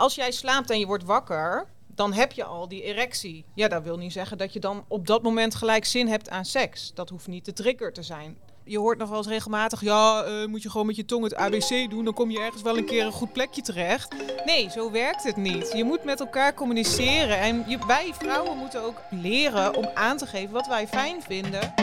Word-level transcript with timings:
als 0.00 0.14
jij 0.14 0.30
slaapt 0.30 0.70
en 0.70 0.78
je 0.78 0.86
wordt 0.86 1.04
wakker, 1.04 1.66
dan 1.86 2.12
heb 2.12 2.32
je 2.32 2.44
al 2.44 2.68
die 2.68 2.82
erectie. 2.82 3.44
Ja, 3.54 3.68
dat 3.68 3.82
wil 3.82 3.96
niet 3.96 4.12
zeggen 4.12 4.38
dat 4.38 4.52
je 4.52 4.60
dan 4.60 4.84
op 4.88 5.06
dat 5.06 5.22
moment 5.22 5.54
gelijk 5.54 5.84
zin 5.84 6.08
hebt 6.08 6.30
aan 6.30 6.44
seks. 6.44 6.90
Dat 6.94 7.08
hoeft 7.08 7.26
niet 7.26 7.44
de 7.44 7.52
trigger 7.52 7.92
te 7.92 8.02
zijn. 8.02 8.36
Je 8.64 8.78
hoort 8.78 8.98
nog 8.98 9.08
wel 9.08 9.18
eens 9.18 9.26
regelmatig, 9.26 9.80
ja, 9.80 10.22
eh, 10.22 10.46
moet 10.46 10.62
je 10.62 10.70
gewoon 10.70 10.86
met 10.86 10.96
je 10.96 11.04
tong 11.04 11.24
het 11.24 11.34
ABC 11.34 11.90
doen, 11.90 12.04
dan 12.04 12.14
kom 12.14 12.30
je 12.30 12.40
ergens 12.40 12.62
wel 12.62 12.76
een 12.76 12.84
keer 12.84 13.04
een 13.04 13.12
goed 13.12 13.32
plekje 13.32 13.62
terecht. 13.62 14.14
Nee, 14.44 14.70
zo 14.70 14.90
werkt 14.90 15.24
het 15.24 15.36
niet. 15.36 15.72
Je 15.72 15.84
moet 15.84 16.04
met 16.04 16.20
elkaar 16.20 16.54
communiceren 16.54 17.38
en 17.38 17.64
je, 17.68 17.78
wij 17.86 18.10
vrouwen 18.18 18.56
moeten 18.56 18.82
ook 18.82 19.00
leren 19.10 19.74
om 19.76 19.90
aan 19.94 20.16
te 20.16 20.26
geven 20.26 20.52
wat 20.52 20.66
wij 20.66 20.88
fijn 20.88 21.22
vinden. 21.22 21.74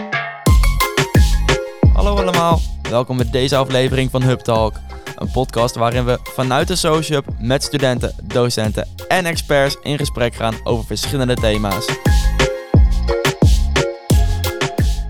Hallo 1.94 2.18
allemaal, 2.18 2.60
welkom 2.90 3.18
bij 3.18 3.30
deze 3.30 3.56
aflevering 3.56 4.12
van 4.12 4.22
Hub 4.22 4.40
Talk. 4.40 4.74
Een 5.18 5.32
podcast 5.32 5.76
waarin 5.76 6.06
we 6.06 6.20
vanuit 6.24 6.68
de 6.68 6.76
Sociup 6.76 7.26
met 7.40 7.64
studenten, 7.64 8.16
docenten 8.24 8.88
en 9.08 9.26
experts 9.26 9.78
in 9.84 9.98
gesprek 9.98 10.36
gaan 10.36 10.56
over 10.64 10.86
verschillende 10.86 11.34
thema's. 11.34 11.86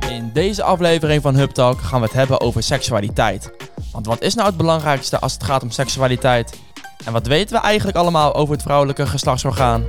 In 0.10 0.30
deze 0.34 0.64
aflevering 0.64 1.22
van 1.22 1.36
Hub 1.36 1.50
Talk 1.50 1.82
gaan 1.82 2.00
we 2.00 2.06
het 2.06 2.16
hebben 2.16 2.42
over 2.42 2.64
seksualiteit. 2.64 3.52
Want 3.92 4.06
wat 4.06 4.22
is 4.22 4.36
nou 4.36 4.48
het 4.48 4.58
belangrijkste 4.58 5.20
als 5.20 5.34
het 5.34 5.44
gaat 5.44 5.64
om 5.64 5.72
seksualiteit? 5.72 6.60
En 7.06 7.14
wat 7.14 7.28
weten 7.28 7.56
we 7.56 7.62
eigenlijk 7.62 7.98
allemaal 7.98 8.36
over 8.36 8.54
het 8.54 8.64
vrouwelijke 8.64 9.06
geslachtsorgaan? 9.06 9.86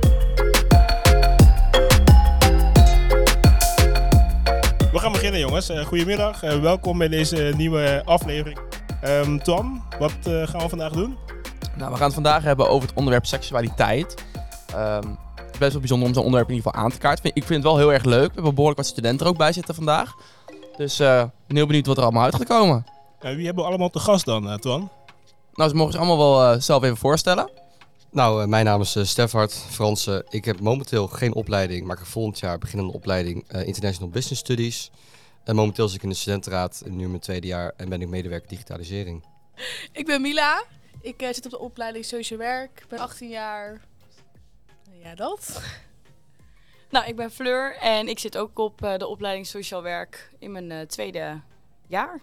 We 4.91 4.99
gaan 4.99 5.11
beginnen, 5.11 5.39
jongens. 5.39 5.69
Uh, 5.69 5.85
goedemiddag, 5.85 6.43
uh, 6.43 6.59
welkom 6.59 6.97
bij 6.97 7.07
deze 7.07 7.53
nieuwe 7.57 8.01
aflevering. 8.05 8.59
Um, 9.05 9.43
Tom, 9.43 9.83
wat 9.99 10.13
uh, 10.27 10.47
gaan 10.47 10.61
we 10.61 10.69
vandaag 10.69 10.91
doen? 10.91 11.17
Nou, 11.77 11.91
we 11.91 11.97
gaan 11.97 12.05
het 12.05 12.13
vandaag 12.13 12.43
hebben 12.43 12.69
over 12.69 12.87
het 12.87 12.97
onderwerp 12.97 13.25
seksualiteit. 13.25 14.23
Um, 14.75 15.17
het 15.35 15.51
is 15.51 15.57
best 15.57 15.71
wel 15.71 15.79
bijzonder 15.79 16.07
om 16.07 16.13
zo'n 16.13 16.23
onderwerp 16.23 16.49
in 16.49 16.55
ieder 16.55 16.71
geval 16.71 16.85
aan 16.85 16.91
te 16.91 16.97
kaarten. 16.97 17.25
Ik 17.25 17.43
vind 17.43 17.49
het 17.49 17.63
wel 17.63 17.77
heel 17.77 17.93
erg 17.93 18.03
leuk. 18.03 18.27
We 18.27 18.33
hebben 18.33 18.53
behoorlijk 18.53 18.77
wat 18.77 18.87
studenten 18.87 19.25
er 19.25 19.31
ook 19.31 19.37
bij 19.37 19.53
zitten 19.53 19.75
vandaag. 19.75 20.15
Dus 20.77 20.99
ik 20.99 21.29
ben 21.47 21.55
heel 21.55 21.65
benieuwd 21.65 21.85
wat 21.85 21.97
er 21.97 22.03
allemaal 22.03 22.23
uit 22.23 22.35
gaat 22.35 22.47
komen. 22.47 22.85
wie 23.19 23.45
hebben 23.45 23.63
we 23.63 23.69
allemaal 23.69 23.89
te 23.89 23.99
gast 23.99 24.25
dan, 24.25 24.59
Twan? 24.59 24.89
Nou, 25.53 25.69
ze 25.69 25.75
mogen 25.75 25.91
zich 25.91 26.01
allemaal 26.01 26.37
wel 26.39 26.61
zelf 26.61 26.83
even 26.83 26.97
voorstellen. 26.97 27.49
Nou, 28.11 28.47
mijn 28.47 28.65
naam 28.65 28.81
is 28.81 28.97
Stefhard 29.01 29.53
Fransen. 29.69 30.25
Ik 30.29 30.45
heb 30.45 30.59
momenteel 30.59 31.07
geen 31.07 31.33
opleiding, 31.33 31.83
maar 31.83 31.95
ik 31.95 32.01
heb 32.01 32.11
volgend 32.11 32.39
jaar 32.39 32.57
beginnen 32.57 32.87
een 32.87 32.93
opleiding 32.93 33.51
International 33.65 34.09
Business 34.09 34.41
Studies. 34.41 34.91
En 35.49 35.55
momenteel 35.55 35.87
zit 35.87 35.97
ik 35.97 36.03
in 36.03 36.09
de 36.09 36.15
studentenraad, 36.15 36.83
nu 36.85 37.03
in 37.03 37.09
mijn 37.09 37.21
tweede 37.21 37.47
jaar, 37.47 37.73
en 37.77 37.89
ben 37.89 38.01
ik 38.01 38.07
medewerker 38.07 38.49
digitalisering. 38.49 39.23
Ik 39.91 40.05
ben 40.05 40.21
Mila. 40.21 40.63
Ik 41.01 41.21
uh, 41.21 41.27
zit 41.27 41.45
op 41.45 41.51
de 41.51 41.59
opleiding 41.59 42.05
Sociaal 42.05 42.39
Werk. 42.39 42.79
Ik 42.79 42.87
ben 42.87 42.99
18 42.99 43.29
jaar. 43.29 43.81
Ja, 45.03 45.15
dat. 45.15 45.61
nou, 46.91 47.07
ik 47.07 47.15
ben 47.15 47.31
Fleur 47.31 47.75
en 47.75 48.07
ik 48.07 48.19
zit 48.19 48.37
ook 48.37 48.59
op 48.59 48.83
uh, 48.83 48.97
de 48.97 49.07
opleiding 49.07 49.47
Sociaal 49.47 49.83
Werk 49.83 50.31
in 50.39 50.51
mijn 50.51 50.69
uh, 50.69 50.81
tweede 50.81 51.41
jaar. 51.87 52.21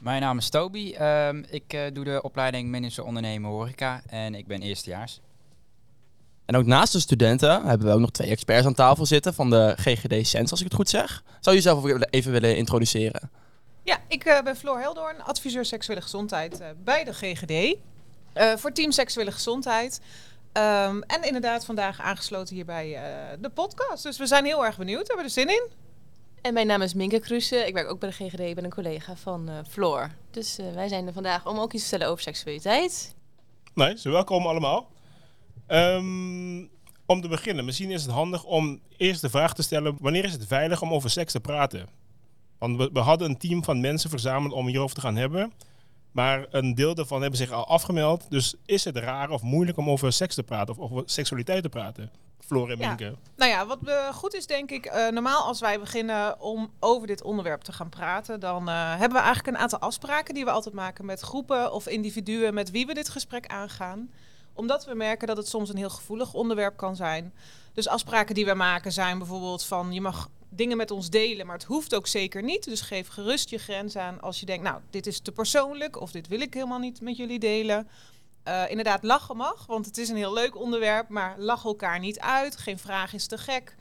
Mijn 0.00 0.20
naam 0.20 0.38
is 0.38 0.48
Toby. 0.48 0.94
Um, 1.00 1.44
ik 1.50 1.90
doe 1.92 2.04
de 2.04 2.22
opleiding 2.22 2.70
Manager 2.70 3.04
Ondernemen 3.04 3.50
Horeca 3.50 4.02
en 4.06 4.34
ik 4.34 4.46
ben 4.46 4.62
eerstejaars. 4.62 5.20
En 6.44 6.56
ook 6.56 6.66
naast 6.66 6.92
de 6.92 7.00
studenten 7.00 7.66
hebben 7.66 7.86
we 7.86 7.92
ook 7.92 8.00
nog 8.00 8.10
twee 8.10 8.30
experts 8.30 8.66
aan 8.66 8.74
tafel 8.74 9.06
zitten 9.06 9.34
van 9.34 9.50
de 9.50 9.74
GGD 9.76 10.26
Sens, 10.26 10.50
als 10.50 10.60
ik 10.60 10.66
het 10.66 10.74
goed 10.74 10.88
zeg. 10.88 11.22
Zou 11.40 11.56
je 11.56 11.62
jezelf 11.62 12.06
even 12.10 12.32
willen 12.32 12.56
introduceren? 12.56 13.30
Ja, 13.82 13.98
ik 14.08 14.26
uh, 14.26 14.42
ben 14.42 14.56
Floor 14.56 14.80
Heldoorn, 14.80 15.22
adviseur 15.22 15.64
seksuele 15.64 16.00
gezondheid 16.00 16.60
uh, 16.60 16.66
bij 16.84 17.04
de 17.04 17.12
GGD. 17.12 17.50
Uh, 17.50 18.56
voor 18.56 18.72
Team 18.72 18.92
Seksuele 18.92 19.32
Gezondheid. 19.32 20.00
Um, 20.52 21.02
en 21.02 21.22
inderdaad 21.22 21.64
vandaag 21.64 22.00
aangesloten 22.00 22.54
hier 22.54 22.64
bij 22.64 22.98
de 23.40 23.50
podcast. 23.50 24.02
Dus 24.02 24.18
we 24.18 24.26
zijn 24.26 24.44
heel 24.44 24.64
erg 24.64 24.76
benieuwd. 24.76 25.00
We 25.00 25.06
hebben 25.06 25.24
er 25.24 25.30
zin 25.30 25.48
in. 25.48 25.68
En 26.42 26.54
mijn 26.54 26.66
naam 26.66 26.82
is 26.82 26.94
Minke 26.94 27.20
Kruse. 27.20 27.66
Ik 27.66 27.74
werk 27.74 27.90
ook 27.90 28.00
bij 28.00 28.08
de 28.08 28.14
GGD. 28.14 28.40
Ik 28.40 28.54
ben 28.54 28.64
een 28.64 28.70
collega 28.70 29.16
van 29.16 29.50
Floor. 29.68 30.10
Dus 30.30 30.58
wij 30.74 30.88
zijn 30.88 31.06
er 31.06 31.12
vandaag 31.12 31.46
om 31.46 31.58
ook 31.58 31.72
iets 31.72 31.82
te 31.82 31.88
stellen 31.88 32.08
over 32.08 32.22
seksualiteit. 32.22 33.14
Nice, 33.74 34.10
welkom 34.10 34.46
allemaal. 34.46 34.88
Um, 35.68 36.70
om 37.06 37.20
te 37.20 37.28
beginnen, 37.28 37.64
misschien 37.64 37.90
is 37.90 38.02
het 38.02 38.12
handig 38.12 38.44
om 38.44 38.80
eerst 38.96 39.20
de 39.20 39.30
vraag 39.30 39.54
te 39.54 39.62
stellen: 39.62 39.96
wanneer 40.00 40.24
is 40.24 40.32
het 40.32 40.46
veilig 40.46 40.82
om 40.82 40.92
over 40.92 41.10
seks 41.10 41.32
te 41.32 41.40
praten? 41.40 41.88
Want 42.58 42.76
we, 42.76 42.90
we 42.92 43.00
hadden 43.00 43.30
een 43.30 43.38
team 43.38 43.64
van 43.64 43.80
mensen 43.80 44.10
verzameld 44.10 44.52
om 44.52 44.66
hierover 44.66 44.94
te 44.94 45.00
gaan 45.00 45.16
hebben. 45.16 45.52
Maar 46.12 46.46
een 46.50 46.74
deel 46.74 46.94
daarvan 46.94 47.20
hebben 47.20 47.38
zich 47.38 47.50
al 47.50 47.66
afgemeld. 47.66 48.30
Dus 48.30 48.54
is 48.66 48.84
het 48.84 48.96
raar 48.96 49.30
of 49.30 49.42
moeilijk 49.42 49.78
om 49.78 49.90
over 49.90 50.12
seks 50.12 50.34
te 50.34 50.42
praten 50.42 50.78
of 50.78 50.90
over 50.90 51.02
seksualiteit 51.06 51.62
te 51.62 51.68
praten? 51.68 52.10
Floor 52.38 52.70
en 52.70 52.78
Minke. 52.78 53.04
Ja. 53.04 53.12
Nou 53.36 53.50
ja, 53.50 53.66
wat 53.66 53.78
uh, 53.84 54.08
goed 54.08 54.34
is 54.34 54.46
denk 54.46 54.70
ik, 54.70 54.86
uh, 54.86 55.08
normaal 55.08 55.42
als 55.42 55.60
wij 55.60 55.78
beginnen 55.78 56.40
om 56.40 56.70
over 56.80 57.06
dit 57.06 57.22
onderwerp 57.22 57.62
te 57.62 57.72
gaan 57.72 57.88
praten, 57.88 58.40
dan 58.40 58.68
uh, 58.68 58.90
hebben 58.90 59.18
we 59.18 59.24
eigenlijk 59.24 59.56
een 59.56 59.62
aantal 59.62 59.78
afspraken 59.78 60.34
die 60.34 60.44
we 60.44 60.50
altijd 60.50 60.74
maken 60.74 61.04
met 61.04 61.20
groepen 61.20 61.72
of 61.72 61.86
individuen 61.86 62.54
met 62.54 62.70
wie 62.70 62.86
we 62.86 62.94
dit 62.94 63.08
gesprek 63.08 63.46
aangaan 63.46 64.10
omdat 64.54 64.84
we 64.84 64.94
merken 64.94 65.26
dat 65.26 65.36
het 65.36 65.48
soms 65.48 65.68
een 65.68 65.76
heel 65.76 65.90
gevoelig 65.90 66.34
onderwerp 66.34 66.76
kan 66.76 66.96
zijn. 66.96 67.34
Dus 67.72 67.88
afspraken 67.88 68.34
die 68.34 68.44
we 68.44 68.54
maken 68.54 68.92
zijn 68.92 69.18
bijvoorbeeld 69.18 69.64
van 69.64 69.92
je 69.92 70.00
mag 70.00 70.28
dingen 70.48 70.76
met 70.76 70.90
ons 70.90 71.10
delen, 71.10 71.46
maar 71.46 71.56
het 71.56 71.64
hoeft 71.64 71.94
ook 71.94 72.06
zeker 72.06 72.42
niet. 72.42 72.64
Dus 72.64 72.80
geef 72.80 73.08
gerust 73.08 73.50
je 73.50 73.58
grens 73.58 73.96
aan 73.96 74.20
als 74.20 74.40
je 74.40 74.46
denkt, 74.46 74.62
nou, 74.64 74.80
dit 74.90 75.06
is 75.06 75.20
te 75.20 75.32
persoonlijk 75.32 76.00
of 76.00 76.10
dit 76.10 76.28
wil 76.28 76.40
ik 76.40 76.54
helemaal 76.54 76.78
niet 76.78 77.00
met 77.00 77.16
jullie 77.16 77.38
delen. 77.38 77.88
Uh, 78.48 78.70
inderdaad, 78.70 79.02
lachen 79.02 79.36
mag, 79.36 79.66
want 79.66 79.86
het 79.86 79.98
is 79.98 80.08
een 80.08 80.16
heel 80.16 80.32
leuk 80.32 80.56
onderwerp, 80.56 81.08
maar 81.08 81.34
lach 81.38 81.64
elkaar 81.64 81.98
niet 81.98 82.20
uit. 82.20 82.56
Geen 82.56 82.78
vraag 82.78 83.12
is 83.12 83.26
te 83.26 83.38
gek. 83.38 83.76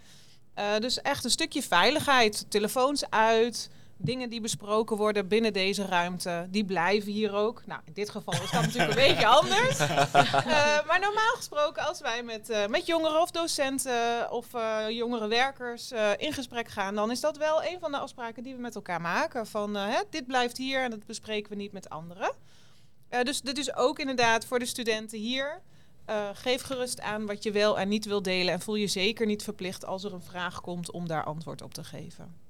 Uh, 0.60 0.78
dus 0.80 1.02
echt 1.02 1.24
een 1.24 1.30
stukje 1.30 1.64
veiligheid. 1.64 2.46
Telefoons 2.50 3.10
uit 3.10 3.70
dingen 3.98 4.30
die 4.30 4.42
besproken 4.42 4.98
worden 4.98 5.28
binnen 5.28 5.54
deze 5.54 5.86
ruimte, 5.86 6.48
die 6.50 6.66
blijven 6.66 7.12
hier 7.12 7.34
ook. 7.34 7.62
Nou, 7.66 7.82
in 7.86 7.94
dit 7.94 8.10
geval 8.10 8.34
is 8.34 8.52
dat 8.52 8.62
natuurlijk 8.62 8.90
een 8.90 9.08
beetje 9.08 9.28
anders. 9.28 9.80
Uh, 9.80 9.88
maar 10.88 11.00
normaal 11.00 11.34
gesproken, 11.36 11.88
als 11.88 12.02
wij 12.02 12.24
met, 12.24 12.50
uh, 12.50 12.66
met 12.68 12.86
jongeren 12.86 13.22
of 13.22 13.32
docenten 13.32 14.32
of 14.32 14.54
uh, 14.54 14.90
jongere 14.90 15.28
werkers 15.28 15.92
in 16.18 16.34
gesprek 16.34 16.68
gaan, 16.68 16.96
dan 16.96 17.12
is 17.12 17.20
dat 17.20 17.38
wel 17.38 17.64
een 17.64 17.80
van 17.80 17.92
de 17.92 17.98
afspraken 17.98 18.44
die 18.44 18.56
we 18.56 18.62
met 18.62 18.76
elkaar 18.76 19.02
maken. 19.02 19.48
Van 19.48 19.76
hè, 19.76 20.02
dit 20.10 20.28
blijft 20.28 20.58
hier 20.58 20.84
en 20.84 20.90
dat 20.90 21.06
bespreken 21.06 21.50
we 21.50 21.56
niet 21.56 21.72
met 21.72 21.90
anderen. 21.90 22.32
dus 23.24 23.42
dit 23.42 23.58
is 23.58 23.76
ook 23.76 24.00
inderdaad 24.00 24.46
voor 24.46 24.60
de 24.60 24.66
studenten 24.66 25.20
hier. 25.20 25.62
geef 26.34 26.62
gerust 26.62 27.02
aan 27.02 27.26
wat 27.26 27.44
je 27.44 27.52
wel 27.52 27.80
en 27.80 27.88
niet 27.88 28.06
wil 28.06 28.22
delen. 28.22 28.54
En 28.54 28.62
voel 28.62 28.76
je 28.76 28.88
zeker 28.88 29.26
niet 29.26 29.44
verplicht 29.44 29.86
als 29.86 30.04
er 30.04 30.14
een 30.14 30.22
vraag 30.22 30.62
komt 30.62 30.92
om 30.92 31.08
daar 31.08 31.24
antwoord 31.24 31.62
op 31.62 31.74
te 31.74 31.84
geven. 31.84 32.43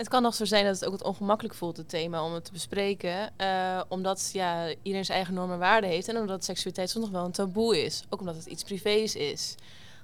Het 0.00 0.08
kan 0.08 0.22
nog 0.22 0.34
zo 0.34 0.44
zijn 0.44 0.64
dat 0.64 0.74
het 0.74 0.84
ook 0.84 0.90
wat 0.90 1.02
ongemakkelijk 1.02 1.54
voelt, 1.54 1.76
het 1.76 1.88
thema, 1.88 2.24
om 2.24 2.32
het 2.32 2.44
te 2.44 2.52
bespreken. 2.52 3.32
Uh, 3.40 3.80
omdat 3.88 4.30
ja, 4.32 4.68
iedereen 4.68 5.04
zijn 5.04 5.16
eigen 5.16 5.34
normen 5.34 5.54
en 5.54 5.60
waarden 5.60 5.90
heeft. 5.90 6.08
En 6.08 6.16
omdat 6.16 6.44
seksualiteit 6.44 6.90
soms 6.90 7.04
nog 7.04 7.14
wel 7.14 7.24
een 7.24 7.32
taboe 7.32 7.84
is. 7.84 8.04
Ook 8.08 8.20
omdat 8.20 8.36
het 8.36 8.46
iets 8.46 8.62
privés 8.62 9.14
is. 9.14 9.54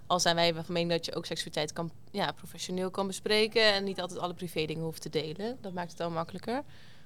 Al 0.07 0.21
zijn 0.21 0.35
wij 0.35 0.55
van 0.55 0.65
mening 0.69 0.91
dat 0.91 1.05
je 1.05 1.15
ook 1.15 1.27
seksualiteit 1.27 1.73
kan, 1.73 1.91
ja, 2.11 2.33
professioneel 2.33 2.91
kan 2.91 3.07
bespreken. 3.07 3.73
En 3.73 3.85
niet 3.85 4.01
altijd 4.01 4.21
alle 4.21 4.35
privé 4.35 4.65
dingen 4.65 4.85
hoeft 4.85 5.03
te 5.03 5.11
delen. 5.11 5.59
Dat 5.61 5.73
maakt 5.73 5.91
het 5.91 5.99
wel 5.99 6.11
makkelijker. 6.11 6.63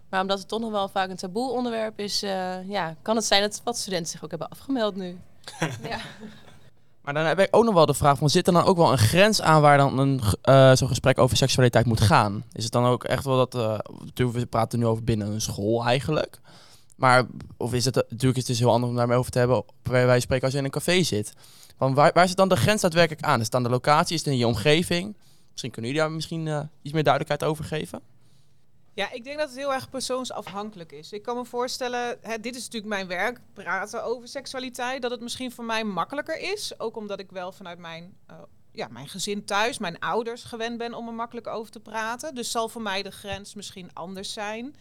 Maar 0.08 0.20
omdat 0.20 0.38
het 0.38 0.48
toch 0.48 0.60
nog 0.60 0.70
wel 0.70 0.88
vaak 0.88 1.10
een 1.10 1.16
taboe 1.16 1.50
onderwerp 1.50 1.98
is, 1.98 2.22
uh, 2.22 2.68
ja, 2.68 2.96
kan 3.02 3.16
het 3.16 3.24
zijn 3.24 3.42
dat 3.42 3.60
wat 3.64 3.78
studenten 3.78 4.10
zich 4.10 4.24
ook 4.24 4.30
hebben 4.30 4.48
afgemeld 4.48 4.96
nu. 4.96 5.18
ja. 5.82 6.00
Maar 7.10 7.22
dan 7.22 7.28
heb 7.28 7.40
ik 7.40 7.56
ook 7.56 7.64
nog 7.64 7.74
wel 7.74 7.86
de 7.86 7.94
vraag 7.94 8.18
van, 8.18 8.30
zit 8.30 8.46
er 8.46 8.52
dan 8.52 8.64
ook 8.64 8.76
wel 8.76 8.92
een 8.92 8.98
grens 8.98 9.42
aan 9.42 9.60
waar 9.60 9.78
dan 9.78 9.98
een 9.98 10.20
uh, 10.44 10.72
zo'n 10.74 10.88
gesprek 10.88 11.18
over 11.18 11.36
seksualiteit 11.36 11.86
moet 11.86 12.00
gaan? 12.00 12.44
Is 12.52 12.64
het 12.64 12.72
dan 12.72 12.84
ook 12.84 13.04
echt 13.04 13.24
wel 13.24 13.36
dat, 13.36 13.54
uh, 13.54 13.78
we 14.32 14.46
praten 14.46 14.78
nu 14.78 14.86
over 14.86 15.04
binnen 15.04 15.32
een 15.32 15.40
school 15.40 15.84
eigenlijk, 15.84 16.40
maar 16.96 17.26
of 17.56 17.74
is 17.74 17.84
het, 17.84 17.94
natuurlijk 17.94 18.22
is 18.22 18.36
het 18.36 18.46
dus 18.46 18.58
heel 18.58 18.70
anders 18.70 18.90
om 18.90 18.98
daarmee 18.98 19.16
over 19.16 19.30
te 19.30 19.38
hebben, 19.38 19.64
bij 19.82 20.06
wij 20.06 20.20
spreken 20.20 20.44
als 20.44 20.52
je 20.52 20.58
in 20.58 20.64
een 20.64 20.70
café 20.70 21.02
zit. 21.02 21.32
Van 21.76 21.94
waar, 21.94 22.10
waar 22.14 22.28
zit 22.28 22.36
dan 22.36 22.48
de 22.48 22.56
grens 22.56 22.80
daadwerkelijk 22.80 23.22
aan? 23.22 23.38
Is 23.38 23.44
het 23.44 23.54
aan 23.54 23.62
de 23.62 23.68
locatie, 23.68 24.14
is 24.14 24.24
het 24.24 24.32
in 24.32 24.38
je 24.38 24.46
omgeving? 24.46 25.16
Misschien 25.50 25.70
kunnen 25.70 25.90
jullie 25.90 26.06
daar 26.06 26.14
misschien 26.14 26.46
uh, 26.46 26.60
iets 26.82 26.94
meer 26.94 27.04
duidelijkheid 27.04 27.50
over 27.50 27.64
geven? 27.64 28.00
Ja, 28.94 29.12
ik 29.12 29.24
denk 29.24 29.38
dat 29.38 29.48
het 29.48 29.58
heel 29.58 29.72
erg 29.72 29.90
persoonsafhankelijk 29.90 30.92
is. 30.92 31.12
Ik 31.12 31.22
kan 31.22 31.36
me 31.36 31.44
voorstellen, 31.44 32.18
hè, 32.20 32.40
dit 32.40 32.56
is 32.56 32.64
natuurlijk 32.64 32.92
mijn 32.92 33.06
werk, 33.06 33.40
praten 33.52 34.04
over 34.04 34.28
seksualiteit, 34.28 35.02
dat 35.02 35.10
het 35.10 35.20
misschien 35.20 35.52
voor 35.52 35.64
mij 35.64 35.84
makkelijker 35.84 36.38
is. 36.38 36.80
Ook 36.80 36.96
omdat 36.96 37.20
ik 37.20 37.30
wel 37.30 37.52
vanuit 37.52 37.78
mijn, 37.78 38.16
uh, 38.30 38.36
ja, 38.72 38.88
mijn 38.88 39.08
gezin 39.08 39.44
thuis, 39.44 39.78
mijn 39.78 39.98
ouders 39.98 40.44
gewend 40.44 40.78
ben 40.78 40.94
om 40.94 41.06
er 41.06 41.14
makkelijk 41.14 41.46
over 41.46 41.72
te 41.72 41.80
praten. 41.80 42.34
Dus 42.34 42.50
zal 42.50 42.68
voor 42.68 42.82
mij 42.82 43.02
de 43.02 43.10
grens 43.10 43.54
misschien 43.54 43.90
anders 43.92 44.32
zijn 44.32 44.76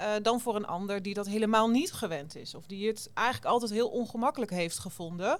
uh, 0.00 0.12
dan 0.22 0.40
voor 0.40 0.56
een 0.56 0.66
ander 0.66 1.02
die 1.02 1.14
dat 1.14 1.26
helemaal 1.26 1.68
niet 1.68 1.92
gewend 1.92 2.36
is. 2.36 2.54
Of 2.54 2.66
die 2.66 2.86
het 2.86 3.10
eigenlijk 3.14 3.48
altijd 3.48 3.70
heel 3.70 3.88
ongemakkelijk 3.88 4.50
heeft 4.50 4.78
gevonden. 4.78 5.38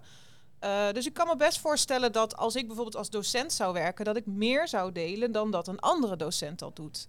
Uh, 0.61 0.91
dus 0.93 1.07
ik 1.07 1.13
kan 1.13 1.27
me 1.27 1.37
best 1.37 1.59
voorstellen 1.59 2.13
dat 2.13 2.37
als 2.37 2.57
ik 2.57 2.67
bijvoorbeeld 2.67 2.97
als 2.97 3.11
docent 3.11 3.53
zou 3.53 3.73
werken, 3.73 4.05
dat 4.05 4.17
ik 4.17 4.27
meer 4.27 4.69
zou 4.69 4.93
delen 4.93 5.33
dan 5.33 5.51
dat 5.51 5.69
een 5.69 5.81
andere 5.81 6.17
docent 6.17 6.59
dat 6.59 6.77
doet 6.77 7.07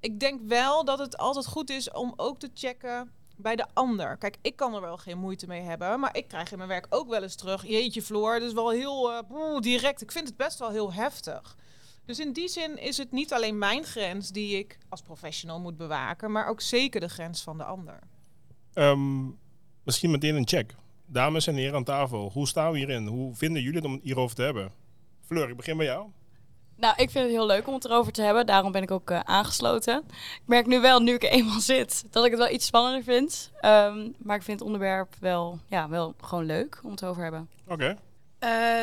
ik 0.00 0.20
denk 0.20 0.40
wel 0.48 0.84
dat 0.84 0.98
het 0.98 1.16
altijd 1.16 1.46
goed 1.46 1.70
is 1.70 1.90
om 1.90 2.12
ook 2.16 2.38
te 2.38 2.50
checken 2.54 3.10
bij 3.36 3.56
de 3.56 3.66
ander. 3.72 4.16
Kijk, 4.16 4.36
ik 4.42 4.56
kan 4.56 4.74
er 4.74 4.80
wel 4.80 4.96
geen 4.96 5.18
moeite 5.18 5.46
mee 5.46 5.60
hebben, 5.60 6.00
maar 6.00 6.16
ik 6.16 6.28
krijg 6.28 6.50
in 6.50 6.56
mijn 6.56 6.68
werk 6.68 6.86
ook 6.88 7.08
wel 7.08 7.22
eens 7.22 7.36
terug. 7.36 7.66
Jeetje, 7.66 8.02
Floor, 8.02 8.38
dat 8.38 8.48
is 8.48 8.54
wel 8.54 8.70
heel 8.70 9.24
boe, 9.28 9.60
direct. 9.60 10.02
Ik 10.02 10.12
vind 10.12 10.28
het 10.28 10.36
best 10.36 10.58
wel 10.58 10.70
heel 10.70 10.92
heftig. 10.92 11.56
Dus 12.04 12.20
in 12.20 12.32
die 12.32 12.48
zin 12.48 12.78
is 12.78 12.96
het 12.96 13.12
niet 13.12 13.32
alleen 13.32 13.58
mijn 13.58 13.84
grens 13.84 14.30
die 14.30 14.58
ik 14.58 14.78
als 14.88 15.02
professional 15.02 15.60
moet 15.60 15.76
bewaken, 15.76 16.32
maar 16.32 16.48
ook 16.48 16.60
zeker 16.60 17.00
de 17.00 17.08
grens 17.08 17.42
van 17.42 17.58
de 17.58 17.64
ander. 17.64 17.98
Ehm, 18.72 19.24
misschien 19.82 20.10
meteen 20.10 20.34
een 20.34 20.48
check. 20.48 20.74
Dames 21.06 21.46
en 21.46 21.54
heren 21.54 21.74
aan 21.74 21.84
tafel, 21.84 22.30
hoe 22.32 22.48
staan 22.48 22.72
we 22.72 22.78
hierin? 22.78 23.06
Hoe 23.06 23.34
vinden 23.34 23.62
jullie 23.62 23.76
het 23.76 23.86
om 23.86 23.92
het 23.92 24.02
hierover 24.02 24.36
te 24.36 24.42
hebben? 24.42 24.72
Fleur, 25.20 25.48
ik 25.48 25.56
begin 25.56 25.76
bij 25.76 25.86
jou. 25.86 26.08
Nou, 26.76 26.94
ik 26.96 27.10
vind 27.10 27.24
het 27.24 27.34
heel 27.34 27.46
leuk 27.46 27.66
om 27.66 27.74
het 27.74 27.84
erover 27.84 28.12
te 28.12 28.22
hebben. 28.22 28.46
Daarom 28.46 28.72
ben 28.72 28.82
ik 28.82 28.90
ook 28.90 29.10
uh, 29.10 29.20
aangesloten. 29.20 30.04
Ik 30.08 30.42
merk 30.44 30.66
nu 30.66 30.80
wel, 30.80 31.00
nu 31.00 31.14
ik 31.14 31.22
er 31.22 31.30
eenmaal 31.30 31.60
zit, 31.74 32.04
dat 32.10 32.24
ik 32.24 32.30
het 32.30 32.40
wel 32.40 32.50
iets 32.50 32.66
spannender 32.66 33.02
vind. 33.02 33.50
Um, 33.62 34.14
maar 34.18 34.36
ik 34.36 34.42
vind 34.42 34.58
het 34.58 34.68
onderwerp 34.68 35.14
wel, 35.20 35.58
ja, 35.66 35.88
wel 35.88 36.14
gewoon 36.20 36.44
leuk 36.44 36.80
om 36.82 36.90
het 36.90 37.04
over 37.04 37.16
te 37.16 37.22
hebben. 37.22 37.48
Oké. 37.64 37.72
Okay. 37.72 37.96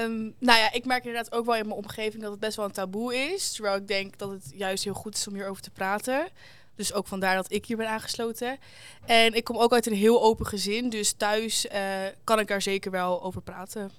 Um, 0.04 0.36
nou 0.40 0.60
ja, 0.60 0.72
ik 0.72 0.86
merk 0.86 1.06
inderdaad 1.06 1.34
ook 1.34 1.46
wel 1.46 1.56
in 1.56 1.68
mijn 1.68 1.78
omgeving 1.78 2.22
dat 2.22 2.32
het 2.32 2.40
best 2.40 2.56
wel 2.56 2.66
een 2.66 2.72
taboe 2.72 3.16
is. 3.16 3.52
Terwijl 3.52 3.76
ik 3.76 3.88
denk 3.88 4.18
dat 4.18 4.30
het 4.30 4.52
juist 4.56 4.84
heel 4.84 4.94
goed 4.94 5.16
is 5.16 5.28
om 5.28 5.34
hierover 5.34 5.62
te 5.62 5.72
praten. 5.72 6.28
Dus 6.76 6.94
ook 6.94 7.08
vandaar 7.08 7.36
dat 7.36 7.52
ik 7.52 7.66
hier 7.66 7.78
ben 7.78 7.90
aangesloten. 7.90 8.58
En 9.06 9.34
ik 9.34 9.44
kom 9.44 9.58
ook 9.58 9.74
uit 9.74 9.86
een 9.86 9.94
heel 9.94 10.24
open 10.24 10.46
gezin. 10.46 10.90
Dus 10.90 11.12
thuis 11.12 11.66
uh, 11.66 11.82
kan 12.24 12.40
ik 12.40 12.48
daar 12.48 12.62
zeker 12.62 12.92
wel 12.92 13.24
over 13.24 13.42
praten. 13.42 13.92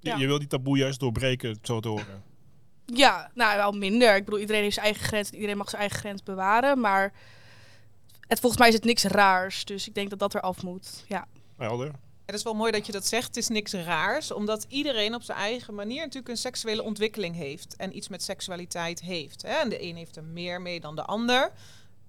Ja. 0.00 0.14
Je, 0.14 0.20
je 0.20 0.26
wil 0.26 0.38
die 0.38 0.48
taboe 0.48 0.78
juist 0.78 1.00
doorbreken, 1.00 1.58
zo 1.62 1.80
te 1.80 1.88
horen. 1.88 2.22
Ja, 2.86 3.30
nou 3.34 3.56
wel 3.56 3.72
minder. 3.72 4.16
Ik 4.16 4.24
bedoel, 4.24 4.40
iedereen 4.40 4.62
heeft 4.62 4.74
zijn 4.74 4.86
eigen 4.86 5.04
grens. 5.04 5.30
Iedereen 5.30 5.56
mag 5.56 5.68
zijn 5.68 5.80
eigen 5.80 5.98
grens 5.98 6.22
bewaren. 6.22 6.80
Maar 6.80 7.12
het, 8.20 8.40
volgens 8.40 8.60
mij 8.60 8.68
is 8.68 8.74
het 8.74 8.84
niks 8.84 9.04
raars. 9.04 9.64
Dus 9.64 9.88
ik 9.88 9.94
denk 9.94 10.10
dat 10.10 10.18
dat 10.18 10.34
er 10.34 10.40
af 10.40 10.62
moet. 10.62 11.04
Ja. 11.06 11.26
Helder. 11.56 11.90
Het 12.26 12.34
is 12.34 12.42
wel 12.42 12.54
mooi 12.54 12.72
dat 12.72 12.86
je 12.86 12.92
dat 12.92 13.06
zegt. 13.06 13.26
Het 13.26 13.36
is 13.36 13.48
niks 13.48 13.72
raars. 13.72 14.32
Omdat 14.32 14.66
iedereen 14.68 15.14
op 15.14 15.22
zijn 15.22 15.38
eigen 15.38 15.74
manier 15.74 15.98
natuurlijk 15.98 16.28
een 16.28 16.36
seksuele 16.36 16.82
ontwikkeling 16.82 17.36
heeft. 17.36 17.76
En 17.76 17.96
iets 17.96 18.08
met 18.08 18.22
seksualiteit 18.22 19.00
heeft. 19.00 19.42
Hè? 19.42 19.54
En 19.54 19.68
de 19.68 19.82
een 19.82 19.96
heeft 19.96 20.16
er 20.16 20.24
meer 20.24 20.60
mee 20.60 20.80
dan 20.80 20.96
de 20.96 21.04
ander. 21.04 21.52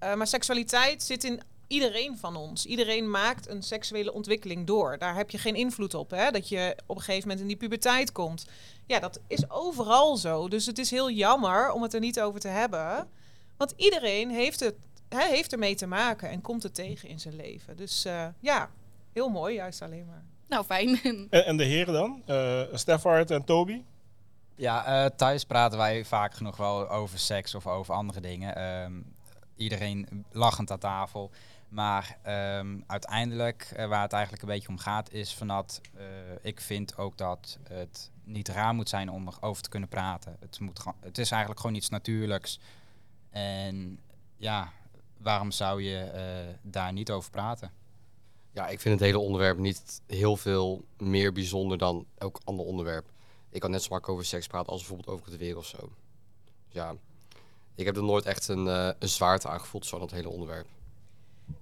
Uh, 0.02 0.14
maar 0.14 0.26
seksualiteit 0.26 1.02
zit 1.02 1.24
in 1.24 1.40
iedereen 1.68 2.18
van 2.18 2.36
ons. 2.36 2.66
Iedereen 2.66 3.10
maakt 3.10 3.48
een 3.48 3.62
seksuele 3.62 4.12
ontwikkeling 4.12 4.66
door. 4.66 4.98
Daar 4.98 5.14
heb 5.14 5.30
je 5.30 5.38
geen 5.38 5.54
invloed 5.54 5.94
op. 5.94 6.10
Hè? 6.10 6.30
Dat 6.30 6.48
je 6.48 6.76
op 6.86 6.96
een 6.96 7.02
gegeven 7.02 7.28
moment 7.28 7.40
in 7.40 7.46
die 7.46 7.56
puberteit 7.56 8.12
komt. 8.12 8.46
Ja, 8.86 8.98
dat 8.98 9.20
is 9.26 9.50
overal 9.50 10.16
zo. 10.16 10.48
Dus 10.48 10.66
het 10.66 10.78
is 10.78 10.90
heel 10.90 11.10
jammer 11.10 11.72
om 11.72 11.82
het 11.82 11.94
er 11.94 12.00
niet 12.00 12.20
over 12.20 12.40
te 12.40 12.48
hebben. 12.48 13.08
Want 13.56 13.72
iedereen 13.76 14.30
heeft, 14.30 14.60
het, 14.60 14.74
hè, 15.08 15.26
heeft 15.26 15.52
ermee 15.52 15.74
te 15.74 15.86
maken 15.86 16.28
en 16.30 16.40
komt 16.40 16.62
het 16.62 16.74
tegen 16.74 17.08
in 17.08 17.20
zijn 17.20 17.36
leven. 17.36 17.76
Dus 17.76 18.06
uh, 18.06 18.26
ja, 18.40 18.70
heel 19.12 19.28
mooi 19.28 19.54
juist 19.54 19.82
alleen 19.82 20.06
maar. 20.06 20.24
Nou, 20.48 20.64
fijn. 20.64 20.98
En, 21.30 21.46
en 21.46 21.56
de 21.56 21.64
heren 21.64 21.94
dan? 21.94 22.22
Uh, 22.26 23.30
en 23.30 23.44
Toby? 23.44 23.82
Ja, 24.54 25.04
uh, 25.04 25.10
thuis 25.16 25.44
praten 25.44 25.78
wij 25.78 26.04
vaak 26.04 26.34
genoeg 26.34 26.56
wel 26.56 26.88
over 26.88 27.18
seks 27.18 27.54
of 27.54 27.66
over 27.66 27.94
andere 27.94 28.20
dingen. 28.20 28.82
Um, 28.82 29.16
iedereen 29.58 30.24
lachend 30.32 30.70
aan 30.70 30.78
tafel. 30.78 31.30
Maar 31.68 32.18
um, 32.58 32.84
uiteindelijk, 32.86 33.72
uh, 33.76 33.86
waar 33.86 34.02
het 34.02 34.12
eigenlijk 34.12 34.42
een 34.42 34.48
beetje 34.48 34.68
om 34.68 34.78
gaat, 34.78 35.12
is 35.12 35.34
van 35.34 35.46
dat 35.46 35.80
uh, 35.96 36.02
ik 36.42 36.60
vind 36.60 36.96
ook 36.96 37.18
dat 37.18 37.58
het 37.62 38.10
niet 38.24 38.48
raar 38.48 38.74
moet 38.74 38.88
zijn 38.88 39.10
om 39.10 39.28
erover 39.28 39.62
te 39.62 39.68
kunnen 39.68 39.88
praten. 39.88 40.36
Het, 40.40 40.60
moet 40.60 40.84
het 41.00 41.18
is 41.18 41.30
eigenlijk 41.30 41.60
gewoon 41.60 41.76
iets 41.76 41.88
natuurlijks. 41.88 42.60
En 43.30 44.00
ja, 44.36 44.72
waarom 45.16 45.50
zou 45.50 45.82
je 45.82 46.12
uh, 46.14 46.54
daar 46.62 46.92
niet 46.92 47.10
over 47.10 47.30
praten? 47.30 47.72
Ja, 48.50 48.68
ik 48.68 48.80
vind 48.80 48.94
het 48.94 49.04
hele 49.04 49.18
onderwerp 49.18 49.58
niet 49.58 50.00
heel 50.06 50.36
veel 50.36 50.84
meer 50.96 51.32
bijzonder 51.32 51.78
dan 51.78 52.06
elk 52.18 52.40
ander 52.44 52.66
onderwerp. 52.66 53.10
Ik 53.50 53.60
kan 53.60 53.70
net 53.70 53.82
zo 53.82 53.88
makkelijk 53.88 54.18
over 54.18 54.30
seks 54.30 54.46
praten 54.46 54.72
als 54.72 54.80
bijvoorbeeld 54.80 55.16
over 55.16 55.30
het 55.30 55.40
weer 55.40 55.56
of 55.56 55.66
zo. 55.66 55.78
Dus 55.78 56.74
ja, 56.74 56.94
ik 57.74 57.84
heb 57.84 57.96
er 57.96 58.02
nooit 58.02 58.24
echt 58.24 58.48
een, 58.48 58.66
een 58.66 59.08
zwaarte 59.08 59.48
aangevoeld, 59.48 59.86
zo 59.86 59.98
dat 59.98 60.10
hele 60.10 60.28
onderwerp. 60.28 60.66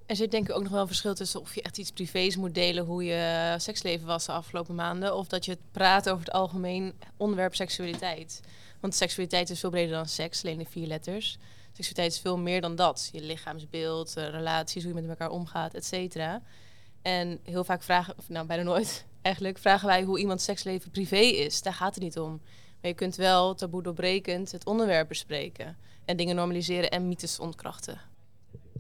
Er 0.07 0.17
zit 0.17 0.31
denk 0.31 0.49
ik 0.49 0.55
ook 0.55 0.63
nog 0.63 0.73
wel 0.73 0.81
een 0.81 0.87
verschil 0.87 1.15
tussen 1.15 1.41
of 1.41 1.55
je 1.55 1.63
echt 1.63 1.79
iets 1.79 1.91
privés 1.91 2.37
moet 2.37 2.55
delen, 2.55 2.85
hoe 2.85 3.05
je 3.05 3.55
seksleven 3.59 4.07
was 4.07 4.27
de 4.27 4.33
afgelopen 4.33 4.75
maanden, 4.75 5.17
of 5.17 5.27
dat 5.27 5.45
je 5.45 5.51
het 5.51 5.61
praat 5.73 6.09
over 6.09 6.25
het 6.25 6.35
algemeen 6.35 6.95
onderwerp 7.17 7.55
seksualiteit. 7.55 8.41
Want 8.81 8.95
seksualiteit 8.95 9.51
is 9.51 9.61
veel 9.61 9.71
breder 9.71 9.97
dan 9.97 10.09
seks, 10.09 10.45
alleen 10.45 10.59
de 10.59 10.67
vier 10.71 10.87
letters. 10.87 11.39
Seksualiteit 11.73 12.13
is 12.13 12.21
veel 12.21 12.39
meer 12.39 12.61
dan 12.61 12.77
dat. 12.77 13.09
Je 13.13 13.21
lichaamsbeeld, 13.21 14.13
relaties, 14.15 14.85
hoe 14.85 14.95
je 14.95 15.01
met 15.01 15.09
elkaar 15.09 15.31
omgaat, 15.31 15.75
et 15.75 15.85
cetera. 15.85 16.43
En 17.03 17.39
heel 17.43 17.65
vaak 17.65 17.83
vragen, 17.83 18.15
nou 18.27 18.47
bijna 18.47 18.63
nooit 18.63 19.05
eigenlijk, 19.23 19.59
vragen 19.59 19.87
wij 19.87 20.03
hoe 20.03 20.19
iemand 20.19 20.41
seksleven 20.41 20.91
privé 20.91 21.17
is. 21.17 21.63
Daar 21.63 21.75
gaat 21.75 21.95
het 21.95 22.05
niet 22.05 22.19
om. 22.19 22.41
Maar 22.81 22.91
je 22.91 22.95
kunt 22.95 23.17
wel 23.17 23.55
taboe 23.55 23.83
doorbrekend 23.83 24.53
het 24.53 24.67
onderwerp 24.67 25.09
bespreken. 25.09 25.77
En 26.05 26.17
dingen 26.17 26.37
normaliseren 26.37 26.91
en 26.91 27.09
mythes 27.09 27.39
ontkrachten. 27.39 28.01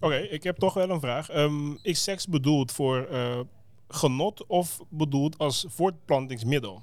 Oké, 0.00 0.16
ik 0.16 0.42
heb 0.42 0.56
toch 0.56 0.74
wel 0.74 0.90
een 0.90 1.00
vraag. 1.00 1.36
Um, 1.36 1.78
is 1.82 2.02
seks 2.02 2.26
bedoeld 2.26 2.72
voor 2.72 3.08
uh, 3.10 3.40
genot 3.88 4.46
of 4.46 4.80
bedoeld 4.88 5.38
als 5.38 5.66
voortplantingsmiddel? 5.68 6.82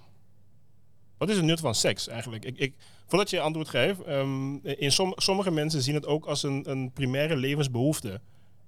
Wat 1.17 1.29
is 1.29 1.35
het 1.35 1.45
nut 1.45 1.59
van 1.59 1.75
seks 1.75 2.07
eigenlijk? 2.07 2.45
Ik, 2.45 2.57
ik, 2.57 2.75
voordat 3.07 3.29
je 3.29 3.39
antwoord 3.39 3.69
geeft, 3.69 4.07
um, 4.07 4.59
in 4.63 4.91
som, 4.91 5.13
sommige 5.15 5.51
mensen 5.51 5.81
zien 5.81 5.95
het 5.95 6.05
ook 6.05 6.25
als 6.25 6.43
een, 6.43 6.69
een 6.69 6.91
primaire 6.91 7.35
levensbehoefte. 7.35 8.21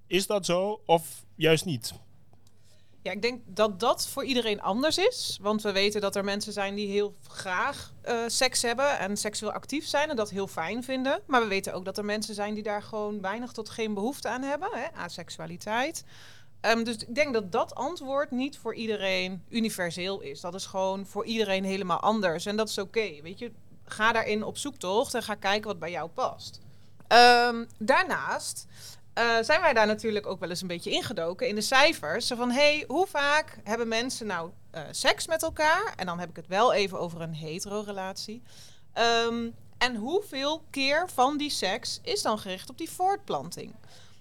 Is 0.06 0.26
dat 0.26 0.46
zo 0.46 0.80
of 0.86 1.24
juist 1.34 1.64
niet? 1.64 1.94
Ja, 3.06 3.12
ik 3.12 3.22
denk 3.22 3.42
dat 3.46 3.80
dat 3.80 4.08
voor 4.08 4.24
iedereen 4.24 4.62
anders 4.62 4.98
is. 4.98 5.38
Want 5.42 5.62
we 5.62 5.72
weten 5.72 6.00
dat 6.00 6.16
er 6.16 6.24
mensen 6.24 6.52
zijn 6.52 6.74
die 6.74 6.88
heel 6.88 7.14
graag 7.28 7.92
uh, 8.08 8.18
seks 8.26 8.62
hebben 8.62 8.98
en 8.98 9.16
seksueel 9.16 9.52
actief 9.52 9.86
zijn 9.86 10.10
en 10.10 10.16
dat 10.16 10.30
heel 10.30 10.46
fijn 10.46 10.84
vinden. 10.84 11.20
Maar 11.26 11.40
we 11.40 11.46
weten 11.46 11.74
ook 11.74 11.84
dat 11.84 11.98
er 11.98 12.04
mensen 12.04 12.34
zijn 12.34 12.54
die 12.54 12.62
daar 12.62 12.82
gewoon 12.82 13.20
weinig 13.20 13.52
tot 13.52 13.68
geen 13.68 13.94
behoefte 13.94 14.28
aan 14.28 14.42
hebben, 14.42 14.68
hè, 14.72 14.92
aseksualiteit. 14.92 16.04
Um, 16.60 16.84
dus 16.84 16.96
ik 16.96 17.14
denk 17.14 17.34
dat 17.34 17.52
dat 17.52 17.74
antwoord 17.74 18.30
niet 18.30 18.58
voor 18.58 18.74
iedereen 18.74 19.42
universeel 19.48 20.20
is. 20.20 20.40
Dat 20.40 20.54
is 20.54 20.66
gewoon 20.66 21.06
voor 21.06 21.24
iedereen 21.24 21.64
helemaal 21.64 22.00
anders. 22.00 22.46
En 22.46 22.56
dat 22.56 22.68
is 22.68 22.78
oké, 22.78 23.22
weet 23.22 23.38
je. 23.38 23.52
Ga 23.84 24.12
daarin 24.12 24.44
op 24.44 24.58
zoektocht 24.58 25.14
en 25.14 25.22
ga 25.22 25.34
kijken 25.34 25.68
wat 25.68 25.78
bij 25.78 25.90
jou 25.90 26.08
past. 26.08 26.60
Um, 27.08 27.66
daarnaast 27.78 28.66
uh, 29.18 29.36
zijn 29.40 29.60
wij 29.60 29.72
daar 29.72 29.86
natuurlijk 29.86 30.26
ook 30.26 30.40
wel 30.40 30.48
eens 30.48 30.60
een 30.60 30.66
beetje 30.66 30.90
ingedoken 30.90 31.48
in 31.48 31.54
de 31.54 31.60
cijfers. 31.60 32.26
Van, 32.26 32.50
hey, 32.50 32.84
hoe 32.88 33.06
vaak 33.06 33.58
hebben 33.64 33.88
mensen 33.88 34.26
nou 34.26 34.50
uh, 34.74 34.80
seks 34.90 35.26
met 35.26 35.42
elkaar? 35.42 35.94
En 35.96 36.06
dan 36.06 36.18
heb 36.18 36.28
ik 36.28 36.36
het 36.36 36.46
wel 36.46 36.72
even 36.72 36.98
over 36.98 37.20
een 37.20 37.34
hetero-relatie. 37.34 38.42
Um, 39.26 39.54
en 39.78 39.96
hoeveel 39.96 40.62
keer 40.70 41.08
van 41.14 41.36
die 41.36 41.50
seks 41.50 42.00
is 42.02 42.22
dan 42.22 42.38
gericht 42.38 42.70
op 42.70 42.78
die 42.78 42.90
voortplanting? 42.90 43.74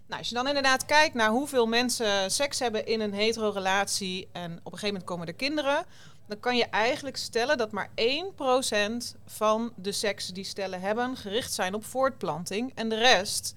Nou, 0.07 0.19
als 0.19 0.29
je 0.29 0.35
dan 0.35 0.47
inderdaad 0.47 0.85
kijkt 0.85 1.13
naar 1.13 1.29
hoeveel 1.29 1.67
mensen 1.67 2.31
seks 2.31 2.59
hebben 2.59 2.85
in 2.85 3.01
een 3.01 3.13
hetero-relatie 3.13 4.27
en 4.31 4.51
op 4.51 4.71
een 4.71 4.79
gegeven 4.79 4.87
moment 4.87 5.03
komen 5.03 5.27
er 5.27 5.33
kinderen, 5.33 5.85
dan 6.27 6.39
kan 6.39 6.57
je 6.57 6.65
eigenlijk 6.65 7.17
stellen 7.17 7.57
dat 7.57 7.71
maar 7.71 7.89
1% 7.89 9.17
van 9.25 9.73
de 9.75 9.91
seks 9.91 10.27
die 10.27 10.43
stellen 10.43 10.81
hebben 10.81 11.17
gericht 11.17 11.53
zijn 11.53 11.73
op 11.73 11.85
voortplanting 11.85 12.71
en 12.75 12.89
de 12.89 12.97
rest 12.97 13.55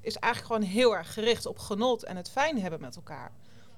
is 0.00 0.16
eigenlijk 0.16 0.54
gewoon 0.54 0.70
heel 0.72 0.96
erg 0.96 1.12
gericht 1.12 1.46
op 1.46 1.58
genot 1.58 2.02
en 2.02 2.16
het 2.16 2.30
fijn 2.30 2.60
hebben 2.60 2.80
met 2.80 2.96
elkaar. 2.96 3.32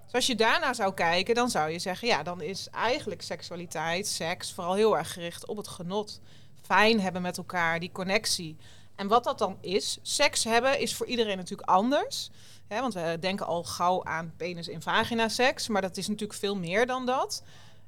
Dus 0.05 0.13
als 0.13 0.27
je 0.27 0.35
daarna 0.35 0.73
zou 0.73 0.95
kijken, 0.95 1.35
dan 1.35 1.51
zou 1.51 1.71
je 1.71 1.79
zeggen, 1.79 2.09
ja, 2.09 2.23
dan 2.23 2.41
is 2.41 2.69
eigenlijk 2.71 3.23
seksualiteit, 3.23 4.07
seks, 4.07 4.53
vooral 4.53 4.75
heel 4.75 4.97
erg 4.97 5.13
gericht 5.13 5.47
op 5.47 5.57
het 5.57 5.69
genot. 5.69 6.21
Fijn 6.63 7.01
hebben 7.01 7.23
met 7.23 7.37
elkaar, 7.37 7.81
die 7.81 7.93
connectie. 7.93 8.57
En 8.95 9.09
wat 9.09 9.25
dat 9.25 9.39
dan 9.39 9.59
is, 9.61 9.99
seks 10.03 10.45
hebben 10.45 10.79
is 10.79 10.95
voor 10.95 11.07
iedereen 11.07 11.37
natuurlijk 11.37 11.69
anders. 11.69 12.31
Hè, 12.69 12.81
want 12.81 12.95
we 12.95 13.17
denken 13.21 13.47
al 13.47 13.65
gauw 13.65 14.05
aan 14.05 14.33
penis- 14.37 14.69
en 14.69 14.83
vagina-seks, 14.83 15.69
maar 15.69 15.83
dat 15.83 15.97
is 15.97 16.09
natuurlijk 16.09 16.39
veel 16.39 16.57
meer 16.57 16.87
dan 16.87 17.07
dat. 17.07 17.43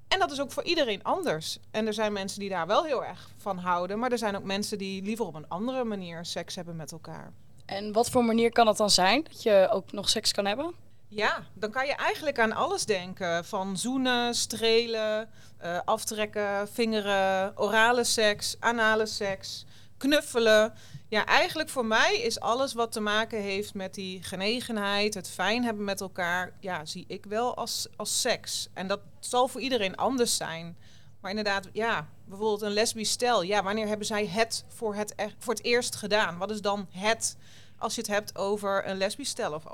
En 0.09 0.19
dat 0.19 0.31
is 0.31 0.41
ook 0.41 0.53
voor 0.53 0.65
iedereen 0.65 1.03
anders. 1.03 1.59
En 1.71 1.87
er 1.87 1.95
zijn 1.95 2.13
mensen 2.13 2.41
die 2.41 2.49
daar 2.49 2.67
wel 2.67 2.85
heel 2.85 3.05
erg 3.05 3.31
van 3.37 3.59
houden, 3.59 3.99
maar 3.99 4.13
er 4.13 4.19
zijn 4.19 4.37
ook 4.37 4.45
mensen 4.45 4.79
die 4.79 5.03
liever 5.03 5.27
op 5.27 5.35
een 5.35 5.49
andere 5.49 5.85
manier 5.85 6.25
seks 6.25 6.55
hebben 6.55 6.77
met 6.77 6.93
elkaar. 6.93 7.33
En 7.67 7.93
wat 7.93 8.11
voor 8.11 8.25
manier 8.25 8.53
kan 8.53 8.67
het 8.67 8.77
dan 8.77 8.91
zijn 8.91 9.23
dat 9.23 9.43
je 9.43 9.69
ook 9.71 9.93
nog 9.93 10.09
seks 10.09 10.33
kan 10.33 10.47
hebben? 10.47 10.75
Ja, 11.09 11.47
dan 11.55 11.71
kan 11.71 11.87
je 11.87 11.95
eigenlijk 11.95 12.39
aan 12.39 12.53
alles 12.53 12.85
denken. 12.85 13.45
Van 13.45 13.77
zoenen, 13.77 14.35
strelen, 14.35 15.31
uh, 15.65 15.81
aftrekken, 15.85 16.69
vingeren, 16.69 17.59
orale 17.59 18.05
seks, 18.05 18.57
anale 18.61 19.07
seks, 19.07 19.65
knuffelen. 19.97 20.73
Ja, 21.09 21.27
eigenlijk 21.27 21.69
voor 21.69 21.87
mij 21.87 22.21
is 22.21 22.41
alles 22.41 22.73
wat 22.73 22.93
te 22.93 23.01
maken 23.01 23.41
heeft 23.41 23.75
met 23.75 23.95
die 23.95 24.23
genegenheid, 24.23 25.15
het 25.15 25.31
fijn 25.31 25.65
hebben 25.65 25.85
met 25.85 26.01
elkaar, 26.01 26.53
ja, 26.61 26.85
zie 26.85 27.05
ik 27.09 27.25
wel 27.27 27.57
als, 27.57 27.89
als 27.97 28.21
seks. 28.21 28.69
En 28.73 28.87
dat 28.87 29.01
zal 29.21 29.49
voor 29.49 29.61
iedereen 29.61 29.97
anders 29.97 30.37
zijn. 30.37 30.77
Maar 31.21 31.31
inderdaad, 31.31 31.69
ja, 31.73 32.09
bijvoorbeeld 32.25 32.63
een 32.63 32.73
lesbisch 32.73 33.11
stel. 33.11 33.43
Ja, 33.43 33.63
wanneer 33.63 33.87
hebben 33.87 34.07
zij 34.07 34.27
het 34.27 34.65
voor 34.69 34.95
het, 34.95 35.13
e-, 35.17 35.35
voor 35.39 35.55
het 35.55 35.65
eerst 35.65 35.97
gedaan? 35.97 36.39
Wat 36.39 36.51
is 36.51 36.61
dan 36.61 36.87
het? 36.91 37.37
als 37.79 37.95
je 37.95 38.01
het 38.01 38.11
hebt 38.11 38.37
over 38.37 38.89
een 38.89 38.97
lesbisch 38.97 39.29
stel 39.29 39.53
of 39.53 39.65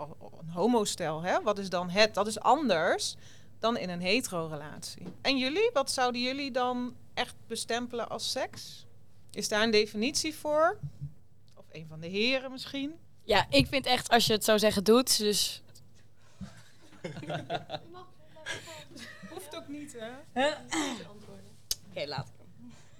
een 0.40 0.50
homostel. 0.50 1.23
Hè? 1.23 1.42
Wat 1.42 1.59
is 1.59 1.71
dan 1.71 1.90
het? 1.90 2.14
Dat 2.14 2.26
is 2.26 2.40
anders 2.40 3.16
dan 3.59 3.76
in 3.76 3.90
een 3.90 4.00
hetero-relatie. 4.00 5.02
En 5.23 5.38
jullie, 5.38 5.71
wat 5.73 5.90
zouden 5.90 6.21
jullie 6.21 6.50
dan 6.50 6.95
echt 7.14 7.35
bestempelen 7.47 8.09
als 8.09 8.30
seks? 8.30 8.87
Is 9.30 9.49
daar 9.49 9.62
een 9.62 9.71
definitie 9.71 10.35
voor? 10.35 10.78
Of 11.54 11.64
een 11.73 11.87
van 11.88 12.00
de 12.00 12.07
heren 12.07 12.50
misschien? 12.50 12.95
Ja, 13.23 13.47
ik 13.50 13.66
vind 13.66 13.87
echt 13.87 14.09
als 14.09 14.26
je 14.26 14.33
het 14.33 14.45
zo 14.45 14.59
zeggen 14.59 14.85
doet. 14.85 15.19
Dus 15.19 15.62
Hoeft 19.30 19.57
ook 19.57 19.69
niet, 19.69 19.97
hè? 19.99 20.11
Oké, 21.90 22.07
laat 22.07 22.30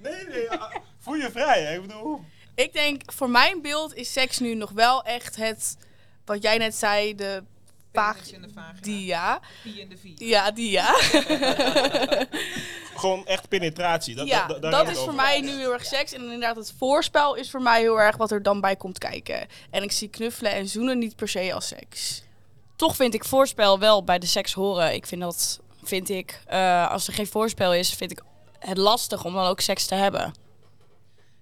Nee, 0.03 0.27
nee, 0.29 0.43
ja, 0.43 0.73
voel 0.99 1.15
je 1.15 1.31
vrij. 1.31 1.63
hè? 1.63 1.75
Ik 1.75 1.81
bedoel, 1.87 2.21
Ik 2.55 2.73
denk, 2.73 3.13
voor 3.13 3.31
mijn 3.31 3.63
beeld 3.63 3.95
is 3.95 4.13
seks 4.13 4.39
nu 4.39 4.55
nog 4.55 4.71
wel 4.71 5.03
echt 5.03 5.37
het, 5.37 5.77
wat 6.25 6.43
jij 6.43 6.59
net 6.59 6.75
zei, 6.75 7.15
de 7.15 7.43
Penis 7.93 8.33
in 8.33 8.43
de 8.43 8.49
vagina. 8.55 8.81
dia. 8.81 9.41
Pie 9.63 9.81
in 9.81 9.89
de 9.89 9.97
vie. 9.97 10.15
Ja, 10.17 10.51
dia. 10.51 10.95
gewoon 13.01 13.27
echt 13.27 13.49
penetratie. 13.49 14.15
Dat, 14.15 14.27
ja, 14.27 14.47
dat, 14.47 14.89
is 14.89 14.99
voor 14.99 15.15
mij 15.15 15.41
nu 15.41 15.51
heel 15.51 15.73
erg 15.73 15.85
seks. 15.85 16.13
En 16.13 16.23
inderdaad, 16.23 16.57
het 16.57 16.75
voorspel 16.79 17.35
is 17.35 17.51
voor 17.51 17.63
mij 17.63 17.81
heel 17.81 18.01
erg 18.01 18.17
wat 18.17 18.31
er 18.31 18.43
dan 18.43 18.61
bij 18.61 18.77
komt 18.77 18.99
kijken. 18.99 19.47
En 19.71 19.83
ik 19.83 19.93
zie 19.93 20.09
knuffelen 20.09 20.53
en 20.53 20.69
zoenen 20.69 20.99
niet 20.99 21.17
per 21.17 21.29
se 21.29 21.53
als 21.55 21.67
seks. 21.67 22.23
Toch 22.77 22.97
vind 22.97 23.15
ik 23.15 23.25
voorspel 23.25 23.79
wel 23.79 24.05
bij 24.05 24.19
de 24.19 24.27
seks 24.27 24.53
horen. 24.53 24.95
Ik 24.95 25.07
vind 25.07 25.21
dat, 25.21 25.61
vind 25.83 26.09
ik, 26.09 26.41
eh, 26.47 26.91
als 26.91 27.07
er 27.07 27.13
geen 27.13 27.27
voorspel 27.27 27.75
is, 27.75 27.95
vind 27.95 28.11
ik 28.11 28.23
het 28.61 28.79
lastig 28.79 29.25
om 29.25 29.35
dan 29.35 29.47
ook 29.47 29.61
seks 29.61 29.87
te 29.87 29.95
hebben. 29.95 30.33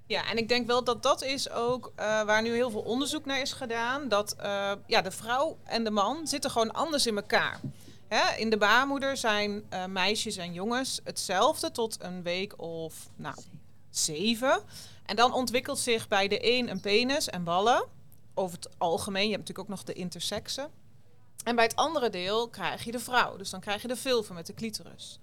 Ja, 0.07 0.31
en 0.31 0.37
ik 0.37 0.49
denk 0.49 0.67
wel 0.67 0.85
dat 0.85 1.03
dat 1.03 1.23
is 1.23 1.51
ook 1.51 1.93
eh, 1.95 2.23
waar 2.23 2.43
nu 2.43 2.53
heel 2.55 2.71
veel 2.71 2.81
onderzoek 2.81 3.25
naar 3.25 3.41
is 3.41 3.53
gedaan. 3.53 4.09
Dat 4.09 4.37
eh, 4.39 4.73
ja, 4.87 5.03
de 5.03 5.11
vrouw 5.11 5.59
en 5.65 5.85
de 5.85 5.91
man 5.91 6.27
zitten 6.27 6.51
gewoon 6.51 6.73
anders 6.73 7.07
in 7.07 7.17
elkaar. 7.17 7.61
Hè? 8.09 8.37
In 8.37 8.51
de 8.51 8.57
baarmoeder 8.57 9.17
zijn 9.17 9.65
eh, 9.69 9.85
meisjes 9.85 10.37
en 10.37 10.53
jongens 10.53 11.01
hetzelfde 11.05 11.71
tot 11.71 11.97
een 12.01 12.23
week 12.23 12.61
of 12.63 12.95
nou, 13.17 13.37
zeven. 13.91 14.63
En 15.05 15.17
dan 15.17 15.33
ontwikkelt 15.33 15.79
zich 15.79 16.09
bij 16.09 16.29
de 16.29 16.53
een 16.53 16.71
een 16.71 16.81
penis 16.81 17.29
en 17.29 17.45
ballen. 17.45 17.87
Over 18.35 18.57
het 18.57 18.69
algemeen, 18.79 19.29
je 19.29 19.35
hebt 19.35 19.49
natuurlijk 19.49 19.69
ook 19.69 19.77
nog 19.77 19.85
de 19.85 19.93
intersexen. 20.01 20.71
En 21.45 21.55
bij 21.55 21.65
het 21.65 21.77
andere 21.77 22.11
deel 22.11 22.49
krijg 22.49 22.85
je 22.85 22.93
de 22.93 23.01
vrouw. 23.01 23.37
Dus 23.37 23.51
dan 23.51 23.61
krijg 23.61 23.83
je 23.83 23.89
de 23.89 23.97
vulva 23.97 24.35
met 24.35 24.47
de 24.47 24.55
clitoris. 24.55 25.19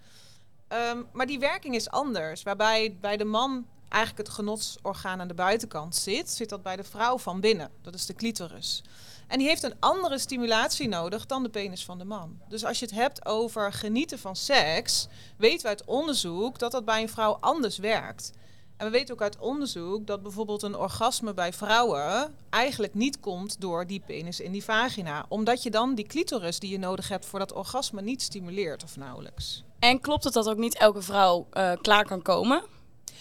Ehm, 0.68 1.04
maar 1.14 1.26
die 1.26 1.40
werking 1.40 1.76
is 1.76 1.90
anders. 1.90 2.44
Waarbij 2.44 2.98
bij 3.02 3.18
de 3.18 3.26
man 3.26 3.66
eigenlijk 3.90 4.28
het 4.28 4.38
genotsorgaan 4.38 5.22
aan 5.22 5.28
de 5.28 5.34
buitenkant 5.34 5.96
zit, 5.96 6.30
zit 6.30 6.50
dat 6.50 6.64
bij 6.64 6.76
de 6.76 6.84
vrouw 6.84 7.18
van 7.18 7.40
binnen. 7.40 7.72
Dat 7.82 7.94
is 7.94 8.06
de 8.06 8.14
clitoris. 8.14 8.84
En 9.28 9.38
die 9.38 9.48
heeft 9.48 9.64
een 9.64 9.76
andere 9.80 10.18
stimulatie 10.18 10.88
nodig 10.88 11.26
dan 11.26 11.44
de 11.44 11.50
penis 11.50 11.86
van 11.86 11.98
de 11.98 12.06
man. 12.06 12.40
Dus 12.50 12.66
als 12.66 12.80
je 12.80 12.86
het 12.86 12.94
hebt 12.94 13.26
over 13.26 13.74
genieten 13.74 14.20
van 14.20 14.36
seks, 14.36 15.08
weten 15.38 15.62
we 15.62 15.68
uit 15.68 15.86
onderzoek 15.86 16.60
dat 16.60 16.72
dat 16.72 16.86
bij 16.86 17.02
een 17.02 17.10
vrouw 17.10 17.38
anders 17.40 17.78
werkt. 17.78 18.32
En 18.78 18.86
we 18.86 18.92
weten 18.92 19.14
ook 19.14 19.22
uit 19.22 19.38
onderzoek 19.38 20.08
dat 20.08 20.22
bijvoorbeeld 20.22 20.64
een 20.64 20.78
orgasme 20.78 21.34
bij 21.34 21.54
vrouwen 21.54 22.36
eigenlijk 22.50 22.94
niet 22.94 23.20
komt 23.20 23.62
door 23.62 23.88
die 23.88 24.04
penis 24.06 24.40
in 24.40 24.52
die 24.52 24.64
vagina. 24.64 25.26
Omdat 25.28 25.64
je 25.64 25.72
dan 25.72 25.96
die 25.96 26.08
clitoris 26.08 26.60
die 26.60 26.72
je 26.72 26.80
nodig 26.80 27.10
hebt 27.10 27.26
voor 27.26 27.40
dat 27.40 27.54
orgasme 27.54 28.02
niet 28.02 28.22
stimuleert 28.22 28.84
of 28.84 28.98
nauwelijks. 28.98 29.65
En 29.86 30.02
klopt 30.02 30.24
het 30.24 30.34
dat 30.34 30.50
ook 30.50 30.58
niet 30.58 30.78
elke 30.78 31.02
vrouw 31.02 31.48
eh, 31.52 31.72
klaar 31.82 32.06
kan 32.06 32.22
komen? 32.22 32.64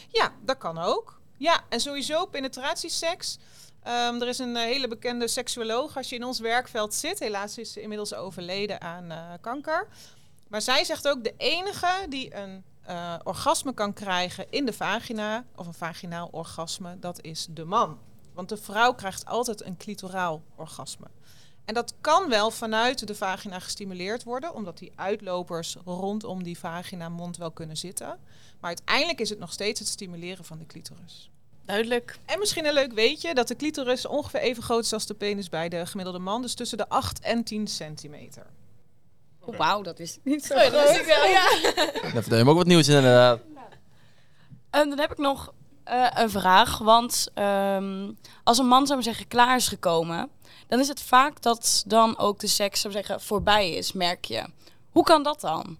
Ja, 0.08 0.32
dat 0.44 0.58
kan 0.58 0.78
ook. 0.78 1.20
Ja, 1.36 1.60
en 1.68 1.80
sowieso 1.80 2.26
penetratieseks. 2.26 3.38
Ehm, 3.82 4.20
er 4.20 4.28
is 4.28 4.38
een 4.38 4.56
eh, 4.56 4.62
hele 4.62 4.88
bekende 4.88 5.28
seksuoloog 5.28 5.96
als 5.96 6.08
je 6.08 6.16
in 6.16 6.24
ons 6.24 6.40
werkveld 6.40 6.94
zit. 6.94 7.18
Helaas 7.18 7.58
is 7.58 7.72
ze 7.72 7.80
inmiddels 7.80 8.14
overleden 8.14 8.80
aan 8.80 9.10
eh, 9.10 9.18
kanker. 9.40 9.88
Maar 10.48 10.62
zij 10.62 10.84
zegt 10.84 11.08
ook 11.08 11.24
de 11.24 11.34
enige 11.36 12.06
die 12.08 12.34
een 12.36 12.64
orgasme 13.24 13.74
kan 13.74 13.92
krijgen 13.92 14.46
in 14.50 14.66
de 14.66 14.72
vagina, 14.72 15.44
of 15.56 15.66
een 15.66 15.74
vaginaal 15.74 16.28
orgasme, 16.32 16.98
dat 16.98 17.22
is 17.22 17.46
de 17.50 17.64
man. 17.64 17.98
Want 18.34 18.48
de 18.48 18.56
vrouw 18.56 18.94
krijgt 18.94 19.26
altijd 19.26 19.64
een 19.64 19.76
clitoraal 19.76 20.42
orgasme. 20.56 21.06
En 21.64 21.74
dat 21.74 21.94
kan 22.00 22.28
wel 22.28 22.50
vanuit 22.50 23.06
de 23.06 23.14
vagina 23.14 23.58
gestimuleerd 23.58 24.24
worden, 24.24 24.54
omdat 24.54 24.78
die 24.78 24.92
uitlopers 24.96 25.76
rondom 25.84 26.42
die 26.42 26.58
vagina-mond 26.58 27.36
wel 27.36 27.50
kunnen 27.50 27.76
zitten. 27.76 28.06
Maar 28.60 28.70
uiteindelijk 28.70 29.20
is 29.20 29.30
het 29.30 29.38
nog 29.38 29.52
steeds 29.52 29.80
het 29.80 29.88
stimuleren 29.88 30.44
van 30.44 30.58
de 30.58 30.66
clitoris. 30.66 31.30
Duidelijk. 31.64 32.18
En 32.24 32.38
misschien 32.38 32.66
een 32.66 32.72
leuk 32.72 32.92
weetje 32.92 33.34
dat 33.34 33.48
de 33.48 33.56
clitoris 33.56 34.06
ongeveer 34.06 34.40
even 34.40 34.62
groot 34.62 34.84
is 34.84 34.92
als 34.92 35.06
de 35.06 35.14
penis 35.14 35.48
bij 35.48 35.68
de 35.68 35.86
gemiddelde 35.86 36.18
man. 36.18 36.42
Dus 36.42 36.54
tussen 36.54 36.78
de 36.78 36.88
8 36.88 37.20
en 37.20 37.44
10 37.44 37.66
centimeter. 37.66 38.46
Oh, 39.40 39.56
Wauw, 39.56 39.82
dat 39.82 39.98
ik 39.98 40.18
niet 40.22 40.44
zo 40.44 40.54
Oh 40.54 40.62
ja, 40.62 40.70
dat 40.70 40.96
ik 40.96 41.04
wel, 41.04 41.24
ja. 41.24 41.50
Daar 42.02 42.10
vertel 42.12 42.32
je 42.32 42.36
hem 42.36 42.48
ook 42.48 42.56
wat 42.56 42.66
nieuws 42.66 42.88
in 42.88 42.96
inderdaad. 42.96 43.40
En 44.70 44.88
dan 44.88 44.98
heb 44.98 45.10
ik 45.10 45.18
nog 45.18 45.52
eh, 45.84 46.06
een 46.14 46.30
vraag. 46.30 46.78
Want 46.78 47.28
ehm, 47.34 48.10
als 48.44 48.58
een 48.58 48.66
man, 48.66 48.86
zou 48.86 48.94
maar 48.94 49.02
zeggen, 49.02 49.28
klaar 49.28 49.56
is 49.56 49.68
gekomen... 49.68 50.30
dan 50.68 50.80
is 50.80 50.88
het 50.88 51.02
vaak 51.02 51.42
dat 51.42 51.84
dan 51.86 52.18
ook 52.18 52.38
de 52.38 52.46
seks, 52.46 52.80
zou 52.80 52.92
zeggen, 52.92 53.20
voorbij 53.20 53.72
is, 53.72 53.92
merk 53.92 54.24
je. 54.24 54.44
Hoe 54.90 55.04
kan 55.04 55.22
dat 55.22 55.40
dan? 55.40 55.78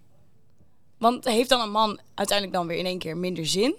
Want 0.99 1.25
heeft 1.25 1.49
dan 1.49 1.61
een 1.61 1.71
man 1.71 2.01
uiteindelijk 2.15 2.57
dan 2.57 2.67
weer 2.67 2.79
in 2.79 2.87
één 2.87 2.99
keer 2.99 3.17
minder 3.17 3.47
zin? 3.47 3.75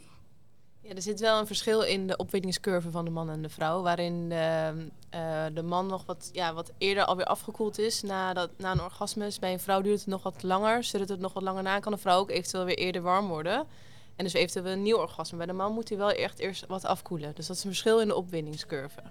Ja, 0.81 0.95
er 0.95 1.01
zit 1.01 1.19
wel 1.19 1.39
een 1.39 1.47
verschil 1.47 1.81
in 1.81 2.07
de 2.07 2.17
opwindingscurve 2.17 2.91
van 2.91 3.05
de 3.05 3.11
man 3.11 3.29
en 3.29 3.41
de 3.41 3.49
vrouw. 3.49 3.81
Waarin 3.81 4.29
de, 4.29 4.73
eh, 5.09 5.45
de 5.53 5.63
man 5.63 5.87
nog 5.87 6.05
wat, 6.05 6.29
ja, 6.33 6.53
wat 6.53 6.71
eerder 6.77 7.05
alweer 7.05 7.25
afgekoeld 7.25 7.77
is 7.79 8.01
na, 8.01 8.33
dat, 8.33 8.49
na 8.57 8.71
een 8.71 8.81
orgasme. 8.81 9.31
Bij 9.39 9.53
een 9.53 9.59
vrouw 9.59 9.81
duurt 9.81 9.99
het 9.99 10.07
nog 10.07 10.23
wat 10.23 10.43
langer. 10.43 10.83
Zodat 10.83 11.09
het 11.09 11.19
nog 11.19 11.33
wat 11.33 11.43
langer 11.43 11.63
na 11.63 11.79
kan 11.79 11.91
de 11.91 11.97
vrouw 11.97 12.19
ook 12.19 12.29
eventueel 12.29 12.65
weer 12.65 12.77
eerder 12.77 13.01
warm 13.01 13.27
worden. 13.27 13.67
En 14.15 14.23
dus 14.23 14.33
eventueel 14.33 14.65
een 14.73 14.81
nieuw 14.81 14.97
orgasme. 14.97 15.37
Bij 15.37 15.45
de 15.45 15.53
man 15.53 15.73
moet 15.73 15.89
hij 15.89 15.97
wel 15.97 16.11
echt 16.11 16.39
eerst 16.39 16.65
wat 16.67 16.85
afkoelen. 16.85 17.35
Dus 17.35 17.47
dat 17.47 17.55
is 17.55 17.63
een 17.63 17.69
verschil 17.69 17.99
in 17.99 18.07
de 18.07 18.15
opwindingscurve. 18.15 19.01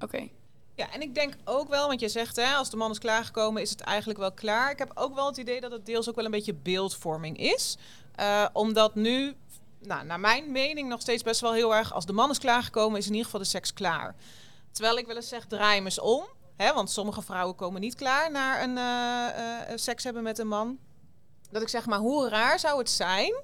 Oké. 0.00 0.28
Ja, 0.76 0.90
en 0.90 1.00
ik 1.00 1.14
denk 1.14 1.34
ook 1.44 1.68
wel, 1.68 1.86
want 1.88 2.00
je 2.00 2.08
zegt 2.08 2.36
hè, 2.36 2.54
als 2.54 2.70
de 2.70 2.76
man 2.76 2.90
is 2.90 2.98
klaargekomen, 2.98 3.62
is 3.62 3.70
het 3.70 3.80
eigenlijk 3.80 4.18
wel 4.18 4.32
klaar. 4.32 4.70
Ik 4.70 4.78
heb 4.78 4.90
ook 4.94 5.14
wel 5.14 5.26
het 5.26 5.36
idee 5.36 5.60
dat 5.60 5.72
het 5.72 5.86
deels 5.86 6.08
ook 6.08 6.14
wel 6.14 6.24
een 6.24 6.30
beetje 6.30 6.54
beeldvorming 6.54 7.38
is. 7.38 7.76
Eh, 8.14 8.46
omdat 8.52 8.94
nu, 8.94 9.34
nou, 9.78 10.04
naar 10.04 10.20
mijn 10.20 10.52
mening, 10.52 10.88
nog 10.88 11.00
steeds 11.00 11.22
best 11.22 11.40
wel 11.40 11.52
heel 11.52 11.74
erg, 11.74 11.92
als 11.92 12.06
de 12.06 12.12
man 12.12 12.30
is 12.30 12.38
klaargekomen, 12.38 12.98
is 12.98 13.04
in 13.04 13.10
ieder 13.10 13.24
geval 13.24 13.40
de 13.40 13.46
seks 13.46 13.72
klaar. 13.72 14.14
Terwijl 14.70 14.98
ik 14.98 15.06
wel 15.06 15.16
eens 15.16 15.28
zeg, 15.28 15.46
draai 15.46 15.74
hem 15.74 15.84
eens 15.84 16.00
om. 16.00 16.24
Hè, 16.56 16.72
want 16.72 16.90
sommige 16.90 17.22
vrouwen 17.22 17.56
komen 17.56 17.80
niet 17.80 17.94
klaar 17.94 18.30
naar 18.30 18.62
een 18.62 18.78
eh, 18.78 19.72
eh, 19.72 19.78
seks 19.78 20.04
hebben 20.04 20.22
met 20.22 20.38
een 20.38 20.48
man. 20.48 20.78
Dat 21.50 21.62
ik 21.62 21.68
zeg, 21.68 21.86
maar 21.86 21.98
hoe 21.98 22.28
raar 22.28 22.58
zou 22.58 22.78
het 22.78 22.90
zijn 22.90 23.34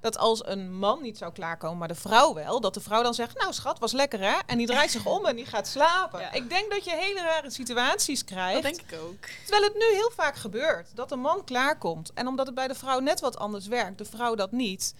dat 0.00 0.18
als 0.18 0.46
een 0.46 0.78
man 0.78 1.02
niet 1.02 1.18
zou 1.18 1.32
klaarkomen, 1.32 1.78
maar 1.78 1.88
de 1.88 1.94
vrouw 1.94 2.34
wel, 2.34 2.60
dat 2.60 2.74
de 2.74 2.80
vrouw 2.80 3.02
dan 3.02 3.14
zegt, 3.14 3.38
nou 3.38 3.52
schat, 3.52 3.78
was 3.78 3.92
lekker 3.92 4.20
hè? 4.20 4.38
En 4.46 4.58
die 4.58 4.66
draait 4.66 4.90
zich 4.90 5.06
om 5.06 5.26
en 5.26 5.36
die 5.36 5.46
gaat 5.46 5.66
slapen. 5.66 6.20
Ja. 6.28 6.32
Ik 6.32 6.48
denk 6.48 6.70
dat 6.70 6.84
je 6.84 6.96
hele 6.96 7.20
rare 7.20 7.50
situaties 7.50 8.24
krijgt. 8.24 8.62
Dat 8.62 8.72
denk 8.72 8.90
ik 8.90 8.98
ook. 9.00 9.28
Terwijl 9.44 9.62
het 9.62 9.74
nu 9.74 9.96
heel 9.96 10.10
vaak 10.14 10.36
gebeurt, 10.36 10.96
dat 10.96 11.12
een 11.12 11.20
man 11.20 11.44
klaarkomt. 11.44 12.12
En 12.14 12.26
omdat 12.26 12.46
het 12.46 12.54
bij 12.54 12.68
de 12.68 12.74
vrouw 12.74 12.98
net 12.98 13.20
wat 13.20 13.38
anders 13.38 13.66
werkt, 13.66 13.98
de 13.98 14.04
vrouw 14.04 14.34
dat 14.34 14.52
niet. 14.52 14.94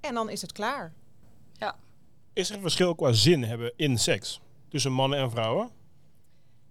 En 0.00 0.14
dan 0.14 0.28
is 0.28 0.42
het 0.42 0.52
klaar. 0.52 0.92
Is 2.34 2.48
er 2.48 2.54
een 2.56 2.62
verschil 2.62 2.94
qua 2.94 3.12
zin 3.12 3.44
hebben 3.44 3.72
in 3.76 3.98
seks 3.98 4.40
tussen 4.68 4.92
mannen 4.92 5.18
en 5.18 5.30
vrouwen? 5.30 5.70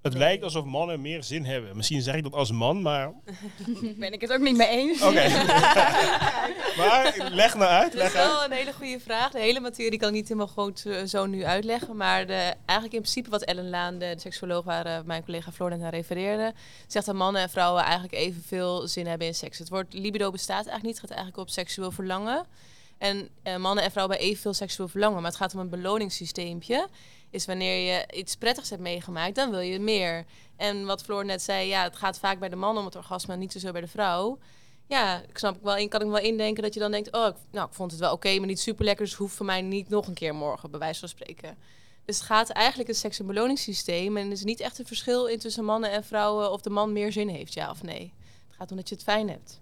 Het 0.03 0.13
lijkt 0.13 0.43
alsof 0.43 0.65
mannen 0.65 1.01
meer 1.01 1.24
zin 1.24 1.45
hebben. 1.45 1.75
Misschien 1.75 2.01
zeg 2.01 2.15
ik 2.15 2.24
dat 2.24 2.33
als 2.33 2.51
man, 2.51 2.81
maar... 2.81 3.07
Oké. 3.07 3.93
Ben 4.03 4.13
ik 4.13 4.22
het 4.22 4.33
ook 4.33 4.39
niet 4.39 4.55
mee 4.57 4.67
eens. 4.67 5.00
maar 6.79 7.29
leg 7.31 7.55
nou 7.55 7.72
uit. 7.72 7.93
Dat 7.93 8.01
is 8.01 8.13
Leg 8.13 8.15
uit. 8.15 8.31
wel 8.31 8.43
een 8.43 8.51
hele 8.51 8.74
goede 8.74 9.00
vraag. 9.00 9.31
De 9.31 9.39
hele 9.39 9.60
materie 9.60 10.00
kan 10.00 10.07
ik 10.07 10.13
niet 10.13 10.27
helemaal 10.27 10.48
goed 10.48 10.86
eh, 10.86 11.03
zo 11.03 11.25
nu 11.25 11.45
uitleggen. 11.45 11.98
Maar 11.98 12.25
de, 12.25 12.53
eigenlijk 12.65 12.93
in 12.93 13.01
principe 13.01 13.29
wat 13.29 13.43
Ellen 13.43 13.69
Laan, 13.69 13.98
de, 13.98 14.13
de 14.15 14.22
seksuoloog 14.22 14.63
waar 14.63 14.86
eh, 14.86 15.00
mijn 15.05 15.24
collega 15.24 15.51
Floor 15.51 15.69
net 15.69 15.79
naar 15.79 15.93
refereerde, 15.93 16.53
zegt 16.88 17.05
dat 17.05 17.15
mannen 17.15 17.41
en 17.41 17.50
vrouwen 17.50 17.83
eigenlijk 17.83 18.13
evenveel 18.13 18.88
zin 18.88 19.07
hebben 19.07 19.27
in 19.27 19.36
seks. 19.36 19.57
Het 19.57 19.69
woord 19.69 19.93
libido 19.93 20.31
bestaat 20.31 20.65
eigenlijk 20.67 20.86
niet. 20.86 21.01
Het 21.01 21.10
gaat 21.10 21.17
eigenlijk 21.17 21.48
op 21.48 21.50
seksueel 21.50 21.91
verlangen. 21.91 22.45
En 22.98 23.29
eh, 23.43 23.55
mannen 23.55 23.83
en 23.83 23.91
vrouwen 23.91 24.15
hebben 24.15 24.31
evenveel 24.31 24.53
seksueel 24.53 24.88
verlangen. 24.89 25.22
Maar 25.22 25.31
het 25.31 25.39
gaat 25.39 25.53
om 25.53 25.60
een 25.60 25.69
beloningssysteempje. 25.69 26.88
Is 27.34 27.46
wanneer 27.46 27.94
je 27.94 28.06
iets 28.13 28.36
prettigs 28.36 28.70
hebt 28.70 28.82
meegemaakt, 28.82 29.36
dan 29.36 29.50
wil 29.50 29.60
je 29.60 29.80
meer. 29.80 30.25
En 30.56 30.86
wat 30.86 31.04
Floor 31.04 31.25
net 31.25 31.42
zei, 31.42 31.68
ja, 31.68 31.84
het 31.84 31.96
gaat 31.96 32.20
vaak 32.20 32.40
bij 32.40 32.50
de 32.50 32.56
man 32.56 32.78
om 32.78 32.86
het 32.86 32.96
orgasme 32.96 33.36
niet 33.36 33.52
zozeer 33.52 33.72
bij 33.72 33.82
de 33.82 33.88
vrouw. 33.88 34.38
Ja, 34.88 35.22
ik 35.28 35.38
snap 35.38 35.56
ik 35.56 35.62
wel 35.62 35.75
in, 35.75 35.90
kan 35.90 36.02
ik 36.02 36.08
wel 36.08 36.20
indenken 36.20 36.63
dat 36.63 36.74
je 36.74 36.80
dan 36.80 36.92
denkt, 36.92 37.12
oh, 37.12 37.28
ik, 37.28 37.36
nou, 37.52 37.68
ik 37.68 37.74
vond 37.74 37.92
het 37.92 38.00
wel 38.00 38.12
oké, 38.12 38.38
maar 38.38 38.48
niet 38.48 38.60
super 38.60 38.86
lekker, 38.86 39.06
dus 39.06 39.13
hoeft 39.13 39.36
voor 39.36 39.46
mij 39.46 39.62
niet 39.62 39.90
nog 39.90 40.08
een 40.08 40.13
keer 40.13 40.36
morgen, 40.36 40.72
bij 40.72 40.80
wijze 40.80 41.00
van 41.00 41.10
spreken. 41.10 41.58
Dus 42.06 42.18
het 42.18 42.25
gaat 42.25 42.50
eigenlijk 42.50 42.90
het 42.90 42.98
seks- 42.98 43.20
en 43.20 43.25
beloningssysteem 43.25 44.18
en 44.18 44.25
er 44.25 44.32
is 44.32 44.44
niet 44.44 44.60
echt 44.60 44.80
een 44.80 44.86
verschil 44.86 45.25
in 45.25 45.40
tussen 45.40 45.66
mannen 45.66 45.92
en 45.92 46.04
vrouwen 46.04 46.52
of 46.52 46.62
de 46.62 46.70
man 46.70 46.94
meer 46.94 47.12
zin 47.12 47.28
heeft, 47.28 47.54
ja 47.54 47.70
of 47.70 47.84
nee. 47.84 48.13
Het 48.48 48.56
gaat 48.58 48.72
om 48.72 48.78
dat 48.78 48.90
je 48.90 48.96
het 48.96 49.04
fijn 49.04 49.30
hebt. 49.30 49.62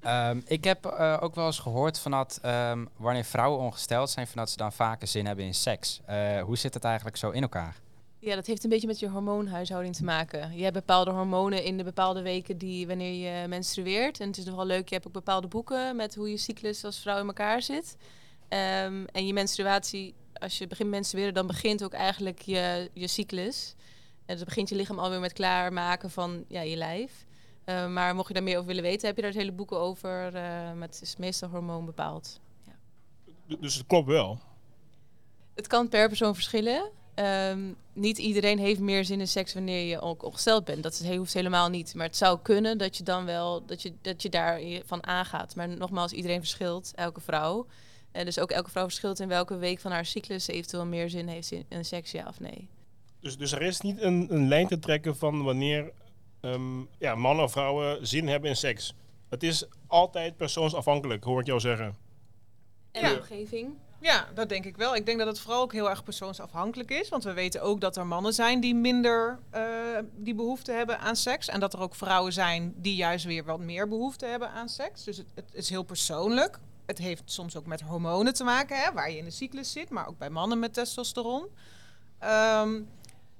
Ehm, 0.00 0.40
ik 0.44 0.64
heb 0.64 0.86
eh, 0.86 1.16
ook 1.20 1.34
wel 1.34 1.46
eens 1.46 1.58
gehoord 1.58 1.98
van 1.98 2.10
dat 2.10 2.38
ehm, 2.42 2.84
wanneer 2.96 3.24
vrouwen 3.24 3.60
ongesteld 3.60 4.10
zijn, 4.10 4.26
van 4.26 4.36
dat 4.36 4.50
ze 4.50 4.56
dan 4.56 4.72
vaker 4.72 5.08
zin 5.08 5.26
hebben 5.26 5.44
in 5.44 5.54
seks. 5.54 6.00
Eh, 6.06 6.42
hoe 6.42 6.56
zit 6.56 6.74
het 6.74 6.84
eigenlijk 6.84 7.16
zo 7.16 7.30
in 7.30 7.42
elkaar? 7.42 7.76
Ja, 8.20 8.34
dat 8.34 8.46
heeft 8.46 8.64
een 8.64 8.70
beetje 8.70 8.86
met 8.86 8.98
je 8.98 9.08
hormoonhuishouding 9.08 9.96
te 9.96 10.04
maken. 10.04 10.56
Je 10.56 10.62
hebt 10.62 10.74
bepaalde 10.74 11.10
hormonen 11.10 11.64
in 11.64 11.76
de 11.76 11.84
bepaalde 11.84 12.22
weken 12.22 12.58
die 12.58 12.86
wanneer 12.86 13.40
je 13.40 13.48
menstrueert. 13.48 14.20
En 14.20 14.26
het 14.26 14.36
is 14.36 14.44
nog 14.44 14.56
wel 14.56 14.66
leuk, 14.66 14.88
je 14.88 14.94
hebt 14.94 15.06
ook 15.06 15.12
bepaalde 15.12 15.46
boeken 15.46 15.96
met 15.96 16.14
hoe 16.14 16.30
je 16.30 16.36
cyclus 16.36 16.84
als 16.84 16.98
vrouw 16.98 17.20
in 17.20 17.26
elkaar 17.26 17.62
zit. 17.62 17.96
Ehm, 18.48 19.04
en 19.12 19.26
je 19.26 19.32
menstruatie, 19.32 20.14
als 20.32 20.58
je 20.58 20.66
begint 20.66 20.90
menstrueren, 20.90 21.34
dan 21.34 21.46
begint 21.46 21.84
ook 21.84 21.92
eigenlijk 21.92 22.40
je, 22.40 22.90
je 22.92 23.06
cyclus. 23.06 23.74
En 24.26 24.36
dus 24.36 24.44
begint 24.44 24.68
je 24.68 24.76
lichaam 24.76 24.98
alweer 24.98 25.20
met 25.20 25.32
klaarmaken 25.32 26.10
van 26.10 26.44
ja, 26.48 26.60
je 26.60 26.76
lijf. 26.76 27.26
Uh, 27.68 27.88
maar 27.88 28.14
mocht 28.14 28.28
je 28.28 28.34
daar 28.34 28.42
meer 28.42 28.54
over 28.54 28.66
willen 28.66 28.82
weten, 28.82 29.06
heb 29.06 29.16
je 29.16 29.22
daar 29.22 29.30
het 29.30 29.40
hele 29.40 29.52
boeken 29.52 29.78
over. 29.78 30.34
Uh, 30.34 30.72
met 30.72 30.94
het 30.94 31.02
is 31.02 31.16
meestal 31.16 31.48
hormoon 31.48 31.84
bepaald. 31.84 32.40
Ja. 32.66 33.56
Dus 33.60 33.74
het 33.74 33.86
klopt 33.86 34.06
wel? 34.06 34.38
Het 35.54 35.66
kan 35.66 35.88
per 35.88 36.08
persoon 36.08 36.34
verschillen. 36.34 36.90
Um, 37.14 37.76
niet 37.92 38.18
iedereen 38.18 38.58
heeft 38.58 38.80
meer 38.80 39.04
zin 39.04 39.20
in 39.20 39.28
seks 39.28 39.54
wanneer 39.54 39.86
je 39.86 40.00
ook 40.00 40.24
ongesteld 40.24 40.64
bent. 40.64 40.82
Dat 40.82 40.92
is, 40.92 41.16
hoeft 41.16 41.32
helemaal 41.32 41.68
niet. 41.68 41.94
Maar 41.94 42.06
het 42.06 42.16
zou 42.16 42.38
kunnen 42.42 42.78
dat 42.78 42.96
je 42.96 43.02
dan 43.02 43.24
wel 43.24 43.66
dat 43.66 43.82
je, 43.82 43.92
dat 44.02 44.22
je 44.22 44.28
daar 44.28 44.60
van 44.84 45.06
aangaat. 45.06 45.56
Maar 45.56 45.68
nogmaals, 45.68 46.12
iedereen 46.12 46.38
verschilt, 46.38 46.92
elke 46.94 47.20
vrouw. 47.20 47.66
En 48.12 48.24
dus 48.24 48.38
ook 48.38 48.50
elke 48.50 48.70
vrouw 48.70 48.84
verschilt 48.84 49.20
in 49.20 49.28
welke 49.28 49.56
week 49.56 49.80
van 49.80 49.90
haar 49.90 50.06
cyclus 50.06 50.46
eventueel 50.46 50.86
meer 50.86 51.10
zin 51.10 51.28
heeft 51.28 51.50
in, 51.50 51.64
in 51.68 51.84
seks, 51.84 52.10
ja 52.10 52.26
of 52.28 52.40
nee. 52.40 52.68
Dus, 53.20 53.36
dus 53.36 53.52
er 53.52 53.62
is 53.62 53.80
niet 53.80 54.00
een, 54.00 54.26
een 54.34 54.48
lijn 54.48 54.66
te 54.66 54.78
trekken 54.78 55.16
van 55.16 55.42
wanneer 55.42 55.92
um, 56.40 56.88
ja, 56.98 57.14
mannen 57.14 57.44
of 57.44 57.52
vrouwen 57.52 58.06
zin 58.06 58.28
hebben 58.28 58.50
in 58.50 58.56
seks. 58.56 58.94
Het 59.28 59.42
is 59.42 59.66
altijd 59.86 60.36
persoonsafhankelijk, 60.36 61.24
hoor 61.24 61.40
ik 61.40 61.46
jou 61.46 61.60
zeggen. 61.60 61.96
En 62.92 63.10
de 63.10 63.16
omgeving. 63.16 63.74
Ja, 64.00 64.28
dat 64.34 64.48
denk 64.48 64.64
ik 64.64 64.76
wel. 64.76 64.96
Ik 64.96 65.06
denk 65.06 65.18
dat 65.18 65.26
het 65.26 65.40
vooral 65.40 65.62
ook 65.62 65.72
heel 65.72 65.90
erg 65.90 66.02
persoonsafhankelijk 66.02 66.90
is. 66.90 67.08
Want 67.08 67.24
we 67.24 67.32
weten 67.32 67.62
ook 67.62 67.80
dat 67.80 67.96
er 67.96 68.06
mannen 68.06 68.32
zijn 68.32 68.60
die 68.60 68.74
minder 68.74 69.38
uh, 69.54 69.62
die 70.16 70.34
behoefte 70.34 70.72
hebben 70.72 70.98
aan 70.98 71.16
seks. 71.16 71.48
En 71.48 71.60
dat 71.60 71.72
er 71.72 71.80
ook 71.80 71.94
vrouwen 71.94 72.32
zijn 72.32 72.74
die 72.76 72.94
juist 72.94 73.24
weer 73.24 73.44
wat 73.44 73.58
meer 73.58 73.88
behoefte 73.88 74.26
hebben 74.26 74.50
aan 74.50 74.68
seks. 74.68 75.04
Dus 75.04 75.16
het, 75.16 75.26
het 75.34 75.50
is 75.52 75.68
heel 75.68 75.82
persoonlijk. 75.82 76.58
Het 76.86 76.98
heeft 76.98 77.22
soms 77.24 77.56
ook 77.56 77.66
met 77.66 77.80
hormonen 77.80 78.34
te 78.34 78.44
maken, 78.44 78.76
hè, 78.76 78.92
waar 78.92 79.10
je 79.10 79.16
in 79.16 79.24
de 79.24 79.30
cyclus 79.30 79.72
zit. 79.72 79.90
Maar 79.90 80.08
ook 80.08 80.18
bij 80.18 80.30
mannen 80.30 80.58
met 80.58 80.74
testosteron. 80.74 81.46
Um, 82.24 82.88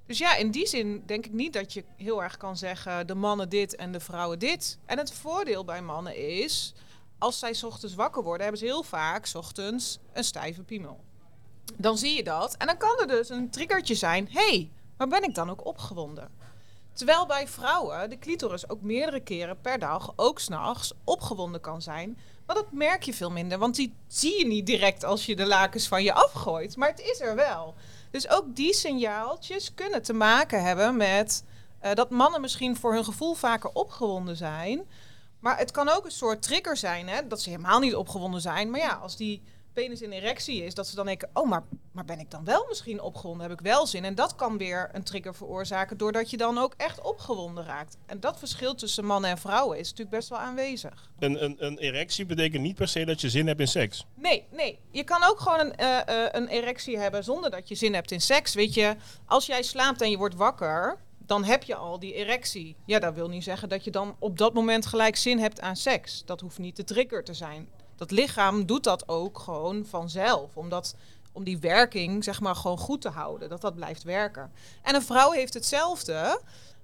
dus 0.08 0.18
ja, 0.18 0.36
in 0.36 0.50
die 0.50 0.66
zin 0.66 1.02
denk 1.06 1.26
ik 1.26 1.32
niet 1.32 1.52
dat 1.52 1.72
je 1.72 1.84
heel 1.96 2.22
erg 2.22 2.36
kan 2.36 2.56
zeggen 2.56 3.06
de 3.06 3.14
mannen 3.14 3.48
dit 3.48 3.76
en 3.76 3.92
de 3.92 4.00
vrouwen 4.00 4.38
dit. 4.38 4.78
En 4.86 4.98
het 4.98 5.12
voordeel 5.12 5.64
bij 5.64 5.82
mannen 5.82 6.16
is, 6.16 6.74
als 7.18 7.38
zij 7.38 7.56
ochtends 7.64 7.94
wakker 7.94 8.22
worden, 8.22 8.42
hebben 8.42 8.60
ze 8.60 8.66
heel 8.66 8.82
vaak 8.82 9.28
ochtends 9.34 9.98
een 10.12 10.24
stijve 10.24 10.62
piemel. 10.62 11.00
Dan 11.76 11.98
zie 11.98 12.16
je 12.16 12.24
dat. 12.24 12.56
En 12.56 12.66
dan 12.66 12.76
kan 12.76 12.98
er 13.00 13.06
dus 13.06 13.28
een 13.28 13.50
triggertje 13.50 13.94
zijn. 13.94 14.28
hey, 14.30 14.70
maar 14.96 15.08
ben 15.08 15.22
ik 15.22 15.34
dan 15.34 15.50
ook 15.50 15.66
opgewonden? 15.66 16.30
Terwijl 16.92 17.26
bij 17.26 17.48
vrouwen 17.48 18.10
de 18.10 18.18
clitoris 18.18 18.68
ook 18.68 18.82
meerdere 18.82 19.20
keren 19.20 19.60
per 19.60 19.78
dag, 19.78 20.12
ook 20.16 20.38
s'nachts, 20.38 20.92
opgewonden 21.04 21.60
kan 21.60 21.82
zijn. 21.82 22.18
Maar 22.46 22.56
dat 22.56 22.72
merk 22.72 23.02
je 23.02 23.14
veel 23.14 23.30
minder, 23.30 23.58
want 23.58 23.74
die 23.76 23.94
zie 24.06 24.38
je 24.38 24.46
niet 24.46 24.66
direct 24.66 25.04
als 25.04 25.26
je 25.26 25.36
de 25.36 25.46
lakens 25.46 25.88
van 25.88 26.02
je 26.02 26.12
afgooit. 26.12 26.76
Maar 26.76 26.88
het 26.88 27.00
is 27.00 27.20
er 27.20 27.34
wel. 27.34 27.74
Dus 28.10 28.28
ook 28.28 28.56
die 28.56 28.74
signaaltjes 28.74 29.74
kunnen 29.74 30.02
te 30.02 30.12
maken 30.12 30.62
hebben 30.62 30.96
met 30.96 31.44
uh, 31.84 31.94
dat 31.94 32.10
mannen 32.10 32.40
misschien 32.40 32.76
voor 32.76 32.94
hun 32.94 33.04
gevoel 33.04 33.34
vaker 33.34 33.70
opgewonden 33.72 34.36
zijn. 34.36 34.82
Maar 35.40 35.58
het 35.58 35.70
kan 35.70 35.88
ook 35.88 36.04
een 36.04 36.10
soort 36.10 36.42
trigger 36.42 36.76
zijn, 36.76 37.08
hè, 37.08 37.26
dat 37.26 37.42
ze 37.42 37.50
helemaal 37.50 37.80
niet 37.80 37.94
opgewonden 37.94 38.40
zijn. 38.40 38.70
Maar 38.70 38.80
ja, 38.80 38.92
als 38.92 39.16
die 39.16 39.42
penis 39.78 40.02
in 40.02 40.12
erectie 40.12 40.64
is, 40.64 40.74
dat 40.74 40.86
ze 40.86 40.94
dan 40.94 41.06
denken: 41.06 41.30
oh, 41.32 41.48
maar, 41.48 41.62
maar 41.92 42.04
ben 42.04 42.18
ik 42.18 42.30
dan 42.30 42.44
wel 42.44 42.66
misschien 42.68 43.00
opgewonden? 43.00 43.48
Heb 43.48 43.58
ik 43.58 43.64
wel 43.64 43.86
zin? 43.86 44.04
En 44.04 44.14
dat 44.14 44.34
kan 44.34 44.58
weer 44.58 44.90
een 44.92 45.02
trigger 45.02 45.34
veroorzaken, 45.34 45.96
doordat 45.96 46.30
je 46.30 46.36
dan 46.36 46.58
ook 46.58 46.74
echt 46.76 47.00
opgewonden 47.00 47.64
raakt. 47.64 47.96
En 48.06 48.20
dat 48.20 48.38
verschil 48.38 48.74
tussen 48.74 49.04
mannen 49.04 49.30
en 49.30 49.38
vrouwen 49.38 49.78
is 49.78 49.90
natuurlijk 49.90 50.16
best 50.16 50.28
wel 50.28 50.38
aanwezig. 50.38 51.10
Een, 51.18 51.44
een, 51.44 51.56
een 51.58 51.78
erectie 51.78 52.26
betekent 52.26 52.62
niet 52.62 52.74
per 52.74 52.88
se 52.88 53.04
dat 53.04 53.20
je 53.20 53.30
zin 53.30 53.46
hebt 53.46 53.60
in 53.60 53.68
seks. 53.68 54.06
Nee, 54.14 54.46
nee. 54.50 54.78
Je 54.90 55.04
kan 55.04 55.22
ook 55.24 55.40
gewoon 55.40 55.60
een, 55.60 55.72
uh, 55.80 55.98
uh, 56.08 56.26
een 56.30 56.48
erectie 56.48 56.98
hebben 56.98 57.24
zonder 57.24 57.50
dat 57.50 57.68
je 57.68 57.74
zin 57.74 57.94
hebt 57.94 58.10
in 58.10 58.20
seks. 58.20 58.54
Weet 58.54 58.74
je, 58.74 58.96
als 59.26 59.46
jij 59.46 59.62
slaapt 59.62 60.02
en 60.02 60.10
je 60.10 60.16
wordt 60.16 60.34
wakker 60.34 60.98
dan 61.26 61.44
heb 61.44 61.62
je 61.62 61.74
al 61.74 61.98
die 61.98 62.14
erectie. 62.14 62.76
Ja, 62.86 62.98
dat 62.98 63.14
wil 63.14 63.28
niet 63.28 63.44
zeggen 63.44 63.68
dat 63.68 63.84
je 63.84 63.90
dan 63.90 64.16
op 64.18 64.38
dat 64.38 64.54
moment 64.54 64.86
gelijk 64.86 65.16
zin 65.16 65.38
hebt 65.38 65.60
aan 65.60 65.76
seks. 65.76 66.22
Dat 66.24 66.40
hoeft 66.40 66.58
niet 66.58 66.76
de 66.76 66.84
trigger 66.84 67.24
te 67.24 67.34
zijn 67.34 67.68
dat 67.98 68.10
lichaam 68.10 68.66
doet 68.66 68.84
dat 68.84 69.08
ook 69.08 69.38
gewoon 69.38 69.86
vanzelf. 69.86 70.56
Omdat, 70.56 70.94
om 71.32 71.44
die 71.44 71.58
werking 71.58 72.24
zeg 72.24 72.40
maar 72.40 72.56
gewoon 72.56 72.78
goed 72.78 73.00
te 73.00 73.08
houden. 73.08 73.48
Dat 73.48 73.60
dat 73.60 73.74
blijft 73.74 74.02
werken. 74.02 74.52
En 74.82 74.94
een 74.94 75.02
vrouw 75.02 75.30
heeft 75.30 75.54
hetzelfde. 75.54 76.40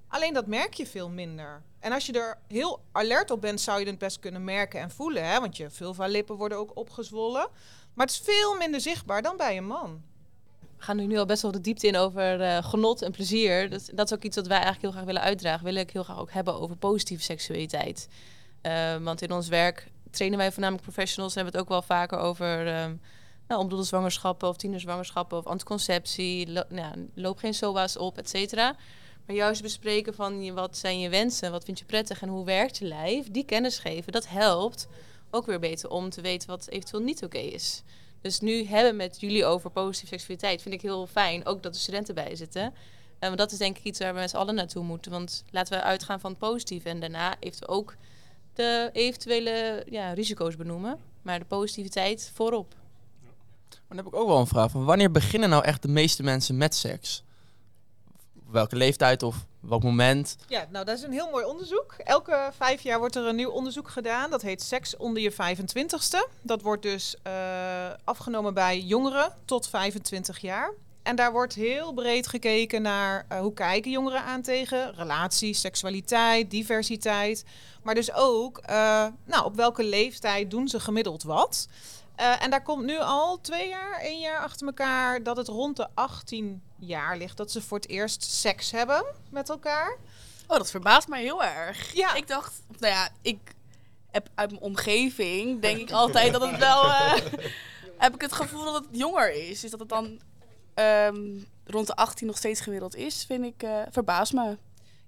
Alleen 0.08 0.34
dat 0.34 0.46
merk 0.46 0.74
je 0.74 0.86
veel 0.86 1.08
minder. 1.08 1.62
En 1.78 1.92
als 1.92 2.06
je 2.06 2.12
er 2.12 2.38
heel 2.46 2.80
alert 2.92 3.30
op 3.30 3.40
bent, 3.40 3.60
zou 3.60 3.80
je 3.80 3.86
het 3.86 3.98
best 3.98 4.18
kunnen 4.18 4.44
merken 4.44 4.80
en 4.80 4.90
voelen. 4.90 5.28
Hè? 5.28 5.40
Want 5.40 5.56
je 5.56 5.70
vulva-lippen 5.70 6.36
worden 6.36 6.58
ook 6.58 6.76
opgezwollen. 6.76 7.48
Maar 7.94 8.06
het 8.06 8.14
is 8.14 8.22
veel 8.24 8.56
minder 8.56 8.80
zichtbaar 8.80 9.22
dan 9.22 9.36
bij 9.36 9.56
een 9.56 9.66
man. 9.66 10.02
We 10.76 10.82
gaan 10.82 10.96
nu 11.08 11.18
al 11.18 11.26
best 11.26 11.42
wel 11.42 11.52
de 11.52 11.60
diepte 11.60 11.86
in 11.86 11.96
over 11.96 12.40
uh, 12.40 12.64
genot 12.64 13.02
en 13.02 13.12
plezier. 13.12 13.70
Dat, 13.70 13.90
dat, 13.94 14.10
is 14.10 14.16
ook 14.16 14.22
iets 14.22 14.36
wat 14.36 14.46
wij 14.46 14.56
eigenlijk 14.56 14.82
heel 14.82 14.92
graag 14.92 15.04
willen 15.04 15.22
uitdragen. 15.22 15.64
Willen 15.64 15.82
ik 15.82 15.90
heel 15.90 16.02
graag 16.02 16.18
ook 16.18 16.32
hebben 16.32 16.60
over 16.60 16.76
positieve 16.76 17.22
seksualiteit. 17.22 18.08
Uh, 18.62 18.96
want 18.96 19.22
in 19.22 19.32
ons 19.32 19.48
werk 19.48 19.90
trainen 20.14 20.38
wij 20.38 20.52
voornamelijk 20.52 20.84
professionals. 20.84 21.34
Hebben 21.34 21.52
we 21.52 21.58
het 21.58 21.68
ook 21.68 21.72
wel 21.72 21.82
vaker 21.98 22.18
over 22.18 22.82
um, 22.82 23.00
nou, 23.48 23.60
onbedoelde 23.60 23.86
zwangerschappen 23.86 24.48
of 24.48 24.56
tienerzwangerschappen 24.56 25.38
of 25.38 25.46
anticonceptie. 25.46 26.48
Nou, 26.68 27.08
loop 27.14 27.38
geen 27.38 27.54
SOA's 27.54 27.96
op, 27.96 28.18
et 28.18 28.28
cetera. 28.28 28.76
Maar 29.26 29.36
juist 29.36 29.62
bespreken 29.62 30.14
van 30.14 30.54
wat 30.54 30.76
zijn 30.76 31.00
je 31.00 31.08
wensen, 31.08 31.50
wat 31.50 31.64
vind 31.64 31.78
je 31.78 31.84
prettig 31.84 32.22
en 32.22 32.28
hoe 32.28 32.44
werkt 32.44 32.78
je 32.78 32.84
lijf. 32.84 33.30
Die 33.30 33.44
kennis 33.44 33.78
geven, 33.78 34.12
dat 34.12 34.28
helpt 34.28 34.88
ook 35.30 35.46
weer 35.46 35.58
beter 35.58 35.90
om 35.90 36.10
te 36.10 36.20
weten 36.20 36.48
wat 36.48 36.68
eventueel 36.68 37.02
niet 37.02 37.24
oké 37.24 37.38
is. 37.38 37.82
Dus 38.20 38.40
nu 38.40 38.64
hebben 38.64 38.96
met 38.96 39.20
jullie 39.20 39.44
over 39.44 39.70
positieve 39.70 40.14
seksualiteit 40.14 40.62
vind 40.62 40.74
ik 40.74 40.82
heel 40.82 41.06
fijn. 41.06 41.46
Ook 41.46 41.62
dat 41.62 41.72
de 41.72 41.78
studenten 41.78 42.14
bij 42.14 42.36
zitten. 42.36 42.62
Uh, 42.62 42.72
want 43.20 43.38
dat 43.38 43.52
is 43.52 43.58
denk 43.58 43.78
ik 43.78 43.84
iets 43.84 43.98
waar 43.98 44.14
we 44.14 44.20
met 44.20 44.30
z'n 44.30 44.36
allen 44.36 44.54
naartoe 44.54 44.84
moeten. 44.84 45.10
Want 45.10 45.44
laten 45.50 45.78
we 45.78 45.84
uitgaan 45.84 46.20
van 46.20 46.36
het. 46.38 46.90
En 46.90 47.00
daarna 47.00 47.36
heeft 47.40 47.68
ook 47.68 47.96
de 48.56 48.90
eventuele 48.92 49.86
ja, 49.90 50.12
risico's 50.12 50.56
benoemen, 50.56 50.98
maar 51.22 51.38
de 51.38 51.44
positiviteit 51.44 52.30
voorop. 52.34 52.74
Maar 53.70 53.96
dan 53.96 53.96
heb 53.96 54.06
ik 54.06 54.14
ook 54.14 54.28
wel 54.28 54.38
een 54.38 54.46
vraag 54.46 54.70
van 54.70 54.84
wanneer 54.84 55.10
beginnen 55.10 55.48
nou 55.48 55.64
echt 55.64 55.82
de 55.82 55.88
meeste 55.88 56.22
mensen 56.22 56.56
met 56.56 56.74
seks? 56.74 57.22
Welke 58.50 58.76
leeftijd 58.76 59.22
of 59.22 59.46
welk 59.60 59.82
moment? 59.82 60.36
Ja, 60.48 60.66
nou 60.70 60.84
dat 60.84 60.96
is 60.98 61.02
een 61.02 61.12
heel 61.12 61.30
mooi 61.30 61.44
onderzoek. 61.44 61.94
Elke 61.98 62.50
vijf 62.56 62.82
jaar 62.82 62.98
wordt 62.98 63.16
er 63.16 63.26
een 63.26 63.36
nieuw 63.36 63.50
onderzoek 63.50 63.90
gedaan. 63.90 64.30
Dat 64.30 64.42
heet 64.42 64.62
Seks 64.62 64.96
onder 64.96 65.22
je 65.22 65.32
25ste. 65.32 66.30
Dat 66.42 66.62
wordt 66.62 66.82
dus 66.82 67.16
uh, 67.26 67.90
afgenomen 68.04 68.54
bij 68.54 68.80
jongeren 68.80 69.32
tot 69.44 69.68
25 69.68 70.38
jaar. 70.38 70.72
En 71.04 71.16
daar 71.16 71.32
wordt 71.32 71.54
heel 71.54 71.92
breed 71.92 72.26
gekeken 72.26 72.82
naar 72.82 73.26
uh, 73.32 73.38
hoe 73.38 73.52
kijken 73.52 73.90
jongeren 73.90 74.22
aan 74.22 74.42
tegen 74.42 74.94
relaties, 74.94 75.60
seksualiteit, 75.60 76.50
diversiteit. 76.50 77.44
Maar 77.82 77.94
dus 77.94 78.12
ook 78.12 78.60
uh, 78.70 79.06
nou, 79.24 79.44
op 79.44 79.56
welke 79.56 79.84
leeftijd 79.84 80.50
doen 80.50 80.68
ze 80.68 80.80
gemiddeld 80.80 81.22
wat. 81.22 81.68
Uh, 82.20 82.42
en 82.42 82.50
daar 82.50 82.62
komt 82.62 82.84
nu 82.84 82.98
al 82.98 83.40
twee 83.40 83.68
jaar, 83.68 84.00
één 84.00 84.20
jaar 84.20 84.38
achter 84.38 84.66
elkaar 84.66 85.22
dat 85.22 85.36
het 85.36 85.48
rond 85.48 85.76
de 85.76 85.88
18 85.94 86.62
jaar 86.78 87.16
ligt 87.16 87.36
dat 87.36 87.50
ze 87.50 87.62
voor 87.62 87.78
het 87.78 87.88
eerst 87.88 88.22
seks 88.22 88.70
hebben 88.70 89.04
met 89.30 89.48
elkaar. 89.48 89.96
Oh, 90.46 90.56
dat 90.56 90.70
verbaast 90.70 91.08
mij 91.08 91.22
heel 91.22 91.44
erg. 91.44 91.92
Ja. 91.92 92.14
Ik 92.14 92.28
dacht, 92.28 92.52
nou 92.78 92.92
ja, 92.92 93.08
ik 93.22 93.38
heb 94.10 94.28
uit 94.34 94.50
mijn 94.50 94.62
omgeving 94.62 95.60
denk 95.60 95.78
ik 95.78 95.90
altijd 95.90 96.32
dat 96.32 96.50
het 96.50 96.58
wel. 96.58 96.90
heb 98.04 98.14
ik 98.14 98.20
het 98.20 98.32
gevoel 98.32 98.64
dat 98.64 98.74
het 98.74 98.98
jonger 98.98 99.32
is. 99.48 99.64
Is 99.64 99.70
dat 99.70 99.80
het 99.80 99.88
dan 99.88 100.20
um, 100.74 101.46
rond 101.64 101.86
de 101.86 101.96
18 101.96 102.26
nog 102.26 102.36
steeds 102.36 102.60
gemiddeld 102.60 102.96
is, 102.96 103.24
vind 103.24 103.44
ik, 103.44 103.62
uh, 103.62 103.82
verbaast 103.90 104.32
me. 104.32 104.56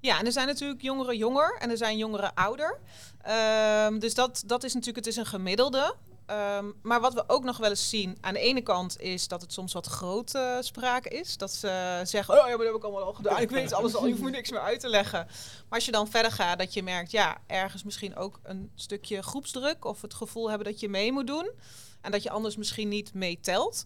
Ja, 0.01 0.19
en 0.19 0.27
er 0.27 0.33
zijn 0.33 0.47
natuurlijk 0.47 0.83
jongeren 0.83 1.17
jonger 1.17 1.57
en 1.59 1.71
er 1.71 1.77
zijn 1.77 1.97
jongeren 1.97 2.35
ouder. 2.35 2.79
Um, 3.87 3.99
dus 3.99 4.15
dat, 4.15 4.43
dat 4.47 4.65
is 4.65 4.75
natuurlijk, 4.75 5.07
het 5.07 5.15
is 5.15 5.21
een 5.21 5.27
gemiddelde. 5.27 5.95
Um, 6.31 6.75
maar 6.83 7.01
wat 7.01 7.15
we 7.15 7.25
ook 7.27 7.45
nog 7.45 7.57
wel 7.57 7.71
eens 7.71 7.89
zien, 7.89 8.19
aan 8.21 8.35
de 8.35 8.41
ene 8.41 8.63
kant 8.63 9.01
is 9.01 9.29
dat 9.29 9.41
het 9.41 9.53
soms 9.53 9.73
wat 9.73 9.87
grote 9.87 10.59
sprake 10.61 11.09
is. 11.09 11.37
Dat 11.37 11.53
ze 11.53 12.01
zeggen, 12.05 12.35
oh 12.35 12.41
ja, 12.41 12.47
maar 12.47 12.57
dat 12.57 12.67
heb 12.67 12.77
ik 12.77 12.85
allemaal 12.85 13.03
al 13.03 13.13
gedaan. 13.13 13.41
Ik 13.41 13.51
weet 13.51 13.73
alles 13.73 13.95
al, 13.95 14.07
je 14.07 14.15
hoeft 14.15 14.33
niks 14.33 14.51
meer 14.51 14.61
uit 14.61 14.81
te 14.81 14.89
leggen. 14.89 15.27
Maar 15.27 15.65
als 15.79 15.85
je 15.85 15.93
dan 15.93 16.09
verder 16.09 16.33
gaat, 16.33 16.59
dat 16.59 16.75
je 16.75 16.83
merkt, 16.83 17.11
ja, 17.11 17.39
ergens 17.47 17.83
misschien 17.83 18.17
ook 18.17 18.41
een 18.43 18.71
stukje 18.75 19.23
groepsdruk. 19.23 19.85
Of 19.85 20.03
het 20.03 20.15
gevoel 20.15 20.49
hebben 20.49 20.67
dat 20.67 20.81
je 20.81 20.89
mee 20.89 21.13
moet 21.13 21.27
doen. 21.27 21.51
En 22.01 22.11
dat 22.11 22.23
je 22.23 22.31
anders 22.31 22.57
misschien 22.57 22.89
niet 22.89 23.15
meetelt. 23.15 23.83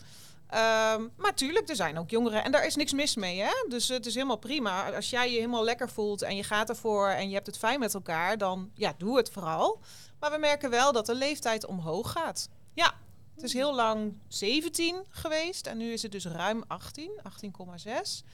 Um, 0.54 1.12
maar 1.16 1.34
tuurlijk, 1.34 1.68
er 1.68 1.76
zijn 1.76 1.98
ook 1.98 2.10
jongeren 2.10 2.44
en 2.44 2.52
daar 2.52 2.66
is 2.66 2.76
niks 2.76 2.92
mis 2.92 3.16
mee. 3.16 3.40
Hè? 3.40 3.64
Dus 3.68 3.88
het 3.88 4.06
is 4.06 4.14
helemaal 4.14 4.36
prima. 4.36 4.94
Als 4.94 5.10
jij 5.10 5.30
je 5.30 5.36
helemaal 5.36 5.64
lekker 5.64 5.88
voelt 5.88 6.22
en 6.22 6.36
je 6.36 6.42
gaat 6.42 6.68
ervoor 6.68 7.08
en 7.08 7.28
je 7.28 7.34
hebt 7.34 7.46
het 7.46 7.58
fijn 7.58 7.80
met 7.80 7.94
elkaar, 7.94 8.38
dan 8.38 8.70
ja, 8.74 8.94
doe 8.98 9.16
het 9.16 9.30
vooral. 9.30 9.80
Maar 10.20 10.30
we 10.30 10.38
merken 10.38 10.70
wel 10.70 10.92
dat 10.92 11.06
de 11.06 11.14
leeftijd 11.14 11.66
omhoog 11.66 12.12
gaat. 12.12 12.48
Ja, 12.74 12.94
het 13.34 13.44
is 13.44 13.52
heel 13.52 13.74
lang 13.74 14.18
17 14.28 15.04
geweest 15.10 15.66
en 15.66 15.76
nu 15.76 15.92
is 15.92 16.02
het 16.02 16.12
dus 16.12 16.26
ruim 16.26 16.64
18, 16.66 17.20
18,6. 17.84 18.24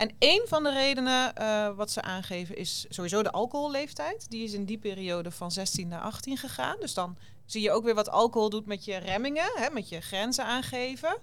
En 0.00 0.14
één 0.18 0.48
van 0.48 0.62
de 0.62 0.72
redenen 0.72 1.34
eh, 1.34 1.76
wat 1.76 1.90
ze 1.90 2.02
aangeven 2.02 2.56
is 2.56 2.86
sowieso 2.88 3.22
de 3.22 3.30
alcoholleeftijd. 3.30 4.30
Die 4.30 4.44
is 4.44 4.52
in 4.52 4.64
die 4.64 4.78
periode 4.78 5.30
van 5.30 5.50
16 5.50 5.88
naar 5.88 6.00
18 6.00 6.36
gegaan. 6.36 6.76
Dus 6.80 6.94
dan 6.94 7.16
zie 7.46 7.62
je 7.62 7.70
ook 7.70 7.84
weer 7.84 7.94
wat 7.94 8.10
alcohol 8.10 8.50
doet 8.50 8.66
met 8.66 8.84
je 8.84 8.96
remmingen, 8.96 9.50
hè, 9.54 9.70
met 9.70 9.88
je 9.88 10.00
grenzen 10.00 10.44
aangeven. 10.44 11.18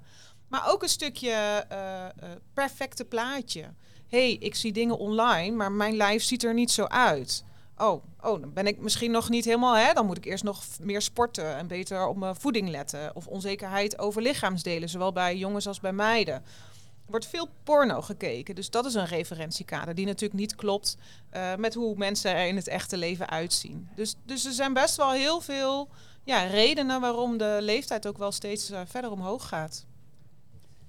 Maar 0.47 0.71
ook 0.71 0.83
een 0.83 0.89
stukje 0.89 1.29
eh, 1.29 2.05
eh, 2.05 2.11
perfecte 2.53 3.05
plaatje. 3.05 3.73
hey, 4.07 4.33
ik 4.33 4.55
zie 4.55 4.71
dingen 4.71 4.97
online, 4.97 5.55
maar 5.55 5.71
mijn 5.71 5.95
lijf 5.95 6.23
ziet 6.23 6.43
er 6.43 6.53
niet 6.53 6.71
zo 6.71 6.83
uit. 6.83 7.43
Oh, 7.77 8.03
oh, 8.21 8.41
dan 8.41 8.53
ben 8.53 8.67
ik 8.67 8.79
misschien 8.79 9.11
nog 9.11 9.29
niet 9.29 9.45
helemaal, 9.45 9.75
hè? 9.75 9.93
Dan 9.93 10.05
moet 10.05 10.17
ik 10.17 10.25
eerst 10.25 10.43
nog 10.43 10.63
meer 10.81 11.01
sporten 11.01 11.55
en 11.55 11.67
beter 11.67 12.07
op 12.07 12.17
mijn 12.17 12.35
voeding 12.35 12.69
letten. 12.69 13.15
Of 13.15 13.27
onzekerheid 13.27 13.99
over 13.99 14.21
lichaamsdelen, 14.21 14.89
zowel 14.89 15.11
bij 15.11 15.37
jongens 15.37 15.67
als 15.67 15.79
bij 15.79 15.93
meiden. 15.93 16.33
Er 16.33 16.43
wordt 17.13 17.27
veel 17.27 17.49
porno 17.63 18.01
gekeken, 18.01 18.55
dus 18.55 18.69
dat 18.69 18.85
is 18.85 18.93
een 18.93 19.05
referentiekader 19.05 19.95
die 19.95 20.05
natuurlijk 20.05 20.39
niet 20.39 20.55
klopt 20.55 20.97
eh, 21.29 21.55
met 21.55 21.73
hoe 21.73 21.95
mensen 21.95 22.31
er 22.31 22.47
in 22.47 22.55
het 22.55 22.67
echte 22.67 22.97
leven 22.97 23.29
uitzien. 23.29 23.89
Dus, 23.95 24.15
dus 24.25 24.45
er 24.45 24.51
zijn 24.51 24.73
best 24.73 24.95
wel 24.95 25.11
heel 25.11 25.41
veel 25.41 25.89
ja, 26.23 26.43
redenen 26.43 27.01
waarom 27.01 27.37
de 27.37 27.57
leeftijd 27.61 28.07
ook 28.07 28.17
wel 28.17 28.31
steeds 28.31 28.71
verder 28.85 29.11
omhoog 29.11 29.47
gaat. 29.47 29.85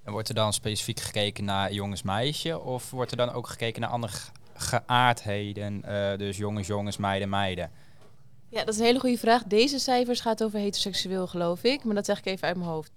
En 0.08 0.14
wordt 0.14 0.28
er 0.28 0.34
dan 0.34 0.52
specifiek 0.52 1.00
gekeken 1.00 1.44
naar 1.44 1.72
jongens-meisje? 1.72 2.60
Of 2.60 2.90
wordt 2.90 3.10
er 3.10 3.16
dan 3.16 3.32
ook 3.32 3.46
gekeken 3.48 3.80
naar 3.80 3.90
andere 3.90 4.12
ge- 4.12 4.30
geaardheden? 4.54 5.84
eh, 5.84 6.18
dus 6.18 6.36
jongens, 6.36 6.66
jongens, 6.66 6.96
meiden, 6.96 7.28
meiden. 7.28 7.70
Ja, 8.48 8.58
dat 8.64 8.74
is 8.74 8.80
een 8.80 8.86
hele 8.86 9.00
goede 9.00 9.18
vraag. 9.18 9.42
Deze 9.44 9.78
cijfers 9.78 10.20
gaat 10.20 10.42
over 10.44 10.58
heteroseksueel, 10.58 11.26
geloof 11.26 11.62
ik. 11.62 11.84
Maar 11.84 11.94
dat 11.94 12.04
zeg 12.06 12.18
ik 12.18 12.24
even 12.26 12.48
uit 12.48 12.56
mijn 12.56 12.68
hoofd. 12.68 12.90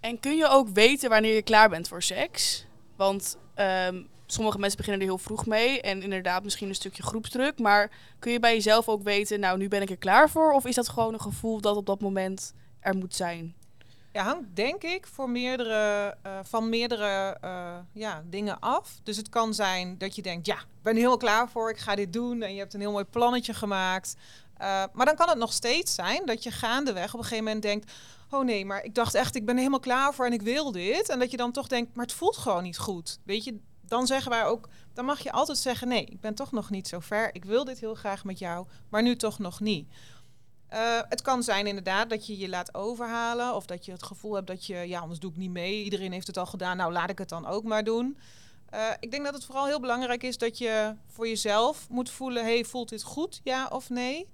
En 0.00 0.20
kun 0.20 0.36
je 0.36 0.48
ook 0.48 0.68
weten 0.68 1.10
wanneer 1.10 1.34
je 1.34 1.42
klaar 1.42 1.68
bent 1.68 1.88
voor 1.88 2.02
seks? 2.02 2.66
Want 2.96 3.36
ehm, 3.54 4.02
sommige 4.26 4.58
mensen 4.58 4.76
beginnen 4.78 5.02
er 5.02 5.08
heel 5.08 5.18
vroeg 5.18 5.46
mee. 5.46 5.80
En 5.80 6.02
inderdaad 6.02 6.44
misschien 6.44 6.68
een 6.68 6.74
stukje 6.74 7.02
groepsdruk. 7.02 7.58
Maar 7.58 7.90
kun 8.18 8.32
je 8.32 8.40
bij 8.40 8.54
jezelf 8.54 8.88
ook 8.88 9.02
weten, 9.02 9.40
nou 9.40 9.58
nu 9.58 9.68
ben 9.68 9.82
ik 9.82 9.90
er 9.90 9.96
klaar 9.96 10.30
voor? 10.30 10.52
Of 10.52 10.66
is 10.66 10.74
dat 10.74 10.88
gewoon 10.88 11.12
een 11.12 11.20
gevoel 11.20 11.60
dat 11.60 11.76
op 11.76 11.86
dat 11.86 12.00
moment 12.00 12.54
er 12.80 12.96
moet 12.96 13.14
zijn? 13.14 13.54
Ja, 14.12 14.22
hangt 14.22 14.56
denk 14.56 14.82
ik 14.82 15.06
voor 15.06 15.30
meerdere, 15.30 16.16
eh, 16.22 16.38
van 16.42 16.68
meerdere 16.68 17.36
eh, 17.40 17.76
ja, 17.92 18.22
dingen 18.26 18.60
af. 18.60 19.00
Dus 19.02 19.16
het 19.16 19.28
kan 19.28 19.54
zijn 19.54 19.98
dat 19.98 20.16
je 20.16 20.22
denkt, 20.22 20.46
ja, 20.46 20.54
ik 20.54 20.82
ben 20.82 20.92
er 20.92 20.98
helemaal 20.98 21.16
klaar 21.16 21.48
voor, 21.48 21.70
ik 21.70 21.78
ga 21.78 21.94
dit 21.94 22.12
doen. 22.12 22.42
En 22.42 22.52
je 22.52 22.58
hebt 22.58 22.74
een 22.74 22.80
heel 22.80 22.92
mooi 22.92 23.04
plannetje 23.04 23.54
gemaakt. 23.54 24.16
Eh, 24.56 24.84
maar 24.92 25.06
dan 25.06 25.16
kan 25.16 25.28
het 25.28 25.38
nog 25.38 25.52
steeds 25.52 25.94
zijn 25.94 26.26
dat 26.26 26.42
je 26.42 26.50
gaandeweg 26.50 27.12
op 27.12 27.18
een 27.18 27.24
gegeven 27.24 27.44
moment 27.44 27.62
denkt... 27.62 27.92
oh 28.30 28.44
nee, 28.44 28.64
maar 28.64 28.84
ik 28.84 28.94
dacht 28.94 29.14
echt, 29.14 29.34
ik 29.34 29.44
ben 29.44 29.56
helemaal 29.56 29.80
klaar 29.80 30.14
voor 30.14 30.26
en 30.26 30.32
ik 30.32 30.42
wil 30.42 30.72
dit. 30.72 31.08
En 31.08 31.18
dat 31.18 31.30
je 31.30 31.36
dan 31.36 31.52
toch 31.52 31.66
denkt, 31.66 31.94
maar 31.94 32.04
het 32.04 32.14
voelt 32.14 32.36
gewoon 32.36 32.62
niet 32.62 32.78
goed. 32.78 33.18
Weet 33.24 33.44
je, 33.44 33.58
dan 33.80 34.06
zeggen 34.06 34.30
wij 34.30 34.44
ook, 34.44 34.68
dan 34.94 35.04
mag 35.04 35.20
je 35.20 35.32
altijd 35.32 35.58
zeggen... 35.58 35.88
nee, 35.88 36.04
ik 36.04 36.20
ben 36.20 36.34
toch 36.34 36.52
nog 36.52 36.70
niet 36.70 36.88
zo 36.88 37.00
ver, 37.00 37.34
ik 37.34 37.44
wil 37.44 37.64
dit 37.64 37.80
heel 37.80 37.94
graag 37.94 38.24
met 38.24 38.38
jou, 38.38 38.66
maar 38.88 39.02
nu 39.02 39.16
toch 39.16 39.38
nog 39.38 39.60
niet. 39.60 39.88
Eh, 40.70 41.00
het 41.08 41.22
kan 41.22 41.42
zijn 41.42 41.66
inderdaad 41.66 42.10
dat 42.10 42.26
je 42.26 42.38
je 42.38 42.48
laat 42.48 42.74
overhalen 42.74 43.54
of 43.54 43.66
dat 43.66 43.84
je 43.84 43.92
het 43.92 44.02
gevoel 44.02 44.34
hebt 44.34 44.46
dat 44.46 44.66
je, 44.66 44.76
ja, 44.76 45.00
anders 45.00 45.20
doe 45.20 45.30
ik 45.30 45.36
niet 45.36 45.50
mee. 45.50 45.84
Iedereen 45.84 46.12
heeft 46.12 46.26
het 46.26 46.36
al 46.36 46.46
gedaan, 46.46 46.76
nou 46.76 46.92
laat 46.92 47.10
ik 47.10 47.18
het 47.18 47.28
dan 47.28 47.46
ook 47.46 47.64
maar 47.64 47.84
doen. 47.84 48.18
Eh, 48.68 48.88
ik 49.00 49.10
denk 49.10 49.24
dat 49.24 49.34
het 49.34 49.44
vooral 49.44 49.66
heel 49.66 49.80
belangrijk 49.80 50.22
is 50.22 50.38
dat 50.38 50.58
je 50.58 50.94
voor 51.06 51.28
jezelf 51.28 51.88
moet 51.88 52.10
voelen, 52.10 52.44
hey, 52.44 52.64
voelt 52.64 52.88
dit 52.88 53.02
goed, 53.02 53.40
ja 53.44 53.66
of 53.66 53.88
nee? 53.88 54.28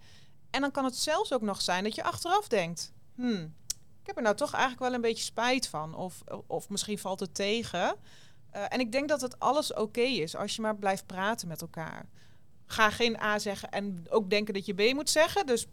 En 0.51 0.61
dan 0.61 0.71
kan 0.71 0.85
het 0.85 0.97
zelfs 0.97 1.33
ook 1.33 1.43
nog 1.43 1.63
zijn 1.63 1.85
dat 1.85 1.95
je 1.95 2.03
achteraf 2.03 2.49
denkt, 2.49 2.93
hmm, 3.15 3.55
ik 4.01 4.07
heb 4.07 4.17
er 4.17 4.23
nou 4.23 4.37
toch 4.37 4.53
eigenlijk 4.53 4.83
wel 4.83 4.95
een 4.95 5.01
beetje 5.01 5.25
spijt 5.25 5.69
van. 5.69 5.95
Of, 5.95 6.23
of 6.47 6.69
misschien 6.69 6.99
valt 6.99 7.21
het 7.21 7.35
tegen. 7.35 7.97
Eh, 8.51 8.63
en 8.69 8.81
ik 8.81 8.93
denk 8.93 9.09
dat 9.09 9.21
het 9.21 9.39
alles 9.39 9.75
oké 9.75 10.01
is 10.01 10.37
als 10.37 10.57
je 10.57 10.63
maar 10.63 10.77
blijft 10.77 11.07
praten 11.07 11.49
met 11.49 11.61
elkaar. 11.61 12.07
Ga 12.67 12.91
geen 12.91 13.21
A 13.21 13.39
zeggen 13.39 13.71
en 13.71 14.07
ook 14.09 14.31
denken 14.31 14.55
dat 14.55 14.67
je 14.67 14.75
B 14.75 14.95
moet 14.95 15.11
zeggen. 15.11 15.47
Dus 15.47 15.67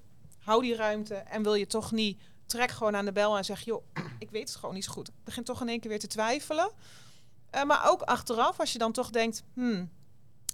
hou 0.44 0.62
die 0.62 0.76
ruimte 0.76 1.16
en 1.16 1.44
wil 1.44 1.54
je 1.54 1.68
toch 1.68 1.92
niet, 1.92 2.22
trek 2.46 2.72
gewoon 2.72 2.96
aan 2.96 3.06
de 3.06 3.12
bel 3.12 3.38
en 3.38 3.46
zeg, 3.46 3.62
joh, 3.62 3.86
ik 4.20 4.32
weet 4.32 4.50
het 4.50 4.58
gewoon 4.58 4.76
niet 4.76 4.88
goed. 4.88 5.08
Ik 5.08 5.24
begin 5.24 5.44
toch 5.44 5.62
in 5.62 5.70
één 5.70 5.80
keer 5.80 5.90
weer 5.90 6.00
te 6.00 6.08
twijfelen. 6.08 6.72
Eh, 7.50 7.64
maar 7.64 7.90
ook 7.90 8.02
achteraf, 8.02 8.60
als 8.60 8.72
je 8.72 8.80
dan 8.80 8.92
toch 8.92 9.10
denkt, 9.10 9.44
hmm, 9.54 9.90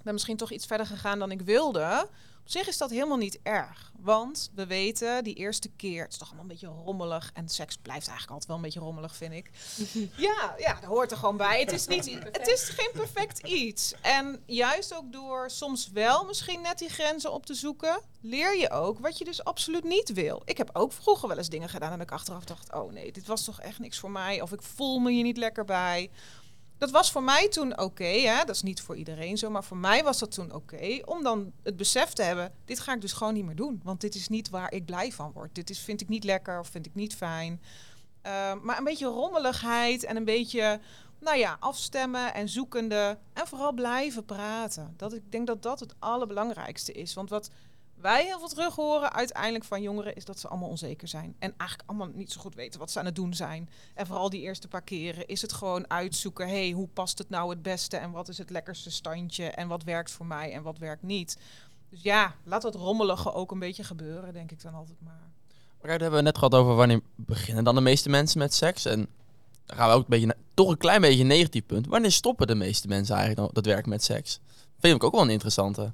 ben 0.04 0.13
misschien 0.13 0.38
toch 0.38 0.52
iets 0.52 0.65
verder 0.65 0.86
gegaan 0.86 1.19
dan 1.19 1.32
ik 1.32 1.41
wilde. 1.41 2.10
Op 2.49 2.55
zich 2.55 2.67
is 2.67 2.77
dat 2.77 2.89
helemaal 2.89 3.17
niet 3.17 3.39
erg. 3.43 3.91
Want 3.99 4.51
we 4.55 4.65
weten, 4.65 5.23
die 5.23 5.35
eerste 5.35 5.69
keer, 5.69 6.03
het 6.03 6.12
is 6.12 6.17
toch 6.17 6.27
allemaal 6.27 6.45
een 6.45 6.51
beetje 6.51 6.81
rommelig. 6.85 7.31
En 7.33 7.49
seks 7.49 7.77
blijft 7.77 8.07
eigenlijk 8.07 8.29
altijd 8.31 8.47
wel 8.47 8.55
een 8.55 8.62
beetje 8.62 8.79
rommelig, 8.79 9.15
vind 9.15 9.33
ik. 9.33 9.51
ja, 10.27 10.55
ja, 10.57 10.73
dat 10.73 10.83
hoort 10.83 11.12
er 11.12 11.17
gewoon 11.17 11.38
bij. 11.38 11.59
Het 11.59 11.71
is, 11.71 11.88
niet, 11.88 12.05
het 12.31 12.47
is 12.47 12.69
geen 12.69 12.91
perfect 12.93 13.39
iets. 13.39 13.93
En 14.01 14.43
juist 14.45 14.95
ook 14.95 15.12
door 15.12 15.49
soms 15.49 15.89
wel 15.89 16.25
misschien 16.25 16.62
net 16.62 16.77
die 16.77 16.89
grenzen 16.89 17.33
op 17.33 17.45
te 17.45 17.53
zoeken, 17.53 18.01
leer 18.21 18.57
je 18.57 18.69
ook 18.69 18.99
wat 18.99 19.17
je 19.17 19.25
dus 19.25 19.43
absoluut 19.43 19.83
niet 19.83 20.13
wil. 20.13 20.41
Ik 20.45 20.57
heb 20.57 20.69
ook 20.73 20.91
vroeger 20.91 21.27
wel 21.27 21.38
eens 21.38 21.49
dingen 21.49 21.69
gedaan 21.69 21.91
en 21.91 22.01
ik 22.01 22.12
achteraf 22.12 22.43
dacht, 22.43 22.73
oh 22.73 22.91
nee, 22.91 23.12
dit 23.12 23.27
was 23.27 23.43
toch 23.43 23.62
echt 23.62 23.79
niks 23.79 23.99
voor 23.99 24.12
mij. 24.12 24.41
Of 24.41 24.51
ik 24.51 24.62
voel 24.62 24.99
me 24.99 25.12
hier 25.12 25.23
niet 25.23 25.38
lekker 25.38 25.65
bij. 25.65 26.09
Dat 26.79 26.91
was 26.91 27.11
voor 27.11 27.23
mij 27.23 27.49
toen 27.49 27.79
oké, 27.79 28.43
dat 28.45 28.55
is 28.55 28.61
niet 28.61 28.81
voor 28.81 28.95
iedereen 28.95 29.37
zo, 29.37 29.49
maar 29.49 29.63
voor 29.63 29.77
mij 29.77 30.03
was 30.03 30.19
dat 30.19 30.31
toen 30.31 30.53
oké. 30.53 31.01
om 31.05 31.23
dan 31.23 31.51
het 31.63 31.77
besef 31.77 32.13
te 32.13 32.23
hebben, 32.23 32.53
dit 32.65 32.79
ga 32.79 32.93
ik 32.93 33.01
dus 33.01 33.13
gewoon 33.13 33.33
niet 33.33 33.45
meer 33.45 33.55
doen. 33.55 33.81
Want 33.83 34.01
dit 34.01 34.15
is 34.15 34.27
niet 34.27 34.49
waar 34.49 34.71
ik 34.71 34.85
blij 34.85 35.11
van 35.11 35.31
word. 35.31 35.55
Dit 35.55 35.69
is, 35.69 35.79
vind 35.79 36.01
ik 36.01 36.09
niet 36.09 36.23
lekker 36.23 36.59
of 36.59 36.67
vind 36.67 36.85
ik 36.85 36.95
niet 36.95 37.15
fijn. 37.15 37.61
Uh, 38.25 38.53
maar 38.61 38.77
een 38.77 38.83
beetje 38.83 39.05
rommeligheid 39.05 40.03
en 40.03 40.15
een 40.15 40.25
beetje, 40.25 40.79
nou 41.19 41.37
ja, 41.37 41.57
afstemmen 41.59 42.33
en 42.33 42.49
zoekende. 42.49 43.17
En 43.33 43.47
vooral 43.47 43.71
blijven 43.71 44.25
praten. 44.25 44.93
Dat, 44.97 45.13
ik 45.13 45.31
denk 45.31 45.47
dat 45.47 45.63
dat 45.63 45.79
het 45.79 45.95
allerbelangrijkste 45.99 46.91
is. 46.91 47.13
Want 47.13 47.29
wat 47.29 47.49
wij 48.01 48.25
heel 48.25 48.39
veel 48.39 48.47
terug 48.47 48.75
horen 48.75 49.13
uiteindelijk 49.13 49.63
van 49.63 49.81
jongeren 49.81 50.15
is 50.15 50.25
dat 50.25 50.39
ze 50.39 50.47
allemaal 50.47 50.69
onzeker 50.69 51.07
zijn. 51.07 51.35
En 51.39 51.53
eigenlijk 51.57 51.89
allemaal 51.89 52.09
niet 52.13 52.31
zo 52.31 52.41
goed 52.41 52.55
weten 52.55 52.79
wat 52.79 52.91
ze 52.91 52.99
aan 52.99 53.05
het 53.05 53.15
doen 53.15 53.33
zijn. 53.33 53.69
En 53.93 54.07
vooral 54.07 54.29
die 54.29 54.41
eerste 54.41 54.67
paar 54.67 54.81
keren 54.81 55.27
is 55.27 55.41
het 55.41 55.53
gewoon 55.53 55.89
uitzoeken. 55.89 56.47
hey, 56.47 56.71
hoe 56.71 56.88
past 56.88 57.17
het 57.17 57.29
nou 57.29 57.49
het 57.49 57.62
beste? 57.62 57.97
En 57.97 58.12
wat 58.12 58.27
is 58.27 58.38
het 58.38 58.49
lekkerste 58.49 58.91
standje? 58.91 59.45
En 59.45 59.67
wat 59.67 59.83
werkt 59.83 60.12
voor 60.12 60.25
mij 60.25 60.53
en 60.53 60.63
wat 60.63 60.77
werkt 60.77 61.03
niet? 61.03 61.38
Dus 61.89 62.01
ja, 62.01 62.35
laat 62.43 62.62
dat 62.62 62.75
rommelige 62.75 63.33
ook 63.33 63.51
een 63.51 63.59
beetje 63.59 63.83
gebeuren, 63.83 64.33
denk 64.33 64.51
ik 64.51 64.62
dan 64.62 64.73
altijd 64.73 65.01
maar. 65.01 65.31
Maar 65.81 65.89
hebben 65.89 66.12
we 66.12 66.21
net 66.21 66.38
gehad 66.38 66.55
over 66.55 66.75
wanneer 66.75 67.01
beginnen 67.15 67.63
dan 67.63 67.75
de 67.75 67.81
meeste 67.81 68.09
mensen 68.09 68.39
met 68.39 68.53
seks. 68.53 68.85
En 68.85 69.07
dan 69.65 69.77
gaan 69.77 69.89
we 69.89 69.95
ook 69.95 70.01
een 70.01 70.09
beetje, 70.09 70.35
toch 70.53 70.69
een 70.69 70.77
klein 70.77 71.01
beetje 71.01 71.21
een 71.21 71.27
negatief 71.27 71.65
punt. 71.65 71.88
Wanneer 71.88 72.12
stoppen 72.12 72.47
de 72.47 72.55
meeste 72.55 72.88
mensen 72.88 73.15
eigenlijk 73.15 73.53
dat 73.53 73.65
werken 73.65 73.89
met 73.89 74.03
seks? 74.03 74.39
Vind 74.79 74.95
ik 74.95 75.03
ook 75.03 75.12
wel 75.12 75.21
een 75.21 75.29
interessante. 75.29 75.91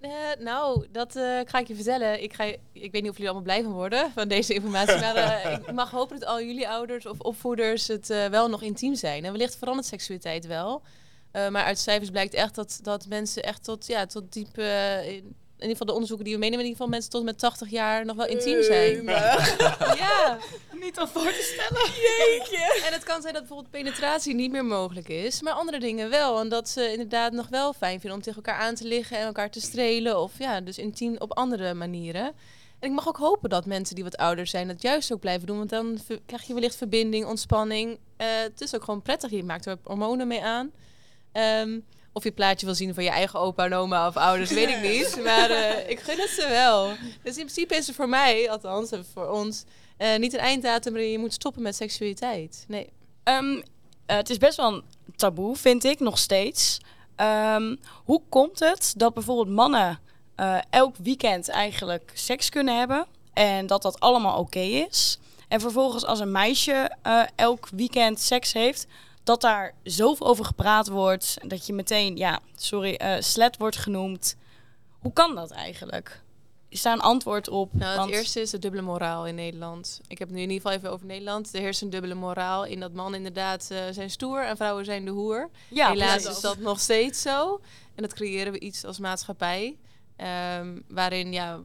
Uh, 0.00 0.10
nou, 0.38 0.86
dat 0.90 1.16
uh, 1.16 1.40
ga 1.44 1.58
ik 1.58 1.66
je 1.66 1.74
vertellen. 1.74 2.22
Ik, 2.22 2.32
ga, 2.32 2.44
ik 2.72 2.92
weet 2.92 3.02
niet 3.02 3.10
of 3.10 3.16
jullie 3.16 3.30
allemaal 3.30 3.42
blij 3.42 3.62
van 3.62 3.72
worden 3.72 4.10
van 4.12 4.28
deze 4.28 4.54
informatie. 4.54 5.00
maar 5.00 5.16
uh, 5.16 5.52
ik 5.66 5.72
mag 5.72 5.90
hopen 5.90 6.18
dat 6.20 6.28
al 6.28 6.42
jullie 6.42 6.68
ouders 6.68 7.06
of 7.06 7.20
opvoeders 7.20 7.88
het 7.88 8.06
wel 8.06 8.48
nog 8.48 8.62
intiem 8.62 8.94
zijn. 8.94 9.24
En 9.24 9.32
wellicht 9.32 9.56
verandert 9.56 9.86
seksualiteit 9.86 10.46
wel. 10.46 10.82
maar 11.32 11.64
uit 11.64 11.78
cijfers 11.78 12.10
blijkt 12.10 12.34
echt 12.34 12.54
dat, 12.54 12.78
dat 12.82 13.06
mensen 13.06 13.42
echt 13.42 13.64
tot, 13.64 13.86
ja, 13.86 14.06
tot 14.06 14.32
diep... 14.32 14.56
in, 15.60 15.68
ieder 15.68 15.76
geval 15.76 15.86
de 15.86 15.92
onderzoeken 15.92 16.24
die 16.24 16.34
we 16.34 16.40
meenemen, 16.40 16.64
in 16.64 16.70
ieder 16.70 16.82
geval 16.82 16.98
mensen 16.98 17.10
tot 17.10 17.24
met 17.24 17.38
80 17.38 17.70
jaar 17.70 18.04
nog 18.04 18.16
wel 18.16 18.26
intiem 18.26 18.62
zijn. 18.62 19.04
ja. 20.04 20.38
Niet 20.80 20.98
al 20.98 21.08
voor 21.08 21.32
te 21.32 21.54
stellen. 21.54 21.86
Jeetje. 21.86 22.82
En 22.86 22.92
het 22.92 23.04
kan 23.04 23.20
zijn 23.20 23.34
dat 23.34 23.42
bijvoorbeeld 23.42 23.70
penetratie 23.70 24.34
niet 24.34 24.50
meer 24.50 24.64
mogelijk 24.64 25.08
is, 25.08 25.42
maar 25.42 25.52
andere 25.52 25.80
dingen 25.80 26.10
wel. 26.10 26.40
En 26.40 26.48
dat 26.48 26.68
ze 26.68 26.90
inderdaad 26.90 27.32
nog 27.32 27.48
wel 27.48 27.72
fijn 27.72 28.00
vinden 28.00 28.18
om 28.18 28.24
tegen 28.24 28.42
elkaar 28.42 28.60
aan 28.60 28.74
te 28.74 28.84
liggen 28.86 29.18
en 29.18 29.26
elkaar 29.26 29.50
te 29.50 29.60
strelen. 29.60 30.20
Of 30.20 30.32
ja, 30.38 30.60
dus 30.60 30.78
intiem 30.78 31.16
op 31.18 31.32
andere 31.32 31.74
manieren. 31.74 32.24
En 32.78 32.88
ik 32.88 32.94
mag 32.94 33.08
ook 33.08 33.16
hopen 33.16 33.50
dat 33.50 33.66
mensen 33.66 33.94
die 33.94 34.04
wat 34.04 34.16
ouder 34.16 34.46
zijn 34.46 34.68
dat 34.68 34.82
juist 34.82 35.12
ook 35.12 35.20
blijven 35.20 35.46
doen. 35.46 35.56
Want 35.56 35.70
dan 35.70 35.98
krijg 36.26 36.42
je 36.42 36.54
wellicht 36.54 36.76
verbinding, 36.76 37.26
ontspanning. 37.26 37.90
Uh, 37.90 38.26
het 38.42 38.60
is 38.60 38.74
ook 38.74 38.84
gewoon 38.84 39.02
prettig. 39.02 39.30
Je 39.30 39.44
maakt 39.44 39.66
er 39.66 39.78
hormonen 39.82 40.28
mee 40.28 40.42
aan. 40.42 40.70
Um, 41.32 41.84
of 42.12 42.24
je 42.24 42.32
plaatje 42.32 42.66
wil 42.66 42.74
zien 42.74 42.94
van 42.94 43.04
je 43.04 43.10
eigen 43.10 43.40
opa 43.40 43.64
en 43.64 43.74
oma 43.74 44.06
of 44.06 44.16
ouders, 44.16 44.50
weet 44.50 44.68
ik 44.68 44.80
niet. 44.90 45.20
Maar 45.24 45.50
uh, 45.50 45.90
ik 45.90 46.00
gun 46.00 46.18
het 46.18 46.28
ze 46.30 46.46
wel. 46.48 46.88
Dus 47.22 47.36
in 47.36 47.44
principe 47.44 47.76
is 47.76 47.88
er 47.88 47.94
voor 47.94 48.08
mij, 48.08 48.50
althans 48.50 48.90
voor 49.12 49.28
ons, 49.28 49.64
uh, 49.98 50.16
niet 50.16 50.32
een 50.32 50.38
einddatum 50.38 50.92
waarin 50.92 51.10
je 51.10 51.18
moet 51.18 51.32
stoppen 51.32 51.62
met 51.62 51.76
seksualiteit. 51.76 52.64
Nee. 52.68 52.88
Um, 53.24 53.54
uh, 53.54 53.62
het 54.06 54.30
is 54.30 54.38
best 54.38 54.56
wel 54.56 54.72
een 54.72 54.82
taboe, 55.16 55.56
vind 55.56 55.84
ik, 55.84 56.00
nog 56.00 56.18
steeds. 56.18 56.80
Um, 57.16 57.78
hoe 58.04 58.22
komt 58.28 58.58
het 58.58 58.94
dat 58.96 59.14
bijvoorbeeld 59.14 59.56
mannen 59.56 59.98
uh, 60.36 60.58
elk 60.70 60.96
weekend 60.96 61.48
eigenlijk 61.48 62.10
seks 62.14 62.48
kunnen 62.48 62.78
hebben 62.78 63.06
en 63.32 63.66
dat 63.66 63.82
dat 63.82 64.00
allemaal 64.00 64.38
oké 64.38 64.58
okay 64.58 64.86
is? 64.88 65.18
En 65.48 65.60
vervolgens 65.60 66.06
als 66.06 66.20
een 66.20 66.32
meisje 66.32 66.96
uh, 67.06 67.22
elk 67.36 67.68
weekend 67.72 68.20
seks 68.20 68.52
heeft, 68.52 68.86
dat 69.24 69.40
daar 69.40 69.74
zoveel 69.82 70.26
over 70.26 70.44
gepraat 70.44 70.88
wordt, 70.88 71.36
dat 71.46 71.66
je 71.66 71.72
meteen, 71.72 72.16
ja, 72.16 72.40
sorry, 72.56 73.00
uh, 73.02 73.14
slet 73.20 73.56
wordt 73.56 73.76
genoemd. 73.76 74.36
Hoe 74.98 75.12
kan 75.12 75.34
dat 75.34 75.50
eigenlijk? 75.50 76.22
is 76.68 76.82
daar 76.82 76.92
een 76.92 77.00
antwoord 77.00 77.48
op? 77.48 77.72
Nou, 77.72 77.84
het 77.90 77.96
Want- 77.98 78.10
eerste 78.10 78.40
is 78.40 78.50
de 78.50 78.58
dubbele 78.58 78.82
moraal 78.82 79.26
in 79.26 79.34
Nederland. 79.34 80.00
Ik 80.06 80.18
heb 80.18 80.28
het 80.28 80.36
nu 80.36 80.42
in 80.42 80.50
ieder 80.50 80.62
geval 80.62 80.78
even 80.78 80.92
over 80.94 81.06
Nederland. 81.06 81.54
Er 81.54 81.60
heerst 81.60 81.82
een 81.82 81.90
dubbele 81.90 82.14
moraal 82.14 82.64
in 82.64 82.80
dat 82.80 82.92
mannen 82.92 83.14
inderdaad 83.18 83.68
eh, 83.70 83.78
zijn 83.90 84.10
stoer 84.10 84.44
en 84.44 84.56
vrouwen 84.56 84.84
zijn 84.84 85.04
de 85.04 85.10
hoer. 85.10 85.50
ja, 85.68 85.88
Helaas 85.90 86.24
is 86.24 86.40
dat 86.40 86.58
nog 86.58 86.80
steeds 86.80 87.22
zo. 87.22 87.60
En 87.94 88.02
dat 88.02 88.14
creëren 88.14 88.52
we 88.52 88.58
iets 88.60 88.84
als 88.84 88.98
maatschappij. 88.98 89.78
ehm, 90.16 90.80
waarin 90.88 91.32
ja, 91.32 91.60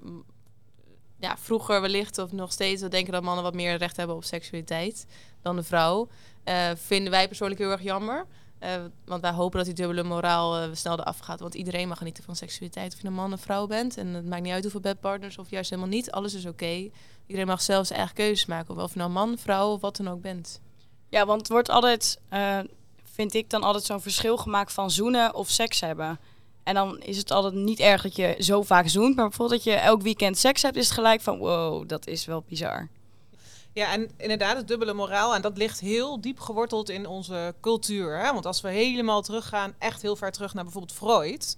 ja, 1.20 1.38
vroeger 1.38 1.82
wellicht 1.82 2.18
of 2.18 2.32
nog 2.32 2.52
steeds 2.52 2.82
we 2.82 2.88
denken 2.88 3.14
dat 3.14 3.24
mannen 3.24 3.44
wat 3.44 3.54
meer 3.54 3.78
recht 3.78 3.98
hebben 3.98 4.16
op 4.16 4.24
seksualiteit 4.24 5.06
dan 5.42 5.56
de 5.56 5.64
vrouw. 5.64 6.08
Eh, 6.46 6.70
vinden 6.76 7.12
wij 7.12 7.28
persoonlijk 7.28 7.60
heel 7.60 7.72
erg 7.72 7.82
jammer. 7.82 8.26
Eh, 8.60 8.72
want 9.06 9.22
wij 9.22 9.32
hopen 9.32 9.58
dat 9.58 9.66
die 9.66 9.76
dubbele 9.76 10.04
moraal 10.04 10.58
eh, 10.58 10.70
snel 10.74 11.00
eraf 11.00 11.20
gaat. 11.20 11.40
Want 11.40 11.56
iedereen 11.56 11.88
mag 11.88 11.98
genieten 11.98 12.24
van 12.24 12.36
seksualiteit. 12.36 12.94
Of 12.94 13.02
je 13.02 13.08
een 13.08 13.14
man 13.14 13.34
of 13.34 13.42
vrouw 13.42 13.68
bent. 13.68 13.98
En 13.98 14.08
het 14.08 14.26
maakt 14.26 14.42
niet 14.42 14.54
uit 14.54 14.62
hoeveel 14.62 14.82
bedpartners 14.82 15.38
of 15.38 15.50
juist 15.50 15.70
helemaal 15.70 15.92
niet. 15.92 16.12
Alles 16.12 16.34
is 16.34 16.46
oké. 16.46 16.90
Iedereen 17.26 17.48
mag 17.48 17.62
zelf 17.62 17.86
zijn 17.86 18.00
eigen 18.00 18.16
keuzes 18.16 18.46
maken. 18.46 18.78
Of 18.78 18.94
je 18.94 19.00
nou 19.00 19.12
man, 19.12 19.38
vrouw 19.38 19.72
of 19.72 19.82
wat 19.82 19.96
dan 19.96 20.08
ook 20.08 20.22
bent. 20.22 20.62
Ja, 21.10 21.26
want 21.26 21.40
het 21.40 21.50
wordt 21.50 21.70
altijd, 21.70 22.20
vind 23.04 23.34
ik 23.34 23.50
dan 23.50 23.64
altijd 23.64 23.84
zo'n 23.84 24.02
verschil 24.02 24.38
gemaakt 24.38 24.72
van 24.74 24.92
zoenen 24.92 25.36
of 25.36 25.50
seks 25.50 25.80
hebben. 25.80 26.20
En 26.64 26.74
dan 26.74 27.00
is 27.00 27.18
het 27.18 27.32
altijd 27.32 27.54
niet 27.54 27.80
erg 27.80 28.02
dat 28.02 28.16
je 28.16 28.36
zo 28.40 28.64
vaak 28.64 28.88
zoent, 28.88 29.16
maar 29.16 29.28
bijvoorbeeld 29.28 29.64
dat 29.64 29.74
je 29.74 29.80
elk 29.80 30.02
weekend 30.02 30.38
seks 30.38 30.62
hebt, 30.62 30.76
is 30.76 30.86
het 30.86 30.94
gelijk 30.94 31.22
van 31.22 31.38
wow, 31.38 31.88
dat 31.88 32.08
is 32.08 32.26
wel 32.26 32.44
bizar. 32.48 32.90
Ja, 33.76 33.92
en 33.92 34.10
inderdaad, 34.18 34.58
het 34.58 34.68
dubbele 34.68 34.94
moraal. 34.94 35.36
En 35.36 35.42
dat 35.42 35.58
ligt 35.58 35.80
heel 35.80 36.22
diep 36.22 36.40
geworteld 36.40 36.90
in 36.90 37.08
onze 37.08 37.56
cultuur. 37.62 38.18
Hè? 38.20 38.34
Want 38.34 38.46
als 38.46 38.62
we 38.62 38.70
helemaal 38.70 39.22
teruggaan, 39.22 39.76
echt 39.80 40.02
heel 40.02 40.16
ver 40.16 40.32
terug 40.32 40.54
naar 40.54 40.64
bijvoorbeeld 40.64 40.98
Freud. 40.98 41.58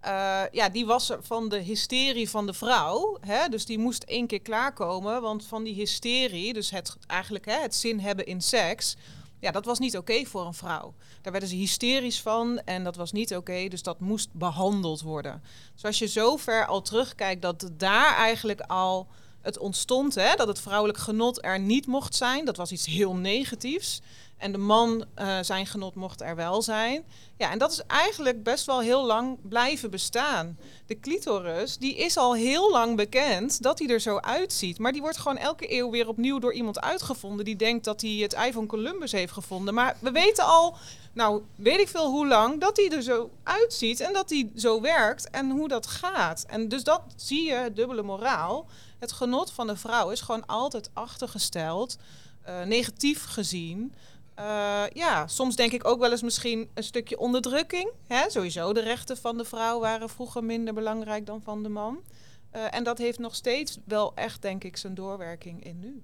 eh, 0.00 0.42
ja, 0.50 0.68
die 0.68 0.86
was 0.86 1.12
van 1.20 1.48
de 1.48 1.58
hysterie 1.58 2.30
van 2.30 2.46
de 2.46 2.52
vrouw. 2.52 3.18
Hè? 3.20 3.48
Dus 3.48 3.66
die 3.66 3.78
moest 3.78 4.02
één 4.02 4.26
keer 4.26 4.40
klaarkomen. 4.40 5.22
Want 5.22 5.46
van 5.46 5.62
die 5.64 5.74
hysterie, 5.74 6.52
dus 6.52 6.70
het, 6.70 6.96
eigenlijk 7.06 7.44
hè, 7.44 7.60
het 7.60 7.74
zin 7.74 8.00
hebben 8.00 8.26
in 8.26 8.40
seks. 8.40 8.96
Ja, 9.40 9.50
dat 9.50 9.64
was 9.64 9.78
niet 9.78 9.96
oké 9.96 10.24
voor 10.24 10.46
een 10.46 10.54
vrouw. 10.54 10.94
Daar 11.22 11.32
werden 11.32 11.50
ze 11.50 11.56
hysterisch 11.56 12.20
van 12.20 12.60
en 12.64 12.84
dat 12.84 12.96
was 12.96 13.12
niet 13.12 13.36
oké. 13.36 13.68
dus 13.68 13.82
dat 13.82 14.00
moest 14.00 14.28
behandeld 14.32 15.00
worden. 15.00 15.42
Dus 15.74 15.84
als 15.84 15.98
je 15.98 16.06
zo 16.06 16.36
ver 16.36 16.66
al 16.66 16.82
terugkijkt 16.82 17.42
dat 17.42 17.70
daar 17.76 18.16
eigenlijk 18.16 18.60
al 18.60 19.08
het 19.42 19.58
ontstond, 19.58 20.14
hè, 20.14 20.34
dat 20.34 20.48
het 20.48 20.60
vrouwelijk 20.60 20.98
genot 20.98 21.44
er 21.44 21.60
niet 21.60 21.86
mocht 21.86 22.14
zijn. 22.14 22.44
Dat 22.44 22.56
was 22.56 22.72
iets 22.72 22.86
heel 22.86 23.14
negatiefs. 23.14 24.00
En 24.42 24.52
de 24.52 24.58
man, 24.58 25.04
eh, 25.14 25.38
zijn 25.40 25.66
genot 25.66 25.94
mocht 25.94 26.20
er 26.20 26.36
wel 26.36 26.62
zijn. 26.62 27.04
Ja, 27.36 27.50
en 27.50 27.58
dat 27.58 27.72
is 27.72 27.82
eigenlijk 27.86 28.42
best 28.42 28.66
wel 28.66 28.80
heel 28.80 29.06
lang 29.06 29.38
blijven 29.42 29.90
bestaan. 29.90 30.58
De 30.86 31.00
clitoris, 31.00 31.78
die 31.78 31.96
is 31.96 32.16
al 32.16 32.34
heel 32.34 32.70
lang 32.70 32.96
bekend 32.96 33.62
dat 33.62 33.78
hij 33.78 33.88
er 33.88 34.00
zo 34.00 34.16
uitziet. 34.16 34.78
Maar 34.78 34.92
die 34.92 35.00
wordt 35.00 35.18
gewoon 35.18 35.36
elke 35.36 35.72
eeuw 35.72 35.90
weer 35.90 36.08
opnieuw 36.08 36.38
door 36.38 36.52
iemand 36.52 36.80
uitgevonden... 36.80 37.44
die 37.44 37.56
denkt 37.56 37.84
dat 37.84 38.00
hij 38.00 38.10
het 38.10 38.32
ei 38.32 38.52
van 38.52 38.66
Columbus 38.66 39.12
heeft 39.12 39.32
gevonden. 39.32 39.74
Maar 39.74 39.96
we 40.00 40.10
weten 40.10 40.44
al, 40.44 40.76
nou, 41.12 41.42
weet 41.54 41.80
ik 41.80 41.88
veel 41.88 42.10
hoe 42.10 42.26
lang... 42.26 42.60
dat 42.60 42.76
hij 42.76 42.90
er 42.90 43.02
zo 43.02 43.30
uitziet 43.42 44.00
en 44.00 44.12
dat 44.12 44.30
hij 44.30 44.50
zo 44.56 44.80
werkt 44.80 45.30
en 45.30 45.50
hoe 45.50 45.68
dat 45.68 45.86
gaat. 45.86 46.44
En 46.46 46.68
dus 46.68 46.84
dat 46.84 47.02
zie 47.16 47.44
je, 47.44 47.70
dubbele 47.74 48.02
moraal. 48.02 48.66
Het 49.02 49.12
genot 49.12 49.52
van 49.52 49.66
de 49.66 49.76
vrouw 49.76 50.10
is 50.10 50.20
gewoon 50.20 50.46
altijd 50.46 50.90
achtergesteld... 50.92 51.96
eh, 52.42 52.62
negatief 52.62 53.24
gezien... 53.24 53.94
Eh, 54.34 54.84
ja, 54.92 55.26
soms 55.26 55.56
denk 55.56 55.72
ik 55.72 55.86
ook 55.86 55.98
wel 56.00 56.10
eens 56.10 56.22
misschien 56.22 56.70
een 56.74 56.82
stukje 56.82 57.18
onderdrukking. 57.18 57.90
Hè? 58.06 58.30
Sowieso 58.30 58.72
de 58.72 58.80
rechten 58.80 59.16
van 59.16 59.36
de 59.36 59.44
vrouw 59.44 59.80
waren 59.80 60.08
vroeger 60.08 60.44
minder 60.44 60.74
belangrijk 60.74 61.26
dan 61.26 61.42
van 61.42 61.62
de 61.62 61.68
man. 61.68 62.02
Eh, 62.50 62.74
en 62.74 62.84
dat 62.84 62.98
heeft 62.98 63.18
nog 63.18 63.34
steeds 63.34 63.78
wel 63.84 64.12
echt, 64.14 64.42
denk 64.42 64.64
ik, 64.64 64.76
zijn 64.76 64.94
doorwerking 64.94 65.64
in 65.64 65.78
nu. 65.78 66.02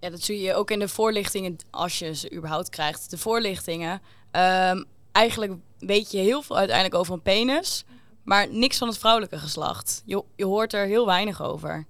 Ja, 0.00 0.10
dat 0.10 0.22
zie 0.22 0.40
je 0.40 0.54
ook 0.54 0.70
in 0.70 0.78
de 0.78 0.88
voorlichtingen, 0.88 1.56
als 1.70 1.98
je 1.98 2.14
ze 2.14 2.32
überhaupt 2.32 2.68
krijgt. 2.68 3.10
De 3.10 3.18
voorlichtingen. 3.18 4.02
Ehm, 4.30 4.82
eigenlijk 5.12 5.52
weet 5.78 6.10
je 6.10 6.18
heel 6.18 6.42
veel 6.42 6.56
uiteindelijk 6.56 6.96
over 6.96 7.14
een 7.14 7.22
penis, 7.22 7.84
maar 8.22 8.48
niks 8.48 8.78
van 8.78 8.88
het 8.88 8.98
vrouwelijke 8.98 9.38
geslacht. 9.38 10.02
Je, 10.04 10.24
je 10.36 10.44
hoort 10.44 10.72
er 10.72 10.86
heel 10.86 11.06
weinig 11.06 11.42
over. 11.42 11.86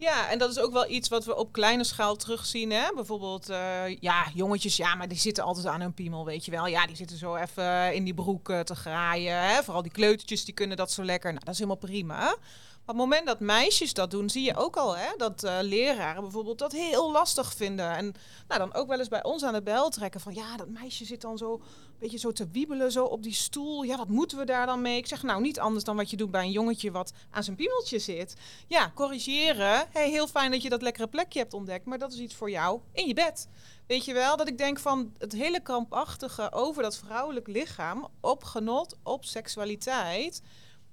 Ja, 0.00 0.30
en 0.30 0.38
dat 0.38 0.50
is 0.50 0.58
ook 0.58 0.72
wel 0.72 0.90
iets 0.90 1.08
wat 1.08 1.24
we 1.24 1.36
op 1.36 1.52
kleine 1.52 1.84
schaal 1.84 2.16
terugzien. 2.16 2.70
Hè? 2.70 2.92
Bijvoorbeeld, 2.94 3.48
eh, 3.48 3.96
ja, 4.00 4.26
jongetjes, 4.34 4.76
ja, 4.76 4.94
maar 4.94 5.08
die 5.08 5.18
zitten 5.18 5.44
altijd 5.44 5.66
aan 5.66 5.80
hun 5.80 5.94
piemel, 5.94 6.24
weet 6.24 6.44
je 6.44 6.50
wel. 6.50 6.66
Ja, 6.66 6.86
die 6.86 6.96
zitten 6.96 7.16
zo 7.16 7.34
even 7.34 7.94
in 7.94 8.04
die 8.04 8.14
broek 8.14 8.48
eh, 8.48 8.60
te 8.60 8.74
graaien. 8.74 9.48
Hè? 9.48 9.62
Vooral 9.62 9.82
die 9.82 9.92
kleutertjes, 9.92 10.44
die 10.44 10.54
kunnen 10.54 10.76
dat 10.76 10.90
zo 10.90 11.04
lekker. 11.04 11.32
Nou, 11.32 11.44
dat 11.44 11.54
is 11.54 11.60
helemaal 11.60 11.80
prima. 11.80 12.16
Maar 12.16 12.34
op 12.80 12.86
het 12.86 12.96
moment 12.96 13.26
dat 13.26 13.40
meisjes 13.40 13.94
dat 13.94 14.10
doen, 14.10 14.30
zie 14.30 14.44
je 14.44 14.56
ook 14.56 14.76
al 14.76 14.96
hè, 14.96 15.08
dat 15.16 15.42
eh, 15.42 15.58
leraren 15.60 16.22
bijvoorbeeld 16.22 16.58
dat 16.58 16.72
heel 16.72 17.12
lastig 17.12 17.54
vinden. 17.54 17.96
En 17.96 18.14
nou, 18.48 18.60
dan 18.60 18.74
ook 18.74 18.88
wel 18.88 18.98
eens 18.98 19.08
bij 19.08 19.24
ons 19.24 19.42
aan 19.42 19.52
de 19.52 19.62
bel 19.62 19.90
trekken 19.90 20.20
van 20.20 20.34
ja, 20.34 20.56
dat 20.56 20.68
meisje 20.68 21.04
zit 21.04 21.20
dan 21.20 21.38
zo 21.38 21.60
beetje 22.00 22.18
zo 22.18 22.32
te 22.32 22.48
wiebelen 22.48 22.92
zo 22.92 23.04
op 23.04 23.22
die 23.22 23.32
stoel. 23.32 23.82
Ja, 23.82 23.96
wat 23.96 24.08
moeten 24.08 24.38
we 24.38 24.44
daar 24.44 24.66
dan 24.66 24.82
mee? 24.82 24.96
Ik 24.96 25.06
zeg 25.06 25.22
nou 25.22 25.40
niet 25.40 25.60
anders 25.60 25.84
dan 25.84 25.96
wat 25.96 26.10
je 26.10 26.16
doet 26.16 26.30
bij 26.30 26.42
een 26.42 26.50
jongetje 26.50 26.90
wat 26.90 27.12
aan 27.30 27.44
zijn 27.44 27.56
piemeltje 27.56 27.98
zit. 27.98 28.36
Ja, 28.66 28.92
corrigeren. 28.94 29.86
Hey, 29.90 30.10
heel 30.10 30.26
fijn 30.26 30.50
dat 30.50 30.62
je 30.62 30.68
dat 30.68 30.82
lekkere 30.82 31.08
plekje 31.08 31.38
hebt 31.38 31.54
ontdekt, 31.54 31.84
maar 31.84 31.98
dat 31.98 32.12
is 32.12 32.18
iets 32.18 32.34
voor 32.34 32.50
jou 32.50 32.80
in 32.92 33.06
je 33.06 33.14
bed. 33.14 33.48
Weet 33.86 34.04
je 34.04 34.12
wel, 34.12 34.36
dat 34.36 34.48
ik 34.48 34.58
denk 34.58 34.78
van 34.78 35.12
het 35.18 35.32
hele 35.32 35.62
krampachtige 35.62 36.52
over 36.52 36.82
dat 36.82 36.96
vrouwelijk 36.96 37.46
lichaam, 37.46 38.08
op 38.20 38.44
genot, 38.44 38.96
op 39.02 39.24
seksualiteit. 39.24 40.42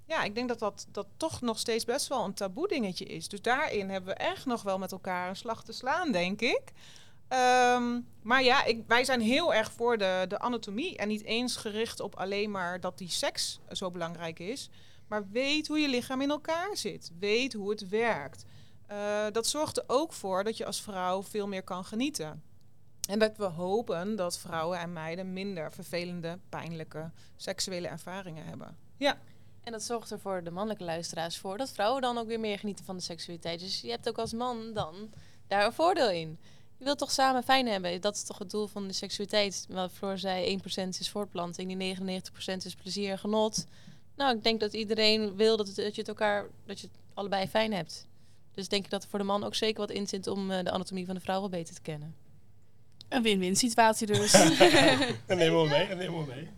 Ja, 0.06 0.24
ik 0.24 0.36
denk 0.36 0.48
dat, 0.48 0.60
dat 0.60 0.88
dat 0.92 1.08
toch 1.18 1.42
nog 1.42 1.60
steeds 1.60 1.86
best 1.86 2.08
wel 2.08 2.24
een 2.24 2.34
taboe 2.34 2.68
dingetje 2.68 3.06
is. 3.06 3.28
Dus 3.28 3.42
daarin 3.42 3.90
hebben 3.90 4.14
we 4.14 4.20
echt 4.20 4.46
nog 4.46 4.62
wel 4.62 4.78
met 4.78 4.92
elkaar 4.92 5.30
een 5.30 5.36
slag 5.36 5.64
te 5.64 5.72
slaan, 5.72 6.12
denk 6.12 6.42
ik. 6.42 6.62
Ehm, 7.28 8.00
maar 8.22 8.44
ja, 8.44 8.64
ik, 8.64 8.84
wij 8.88 9.04
zijn 9.04 9.22
heel 9.22 9.54
erg 9.54 9.72
voor 9.72 9.98
de, 9.98 10.26
de 10.28 10.40
anatomie 10.40 10.98
en 10.98 11.08
niet 11.08 11.24
eens 11.24 11.56
gericht 11.56 12.00
op 12.00 12.16
alleen 12.16 12.52
maar 12.52 12.80
dat 12.80 12.98
die 12.98 13.10
seks 13.10 13.60
zo 13.72 13.92
belangrijk 13.92 14.40
is. 14.40 14.70
Maar 15.08 15.30
weet 15.30 15.68
hoe 15.68 15.80
je 15.80 15.90
lichaam 15.90 16.22
in 16.22 16.30
elkaar 16.30 16.78
zit. 16.78 17.12
Weet 17.20 17.54
hoe 17.54 17.70
het 17.70 17.90
werkt. 17.90 18.46
Eh, 18.88 19.26
dat 19.32 19.48
zorgt 19.48 19.78
er 19.78 19.84
ook 19.88 20.14
voor 20.14 20.44
dat 20.44 20.58
je 20.58 20.66
als 20.66 20.82
vrouw 20.82 21.24
veel 21.24 21.48
meer 21.48 21.64
kan 21.64 21.86
genieten. 21.86 22.44
En 23.10 23.20
dat 23.20 23.38
we 23.38 23.44
hopen 23.44 24.16
dat 24.16 24.38
vrouwen 24.38 24.80
en 24.80 24.94
meiden 24.94 25.34
minder 25.34 25.72
vervelende, 25.72 26.40
pijnlijke 26.50 27.12
seksuele 27.36 27.88
ervaringen 27.88 28.46
hebben. 28.46 28.78
Ja. 28.98 29.18
En 29.64 29.72
dat 29.72 29.84
zorgt 29.84 30.12
er 30.12 30.20
voor 30.20 30.44
de 30.44 30.52
mannelijke 30.52 30.84
luisteraars 30.84 31.38
voor 31.38 31.58
dat 31.58 31.72
vrouwen 31.72 32.02
dan 32.02 32.18
ook 32.18 32.28
weer 32.28 32.40
meer 32.40 32.60
genieten 32.60 32.86
van 32.86 32.98
de 32.98 33.04
seksualiteit. 33.04 33.60
Dus 33.60 33.82
je 33.82 33.90
hebt 33.90 34.10
ook 34.10 34.18
als 34.18 34.34
man 34.34 34.74
dan 34.74 35.10
daar 35.48 35.66
een 35.66 35.74
voordeel 35.74 36.10
in. 36.10 36.40
Je 36.78 36.84
wilt 36.84 36.98
toch 36.98 37.12
samen 37.12 37.44
fijn 37.44 37.68
hebben? 37.68 38.02
Dat 38.02 38.16
is 38.16 38.24
toch 38.24 38.38
het 38.38 38.50
doel 38.50 38.68
van 38.68 38.88
de 38.88 38.94
seksualiteit. 38.94 39.66
Wat 39.70 39.92
Floor 39.92 40.18
zei, 40.18 40.60
1% 40.60 40.88
is 41.00 41.10
voortplanting, 41.10 41.78
die 41.78 41.96
99% 41.96 42.66
is 42.66 42.76
plezier 42.76 43.12
en 43.12 43.20
genot. 43.20 43.66
Nou, 44.16 44.36
ik 44.36 44.44
denk 44.44 44.60
dat 44.60 44.74
iedereen 44.74 45.36
wil 45.36 45.58
dat, 45.58 45.68
het, 45.68 45.76
dat 45.76 45.96
je 45.96 46.02
het 46.02 46.10
elkaar, 46.10 46.46
dat 46.66 46.80
je 46.80 46.88
het 46.88 46.98
allebei 47.14 47.48
fijn 47.48 47.74
hebt. 47.74 48.08
Dus 48.54 48.68
denk 48.68 48.86
ik 48.86 48.92
dat 48.92 49.04
er 49.04 49.10
voor 49.10 49.20
de 49.20 49.26
man 49.26 49.44
ook 49.44 49.56
zeker 49.56 49.80
wat 49.80 49.92
in 49.92 50.08
zit 50.08 50.28
om 50.28 50.52
eh, 50.52 50.64
de 50.64 50.72
anatomie 50.72 51.06
van 51.06 51.16
de 51.16 51.22
vrouw 51.22 51.40
wel 51.40 51.50
beter 51.50 51.76
te 51.76 51.82
kennen. 51.82 52.16
Een 53.10 53.22
win-win 53.22 53.56
situatie 53.56 54.08
dus. 54.08 54.32
Nemen 55.28 55.62
we 55.62 55.68
mee, 55.70 55.96
nemen 55.96 56.20
we 56.20 56.26
mee. 56.28 56.50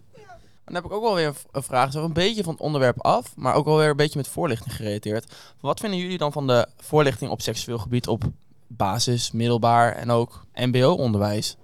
Dan 0.65 0.75
heb 0.75 0.86
ik 0.86 0.91
ook 0.91 1.03
wel 1.03 1.15
weer 1.15 1.36
een 1.51 1.63
vraag, 1.63 1.91
zo 1.91 2.03
een 2.03 2.13
beetje 2.13 2.43
van 2.43 2.53
het 2.53 2.62
onderwerp 2.62 3.01
af, 3.01 3.36
maar 3.36 3.53
ook 3.53 3.65
wel 3.65 3.77
weer 3.77 3.89
een 3.89 3.95
beetje 3.95 4.17
met 4.17 4.27
voorlichting 4.27 4.75
gerelateerd. 4.75 5.34
Wat 5.60 5.79
vinden 5.79 5.99
jullie 5.99 6.17
dan 6.17 6.32
van 6.32 6.47
de 6.47 6.67
voorlichting 6.77 7.32
op 7.32 7.41
seksueel 7.41 7.77
gebied 7.77 8.08
op 8.08 8.23
basis, 8.69 9.32
middelbaar 9.32 9.95
en 9.95 10.12
ook 10.12 10.45
mbo-onderwijs? 10.53 11.58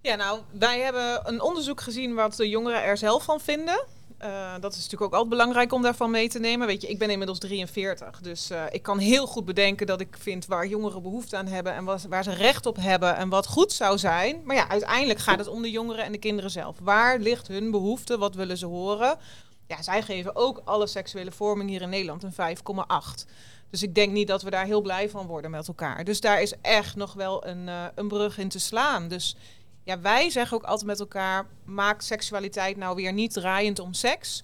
Ja, 0.00 0.14
nou, 0.14 0.40
wij 0.50 0.80
hebben 0.80 1.20
een 1.24 1.40
onderzoek 1.40 1.80
gezien 1.80 2.14
wat 2.14 2.36
de 2.36 2.48
jongeren 2.48 2.82
er 2.82 2.96
zelf 2.96 3.24
van 3.24 3.40
vinden. 3.40 3.84
Eh, 4.18 4.54
dat 4.60 4.72
is 4.72 4.76
natuurlijk 4.76 5.02
ook 5.02 5.12
altijd 5.12 5.28
belangrijk 5.28 5.72
om 5.72 5.82
daarvan 5.82 6.10
mee 6.10 6.28
te 6.28 6.38
nemen. 6.38 6.66
Weet 6.66 6.82
je, 6.82 6.88
ik 6.88 6.98
ben 6.98 7.10
inmiddels 7.10 7.38
43, 7.38 8.20
dus 8.20 8.50
eh, 8.50 8.62
ik 8.70 8.82
kan 8.82 8.98
heel 8.98 9.26
goed 9.26 9.44
bedenken 9.44 9.86
dat 9.86 10.00
ik 10.00 10.16
vind 10.18 10.46
waar 10.46 10.66
jongeren 10.66 11.02
behoefte 11.02 11.36
aan 11.36 11.46
hebben 11.46 11.74
en 11.74 11.84
wat, 11.84 12.06
waar 12.08 12.24
ze 12.24 12.32
recht 12.32 12.66
op 12.66 12.76
hebben 12.76 13.16
en 13.16 13.28
wat 13.28 13.46
goed 13.46 13.72
zou 13.72 13.98
zijn. 13.98 14.40
Maar 14.44 14.56
ja, 14.56 14.68
uiteindelijk 14.68 15.18
gaat 15.18 15.38
het 15.38 15.48
om 15.48 15.62
de 15.62 15.70
jongeren 15.70 16.04
en 16.04 16.12
de 16.12 16.18
kinderen 16.18 16.50
zelf. 16.50 16.76
Waar 16.80 17.18
ligt 17.18 17.48
hun 17.48 17.70
behoefte? 17.70 18.18
Wat 18.18 18.34
willen 18.34 18.58
ze 18.58 18.66
horen? 18.66 19.18
Ja, 19.66 19.82
zij 19.82 20.02
geven 20.02 20.36
ook 20.36 20.62
alle 20.64 20.86
seksuele 20.86 21.32
vorming 21.32 21.70
hier 21.70 21.82
in 21.82 21.88
Nederland 21.88 22.22
een 22.22 22.56
5,8. 22.56 23.26
Dus 23.70 23.82
ik 23.82 23.94
denk 23.94 24.12
niet 24.12 24.28
dat 24.28 24.42
we 24.42 24.50
daar 24.50 24.64
heel 24.64 24.80
blij 24.80 25.10
van 25.10 25.26
worden 25.26 25.50
met 25.50 25.68
elkaar. 25.68 26.04
Dus 26.04 26.20
daar 26.20 26.42
is 26.42 26.54
echt 26.60 26.96
nog 26.96 27.12
wel 27.12 27.46
een, 27.46 27.68
eh, 27.68 27.84
een 27.94 28.08
brug 28.08 28.38
in 28.38 28.48
te 28.48 28.58
slaan. 28.58 29.08
Dus 29.08 29.36
ja, 29.84 30.00
wij 30.00 30.30
zeggen 30.30 30.56
ook 30.56 30.62
altijd 30.62 30.86
met 30.86 31.00
elkaar: 31.00 31.46
maak 31.64 32.00
seksualiteit 32.00 32.76
nou 32.76 32.94
weer 32.94 33.12
niet 33.12 33.32
draaiend 33.32 33.78
om 33.78 33.92
seks. 33.92 34.42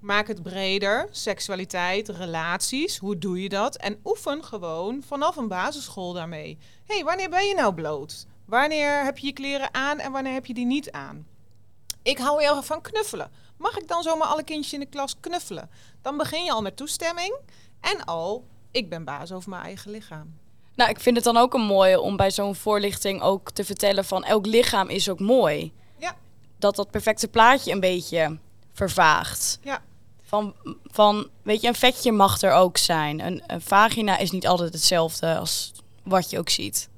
Maak 0.00 0.28
het 0.28 0.42
breder. 0.42 1.08
Seksualiteit, 1.10 2.08
relaties, 2.08 2.98
hoe 2.98 3.18
doe 3.18 3.42
je 3.42 3.48
dat? 3.48 3.76
En 3.76 4.00
oefen 4.04 4.44
gewoon 4.44 5.02
vanaf 5.06 5.36
een 5.36 5.48
basisschool 5.48 6.12
daarmee. 6.12 6.58
Hé, 6.86 6.94
hey, 6.94 7.04
wanneer 7.04 7.30
ben 7.30 7.46
je 7.46 7.54
nou 7.54 7.74
bloot? 7.74 8.26
Wanneer 8.44 9.04
heb 9.04 9.18
je 9.18 9.26
je 9.26 9.32
kleren 9.32 9.74
aan 9.74 9.98
en 9.98 10.12
wanneer 10.12 10.32
heb 10.32 10.46
je 10.46 10.54
die 10.54 10.66
niet 10.66 10.90
aan? 10.90 11.26
Ik 12.02 12.18
hou 12.18 12.42
heel 12.42 12.56
erg 12.56 12.66
van 12.66 12.80
knuffelen. 12.80 13.30
Mag 13.56 13.78
ik 13.78 13.88
dan 13.88 14.02
zomaar 14.02 14.28
alle 14.28 14.44
kindjes 14.44 14.72
in 14.72 14.80
de 14.80 14.86
klas 14.86 15.20
knuffelen? 15.20 15.70
Dan 16.02 16.16
begin 16.16 16.44
je 16.44 16.52
al 16.52 16.62
met 16.62 16.76
toestemming. 16.76 17.36
En 17.80 18.04
al, 18.04 18.46
ik 18.78 18.88
ben 18.88 19.04
baas 19.04 19.32
over 19.32 19.50
mijn 19.50 19.62
eigen 19.62 19.90
lichaam. 19.90 20.34
Nou, 20.74 20.90
ik 20.90 21.00
vind 21.00 21.16
het 21.16 21.24
dan 21.24 21.36
ook 21.36 21.54
een 21.54 21.60
mooie 21.60 22.00
om 22.00 22.16
bij 22.16 22.30
zo'n 22.30 22.54
voorlichting 22.54 23.22
ook 23.22 23.50
te 23.50 23.64
vertellen 23.64 24.04
van 24.04 24.24
elk 24.24 24.46
lichaam 24.46 24.88
is 24.88 25.08
ook 25.08 25.20
mooi. 25.20 25.72
Ja. 25.96 26.16
Dat 26.58 26.76
dat 26.76 26.90
perfecte 26.90 27.28
plaatje 27.28 27.72
een 27.72 27.80
beetje 27.80 28.38
vervaagt. 28.72 29.58
Ja. 29.62 29.82
Van, 30.22 30.54
van, 30.84 31.28
weet 31.42 31.60
je, 31.60 31.68
een 31.68 31.74
vetje 31.74 32.12
mag 32.12 32.40
er 32.40 32.52
ook 32.52 32.76
zijn. 32.76 33.20
Een, 33.20 33.42
een 33.46 33.60
vagina 33.60 34.18
is 34.18 34.30
niet 34.30 34.46
altijd 34.46 34.72
hetzelfde 34.72 35.36
als 35.36 35.72
wat 36.02 36.30
je 36.30 36.38
ook 36.38 36.48
ziet. 36.48 36.88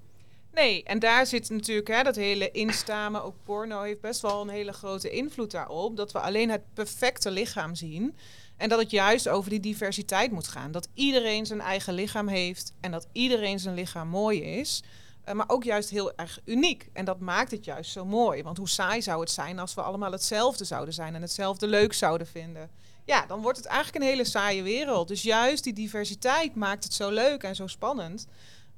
Nee, 0.53 0.83
en 0.83 0.99
daar 0.99 1.27
zit 1.27 1.51
natuurlijk 1.51 1.89
hè, 1.89 2.03
dat 2.03 2.17
hele 2.17 2.51
instamen, 2.51 3.25
ook 3.25 3.35
porno 3.45 3.83
heeft 3.83 4.01
best 4.01 4.21
wel 4.21 4.41
een 4.41 4.49
hele 4.49 4.73
grote 4.73 5.11
invloed 5.11 5.51
daarop. 5.51 5.97
Dat 5.97 6.13
we 6.13 6.21
alleen 6.21 6.51
het 6.51 6.63
perfecte 6.75 7.31
lichaam 7.31 7.75
zien. 7.75 8.17
En 8.61 8.69
dat 8.69 8.79
het 8.79 8.91
juist 8.91 9.29
over 9.29 9.51
die 9.51 9.61
diversiteit 9.61 10.31
moet 10.31 10.49
gaan. 10.49 10.73
Dat 10.73 10.89
iedereen 10.95 11.47
zijn 11.47 11.61
eigen 11.61 11.95
lichaam 11.95 12.29
heeft 12.29 12.73
en 12.81 12.91
dat 12.91 13.09
iedereen 13.13 13.59
zijn 13.59 13.75
lichaam 13.75 14.09
mooi 14.09 14.43
is. 14.43 14.83
Uh, 15.29 15.35
maar 15.35 15.49
ook 15.49 15.65
juist 15.65 15.91
heel 15.91 16.13
erg 16.17 16.39
uniek. 16.45 16.89
En 16.93 17.05
dat 17.05 17.21
maakt 17.21 17.51
het 17.51 17.65
juist 17.65 17.91
zo 17.91 18.05
mooi. 18.05 18.43
Want 18.43 18.57
hoe 18.57 18.69
saai 18.69 19.03
zou 19.03 19.21
het 19.21 19.31
zijn 19.31 19.59
als 19.59 19.75
we 19.75 19.83
allemaal 19.83 20.13
hetzelfde 20.13 20.65
zouden 20.65 20.95
zijn 20.95 21.15
en 21.15 21.23
hetzelfde 21.23 21.67
leuk 21.67 21.93
zouden 21.93 22.27
vinden? 22.27 22.71
Ja, 23.05 23.27
dan 23.27 23.43
wordt 23.43 23.59
het 23.59 23.67
eigenlijk 23.67 24.05
een 24.05 24.11
hele 24.11 24.25
saaie 24.25 24.63
wereld. 24.63 25.09
Dus 25.09 25.23
juist 25.23 25.65
die 25.65 25.73
diversiteit 25.73 26.55
maakt 26.55 26.85
het 26.85 26.95
zo 26.95 27.11
leuk 27.11 27.43
en 27.43 27.55
zo 27.55 27.67
spannend. 27.67 28.27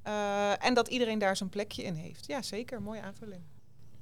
Uh, 0.06 0.64
en 0.64 0.74
dat 0.74 0.88
iedereen 0.88 1.18
daar 1.18 1.36
zijn 1.36 1.48
plekje 1.48 1.82
in 1.82 1.94
heeft. 1.94 2.26
Ja, 2.26 2.42
zeker. 2.42 2.82
Mooie 2.82 3.02
aanvulling. 3.02 3.42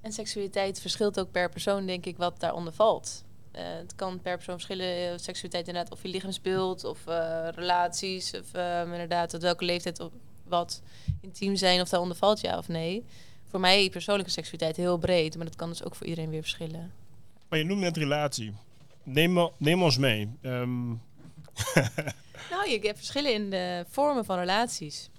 En 0.00 0.12
seksualiteit 0.12 0.80
verschilt 0.80 1.20
ook 1.20 1.30
per 1.30 1.48
persoon, 1.48 1.86
denk 1.86 2.06
ik, 2.06 2.16
wat 2.16 2.40
daaronder 2.40 2.72
valt. 2.72 3.24
Uh, 3.56 3.62
het 3.62 3.94
kan 3.94 4.20
per 4.20 4.34
persoon 4.34 4.54
verschillen, 4.54 5.20
seksualiteit 5.20 5.68
inderdaad, 5.68 5.92
of 5.92 6.02
je 6.02 6.08
lichaamsbeeld 6.08 6.84
of 6.84 7.06
uh, 7.08 7.48
relaties, 7.54 8.34
of 8.34 8.54
uh, 8.54 8.82
inderdaad 8.82 9.30
tot 9.30 9.42
welke 9.42 9.64
leeftijd 9.64 10.00
of 10.00 10.12
wat 10.44 10.82
intiem 11.20 11.56
zijn, 11.56 11.80
of 11.80 11.88
daaronder 11.88 12.16
valt 12.16 12.40
ja 12.40 12.58
of 12.58 12.68
nee. 12.68 13.04
Voor 13.48 13.60
mij 13.60 13.90
persoonlijke 13.90 14.30
seksualiteit 14.30 14.76
heel 14.76 14.98
breed, 14.98 15.36
maar 15.36 15.46
dat 15.46 15.56
kan 15.56 15.68
dus 15.68 15.84
ook 15.84 15.94
voor 15.94 16.06
iedereen 16.06 16.30
weer 16.30 16.40
verschillen. 16.40 16.92
Maar 17.48 17.58
je 17.58 17.64
noemt 17.64 17.80
net 17.80 17.96
relatie. 17.96 18.52
Neem, 19.02 19.50
neem 19.56 19.82
ons 19.82 19.98
mee. 19.98 20.30
Um... 20.42 20.88
nou, 22.50 22.70
je 22.70 22.78
hebt 22.82 22.96
verschillen 22.96 23.32
in 23.34 23.50
de 23.50 23.84
vormen 23.88 24.24
van 24.24 24.38
relaties. 24.38 25.10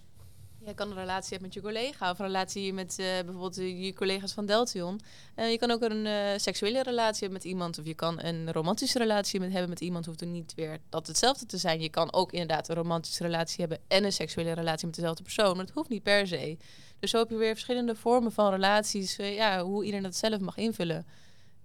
Je 0.65 0.73
kan 0.73 0.89
een 0.89 0.97
relatie 0.97 1.29
hebben 1.29 1.47
met 1.47 1.53
je 1.53 1.61
collega 1.61 2.11
of 2.11 2.19
een 2.19 2.25
relatie 2.25 2.73
met 2.73 2.97
uh, 2.99 3.05
bijvoorbeeld 3.05 3.55
je 3.55 3.93
collega's 3.93 4.33
van 4.33 4.45
Deltion. 4.45 4.99
Uh, 5.35 5.51
je 5.51 5.57
kan 5.57 5.71
ook 5.71 5.81
een 5.81 6.39
seksuele 6.39 6.83
relatie 6.83 7.19
hebben 7.19 7.37
met 7.37 7.43
iemand 7.43 7.79
of 7.79 7.85
je 7.85 7.93
kan 7.93 8.21
een 8.21 8.51
romantische 8.51 8.97
relatie 8.97 9.39
met, 9.39 9.51
hebben 9.51 9.69
met 9.69 9.79
iemand. 9.79 10.05
Hoeft 10.05 10.21
er 10.21 10.27
niet 10.27 10.53
weer 10.55 10.79
dat 10.89 11.07
hetzelfde 11.07 11.45
te 11.45 11.57
zijn. 11.57 11.81
Je 11.81 11.89
kan 11.89 12.13
ook 12.13 12.31
inderdaad 12.31 12.69
een 12.69 12.75
romantische 12.75 13.23
relatie 13.23 13.59
hebben 13.59 13.79
en 13.87 14.03
een 14.03 14.13
seksuele 14.13 14.51
relatie 14.51 14.85
met 14.85 14.95
dezelfde 14.95 15.23
persoon. 15.23 15.55
Maar 15.55 15.65
dat 15.65 15.75
hoeft 15.75 15.89
niet 15.89 16.03
per 16.03 16.27
se. 16.27 16.57
Dus 16.99 17.09
zo 17.09 17.17
heb 17.17 17.29
je 17.29 17.35
weer 17.35 17.53
verschillende 17.53 17.95
vormen 17.95 18.31
van 18.31 18.51
relaties. 18.51 19.15
ja, 19.15 19.63
hoe 19.63 19.83
iedereen 19.83 20.03
dat 20.03 20.15
zelf 20.15 20.39
mag 20.39 20.57
invullen. 20.57 21.05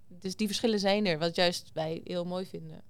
Dus 0.07 0.35
die 0.35 0.47
verschillen 0.47 0.79
zijn 0.79 1.05
er, 1.05 1.19
wat 1.19 1.35
juist 1.35 1.69
wij 1.73 2.01
heel 2.03 2.25
mooi 2.25 2.45
vinden. 2.45 2.81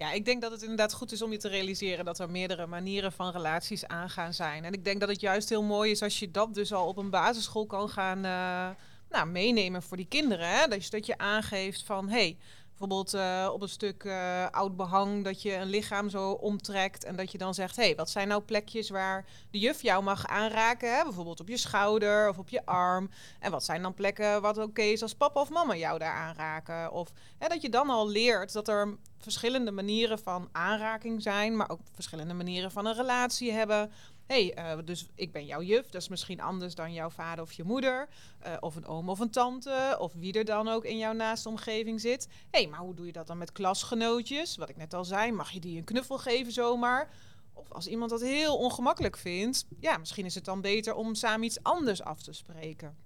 Ja, 0.00 0.12
ik 0.12 0.24
denk 0.24 0.42
dat 0.42 0.50
het 0.50 0.62
inderdaad 0.62 0.92
goed 0.92 1.12
is 1.12 1.22
om 1.22 1.32
je 1.32 1.38
te 1.38 1.48
realiseren 1.48 2.04
dat 2.04 2.18
er 2.18 2.30
meerdere 2.30 2.66
manieren 2.66 3.12
van 3.12 3.30
relaties 3.30 3.86
aangaan 3.86 4.34
zijn. 4.34 4.64
En 4.64 4.72
ik 4.72 4.84
denk 4.84 5.00
dat 5.00 5.08
het 5.08 5.20
juist 5.20 5.48
heel 5.48 5.62
mooi 5.62 5.90
is 5.90 6.02
als 6.02 6.18
je 6.18 6.30
dat 6.30 6.54
dus 6.54 6.72
al 6.72 6.86
op 6.86 6.96
een 6.96 7.10
basisschool 7.10 7.66
kan 7.66 7.88
gaan 7.88 8.18
uh, 8.24 8.68
nou, 9.10 9.26
meenemen 9.26 9.82
voor 9.82 9.96
die 9.96 10.06
kinderen. 10.06 10.48
Hè? 10.48 10.66
Dat, 10.68 10.84
je, 10.84 10.90
dat 10.90 11.06
je 11.06 11.18
aangeeft 11.18 11.82
van 11.82 12.08
hé, 12.08 12.14
hey, 12.14 12.36
bijvoorbeeld 12.80 13.14
uh, 13.14 13.50
op 13.52 13.62
een 13.62 13.68
stuk 13.68 14.04
uh, 14.04 14.46
oud 14.50 14.76
behang 14.76 15.24
dat 15.24 15.42
je 15.42 15.54
een 15.54 15.68
lichaam 15.68 16.08
zo 16.08 16.30
omtrekt 16.30 17.04
en 17.04 17.16
dat 17.16 17.32
je 17.32 17.38
dan 17.38 17.54
zegt, 17.54 17.76
hé, 17.76 17.82
hey, 17.82 17.94
wat 17.94 18.10
zijn 18.10 18.28
nou 18.28 18.42
plekjes 18.42 18.90
waar 18.90 19.24
de 19.50 19.58
juf 19.58 19.82
jou 19.82 20.02
mag 20.02 20.26
aanraken? 20.26 20.96
Hè? 20.96 21.02
Bijvoorbeeld 21.02 21.40
op 21.40 21.48
je 21.48 21.56
schouder 21.56 22.28
of 22.28 22.38
op 22.38 22.48
je 22.48 22.66
arm. 22.66 23.10
En 23.40 23.50
wat 23.50 23.64
zijn 23.64 23.82
dan 23.82 23.94
plekken 23.94 24.42
wat 24.42 24.58
oké 24.58 24.82
is 24.82 25.02
als 25.02 25.14
papa 25.14 25.40
of 25.40 25.50
mama 25.50 25.76
jou 25.76 25.98
daar 25.98 26.14
aanraken? 26.14 26.92
Of 26.92 27.12
hè, 27.38 27.48
dat 27.48 27.62
je 27.62 27.68
dan 27.68 27.90
al 27.90 28.08
leert 28.08 28.52
dat 28.52 28.68
er 28.68 28.96
verschillende 29.18 29.70
manieren 29.70 30.18
van 30.18 30.48
aanraking 30.52 31.22
zijn, 31.22 31.56
maar 31.56 31.70
ook 31.70 31.80
verschillende 31.94 32.34
manieren 32.34 32.70
van 32.70 32.86
een 32.86 32.94
relatie 32.94 33.52
hebben 33.52 33.92
hey, 34.30 34.54
uh, 34.58 34.84
dus 34.84 35.06
ik 35.14 35.32
ben 35.32 35.46
jouw 35.46 35.62
juf, 35.62 35.90
dat 35.90 36.00
is 36.00 36.08
misschien 36.08 36.40
anders 36.40 36.74
dan 36.74 36.92
jouw 36.92 37.10
vader 37.10 37.44
of 37.44 37.52
je 37.52 37.64
moeder, 37.64 38.08
uh, 38.46 38.56
of 38.60 38.76
een 38.76 38.86
oom 38.86 39.08
of 39.08 39.18
een 39.18 39.30
tante, 39.30 39.96
of 39.98 40.12
wie 40.12 40.32
er 40.32 40.44
dan 40.44 40.68
ook 40.68 40.84
in 40.84 40.98
jouw 40.98 41.12
naaste 41.12 41.48
omgeving 41.48 42.00
zit. 42.00 42.28
hey, 42.50 42.66
maar 42.66 42.80
hoe 42.80 42.94
doe 42.94 43.06
je 43.06 43.12
dat 43.12 43.26
dan 43.26 43.38
met 43.38 43.52
klasgenootjes? 43.52 44.56
Wat 44.56 44.68
ik 44.68 44.76
net 44.76 44.94
al 44.94 45.04
zei, 45.04 45.32
mag 45.32 45.50
je 45.50 45.60
die 45.60 45.78
een 45.78 45.84
knuffel 45.84 46.18
geven 46.18 46.52
zomaar? 46.52 47.10
Of 47.52 47.72
als 47.72 47.86
iemand 47.86 48.10
dat 48.10 48.20
heel 48.20 48.56
ongemakkelijk 48.56 49.16
vindt, 49.16 49.64
ja, 49.80 49.96
misschien 49.98 50.24
is 50.24 50.34
het 50.34 50.44
dan 50.44 50.60
beter 50.60 50.94
om 50.94 51.14
samen 51.14 51.46
iets 51.46 51.62
anders 51.62 52.02
af 52.02 52.22
te 52.22 52.32
spreken. 52.32 52.96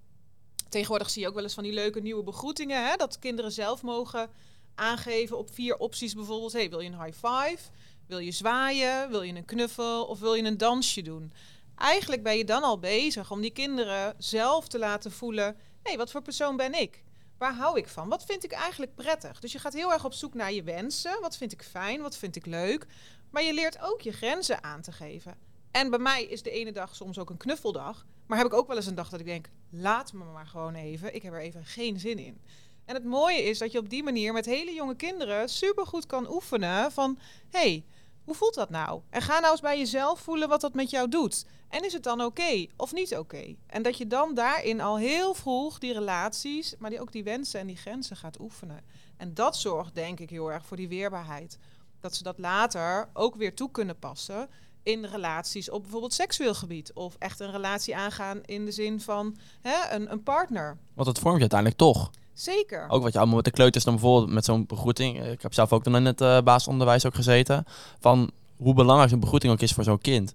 Tegenwoordig 0.69 1.11
zie 1.11 1.23
je 1.23 1.29
ook 1.29 1.35
wel 1.35 1.43
eens 1.43 1.55
van 1.55 1.65
die 1.65 1.73
leuke 1.73 2.01
nieuwe 2.01 2.23
begroetingen, 2.23 2.87
hè, 2.89 2.97
dat 2.97 3.19
kinderen 3.19 3.53
zelf 3.53 3.83
mogen 3.83 4.31
aangeven 4.75 5.39
op 5.39 5.51
vier 5.51 5.77
opties 5.77 6.15
bijvoorbeeld. 6.15 6.53
hey, 6.53 6.71
wil 6.71 6.81
je 6.81 6.91
een 6.91 7.03
high 7.03 7.27
five? 7.27 7.59
Wil 8.07 8.19
je 8.19 8.31
zwaaien? 8.31 9.11
Wil 9.11 9.23
je 9.23 9.35
een 9.35 9.45
knuffel? 9.45 10.05
Of 10.05 10.21
wil 10.21 10.35
je 10.35 10.43
een 10.43 10.59
dansje 10.59 11.03
doen? 11.03 11.33
Eigenlijk 11.77 12.23
ben 12.23 12.37
je 12.37 12.45
dan 12.45 12.63
al 12.63 12.79
bezig 12.79 13.31
om 13.31 13.41
die 13.41 13.51
kinderen 13.51 14.15
zelf 14.19 14.69
te 14.69 14.79
laten 14.79 15.13
voelen: 15.13 15.57
hey, 15.83 15.97
wat 15.97 16.11
voor 16.11 16.23
persoon 16.23 16.57
ben 16.57 16.81
ik? 16.81 17.03
Waar 17.39 17.55
hou 17.55 17.79
ik 17.79 17.89
van? 17.89 18.09
Wat 18.09 18.25
vind 18.25 18.45
ik 18.45 18.53
eigenlijk 18.53 18.95
prettig? 18.95 19.41
Dus 19.41 19.53
je 19.53 19.59
gaat 19.59 19.73
heel 19.73 19.93
erg 19.93 20.05
op 20.05 20.13
zoek 20.13 20.35
naar 20.35 20.53
je 20.53 20.63
wensen. 20.63 21.21
Wat 21.21 21.37
vind 21.37 21.53
ik 21.53 21.63
fijn? 21.63 22.01
Wat 22.01 22.17
vind 22.17 22.37
ik 22.37 22.47
leuk? 22.47 22.87
Maar 23.31 23.43
je 23.43 23.55
leert 23.55 23.83
ook 23.83 24.01
je 24.01 24.13
grenzen 24.13 24.63
aan 24.63 24.81
te 24.81 24.93
geven. 24.93 25.37
En 25.71 25.91
bij 25.91 25.99
mij 25.99 26.25
is 26.25 26.43
de 26.43 26.51
ene 26.51 26.73
dag 26.73 26.97
soms 26.97 27.19
ook 27.19 27.31
een 27.31 27.37
knuffeldag. 27.37 28.07
Maar 28.27 28.39
heb 28.39 28.47
ik 28.47 28.55
ook 28.55 28.67
wel 28.67 28.77
eens 28.77 28.87
een 28.87 28.95
dag 28.95 29.09
dat 29.09 29.21
ik 29.21 29.27
denk: 29.27 29.49
laat 29.71 30.13
me 30.13 30.25
maar 30.25 30.47
gewoon 30.47 30.75
even. 30.75 31.15
Ik 31.15 31.23
heb 31.23 31.33
er 31.33 31.41
even 31.41 31.65
geen 31.65 32.01
zin 32.01 32.19
in. 32.19 32.41
En 32.85 32.95
het 32.95 33.05
mooie 33.05 33.43
is 33.43 33.59
dat 33.59 33.73
je 33.73 33.79
op 33.79 33.89
die 33.89 34.03
manier 34.03 34.33
met 34.33 34.45
hele 34.45 34.73
jonge 34.73 34.97
kinderen 34.97 35.49
supergoed 35.49 36.07
kan 36.07 36.33
oefenen 36.33 36.93
van: 36.93 37.19
hey, 37.51 37.85
hoe 38.25 38.35
voelt 38.35 38.55
dat 38.55 38.71
nou? 38.71 39.01
En 39.11 39.23
ga 39.23 39.39
nou 39.39 39.53
eens 39.53 39.61
bij 39.61 39.79
jezelf 39.79 40.21
voelen 40.21 40.49
wat 40.49 40.61
dat 40.61 40.75
met 40.75 40.91
jou 40.91 41.09
doet. 41.09 41.47
En 41.69 41.85
is 41.85 41.93
het 41.93 42.03
dan 42.03 42.23
oké 42.23 42.67
of 42.77 42.93
niet 42.93 43.17
oké? 43.17 43.55
En 43.67 43.83
dat 43.83 43.99
je 43.99 44.07
dan 44.07 44.35
daarin 44.35 44.81
al 44.81 44.99
heel 44.99 45.35
vroeg 45.35 45.79
die 45.79 45.93
relaties, 45.93 46.75
maar 46.79 46.91
die 46.91 47.01
ook 47.01 47.13
die 47.13 47.25
wensen 47.25 47.61
en 47.61 47.67
die 47.67 47.77
grenzen 47.77 48.17
gaat 48.17 48.41
oefenen. 48.41 48.85
En 49.17 49.35
dat 49.35 49.57
zorgt 49.57 49.95
denk 49.95 50.21
ik 50.21 50.31
heel 50.31 50.53
erg 50.53 50.67
voor 50.67 50.77
die 50.77 50.89
weerbaarheid. 50.89 51.59
Dat 52.01 52.15
ze 52.15 52.23
dat 52.23 52.39
later 52.39 53.09
ook 53.13 53.35
weer 53.35 53.55
toe 53.55 53.71
kunnen 53.71 53.99
passen 53.99 54.49
in 54.85 55.05
relaties 55.05 55.71
op 55.71 55.83
bijvoorbeeld 55.83 56.13
seksueel 56.13 56.55
gebied. 56.55 56.93
Of 56.93 57.17
echt 57.19 57.41
een 57.41 57.51
relatie 57.51 57.97
aangaan 57.97 58.41
in 58.45 58.65
de 58.65 58.73
zin 58.73 59.01
van 59.01 59.37
hè, 59.61 59.95
een, 59.95 60.13
een 60.13 60.23
partner. 60.23 60.77
Want 60.95 61.09
het 61.09 61.19
vormt 61.19 61.35
je 61.35 61.41
uiteindelijk 61.41 61.81
toch. 61.81 62.11
Zeker. 62.33 62.89
Ook 62.89 63.03
wat 63.03 63.13
je 63.13 63.19
allemaal 63.19 63.37
met 63.37 63.45
de 63.45 63.51
kleuters 63.51 63.85
dan 63.85 63.95
bijvoorbeeld 63.95 64.33
met 64.33 64.45
zo'n 64.45 64.67
begroeting. 64.67 65.25
Ik 65.25 65.43
heb 65.43 65.55
zelf 65.55 65.73
ook 65.73 65.85
dan 65.85 65.97
in 65.97 66.05
het 66.05 66.21
uh, 66.21 66.41
basisonderwijs 66.41 67.07
ook 67.07 67.15
gezeten. 67.15 67.65
Van 68.01 68.31
hoe 68.57 68.75
belangrijk 68.75 69.13
een 69.13 69.21
begroeting 69.21 69.53
ook 69.53 69.61
is 69.61 69.73
voor 69.73 69.85
zo'n 69.85 69.99
kind. 69.99 70.35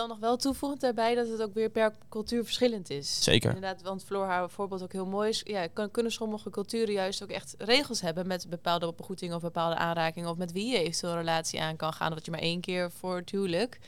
Dan 0.00 0.08
nog 0.08 0.18
wel 0.18 0.36
toevoegend 0.36 0.80
daarbij 0.80 1.14
dat 1.14 1.28
het 1.28 1.42
ook 1.42 1.54
weer 1.54 1.70
per 1.70 1.94
cultuur 2.08 2.44
verschillend 2.44 2.90
is. 2.90 3.22
Zeker. 3.22 3.54
Inderdaad, 3.54 3.82
want 3.82 4.04
Floor 4.04 4.26
haar 4.26 4.50
voorbeeld 4.50 4.82
ook 4.82 4.92
heel 4.92 5.06
mooi 5.06 5.28
is. 5.28 5.42
Ja, 5.44 5.66
kan, 5.66 5.90
kunnen 5.90 6.12
sommige 6.12 6.50
culturen 6.50 6.92
juist 6.92 7.22
ook 7.22 7.30
echt 7.30 7.54
regels 7.58 8.00
hebben 8.00 8.26
met 8.26 8.46
bepaalde 8.48 8.92
begroetingen 8.96 9.36
of 9.36 9.42
bepaalde 9.42 9.76
aanrakingen. 9.76 10.30
Of 10.30 10.36
met 10.36 10.52
wie 10.52 10.66
je 10.66 10.78
eventueel 10.78 11.12
een 11.12 11.18
relatie 11.18 11.60
aan 11.60 11.76
kan 11.76 11.92
gaan. 11.92 12.10
Dat 12.10 12.24
je 12.24 12.30
maar 12.30 12.40
één 12.40 12.60
keer 12.60 12.90
voor 12.90 13.16
het 13.16 13.30
huwelijk. 13.30 13.78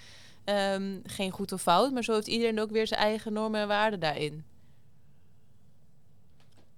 Um, 0.44 1.00
geen 1.04 1.30
goed 1.30 1.52
of 1.52 1.62
fout, 1.62 1.92
maar 1.92 2.04
zo 2.04 2.14
heeft 2.14 2.26
iedereen 2.26 2.60
ook 2.60 2.70
weer 2.70 2.86
zijn 2.86 3.00
eigen 3.00 3.32
normen 3.32 3.60
en 3.60 3.68
waarden 3.68 4.00
daarin. 4.00 4.44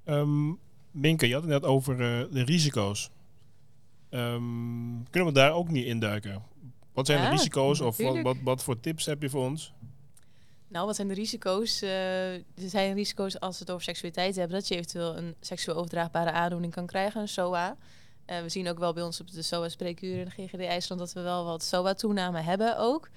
Um, 0.04 0.58
Minke, 0.90 1.26
je 1.26 1.32
had 1.32 1.42
het 1.42 1.52
net 1.52 1.64
over 1.64 1.92
uh, 1.92 2.32
de 2.32 2.42
risico's. 2.42 3.10
Um, 4.10 5.10
kunnen 5.10 5.32
we 5.32 5.38
daar 5.38 5.52
ook 5.52 5.68
niet 5.68 5.86
induiken? 5.86 6.42
Wat 6.94 7.06
zijn 7.06 7.18
Ja, 7.18 7.24
de 7.24 7.30
risico's 7.30 7.80
of 7.80 7.96
wat, 7.96 8.20
wat, 8.22 8.36
wat 8.42 8.62
voor 8.62 8.80
tips 8.80 9.06
heb 9.06 9.22
je 9.22 9.28
voor 9.28 9.44
ons? 9.44 9.72
Nou, 10.68 10.86
wat 10.86 10.96
zijn 10.96 11.08
de 11.08 11.14
risico's? 11.14 11.82
Eh, 11.82 12.34
er 12.34 12.42
zijn 12.56 12.94
risico's 12.94 13.40
als 13.40 13.58
we 13.58 13.60
het 13.60 13.70
over 13.70 13.84
seksualiteit 13.84 14.36
hebben, 14.36 14.56
dat 14.56 14.68
je 14.68 14.74
eventueel 14.74 15.16
een 15.16 15.34
seksueel 15.40 15.76
overdraagbare 15.76 16.30
aandoening 16.30 16.72
kan 16.72 16.86
krijgen, 16.86 17.20
een 17.20 17.28
SOA. 17.28 17.76
Eh, 18.24 18.40
we 18.40 18.48
zien 18.48 18.68
ook 18.68 18.78
wel 18.78 18.92
bij 18.92 19.02
ons 19.02 19.20
op 19.20 19.30
de 19.30 19.42
SOA-spreekuren 19.42 20.18
in 20.18 20.24
de 20.24 20.30
GGD 20.30 20.60
IJsland 20.60 21.00
dat 21.00 21.12
we 21.12 21.20
wel 21.20 21.44
wat 21.44 21.62
SOA-toename 21.62 22.40
hebben 22.40 22.78
ook. 22.78 23.08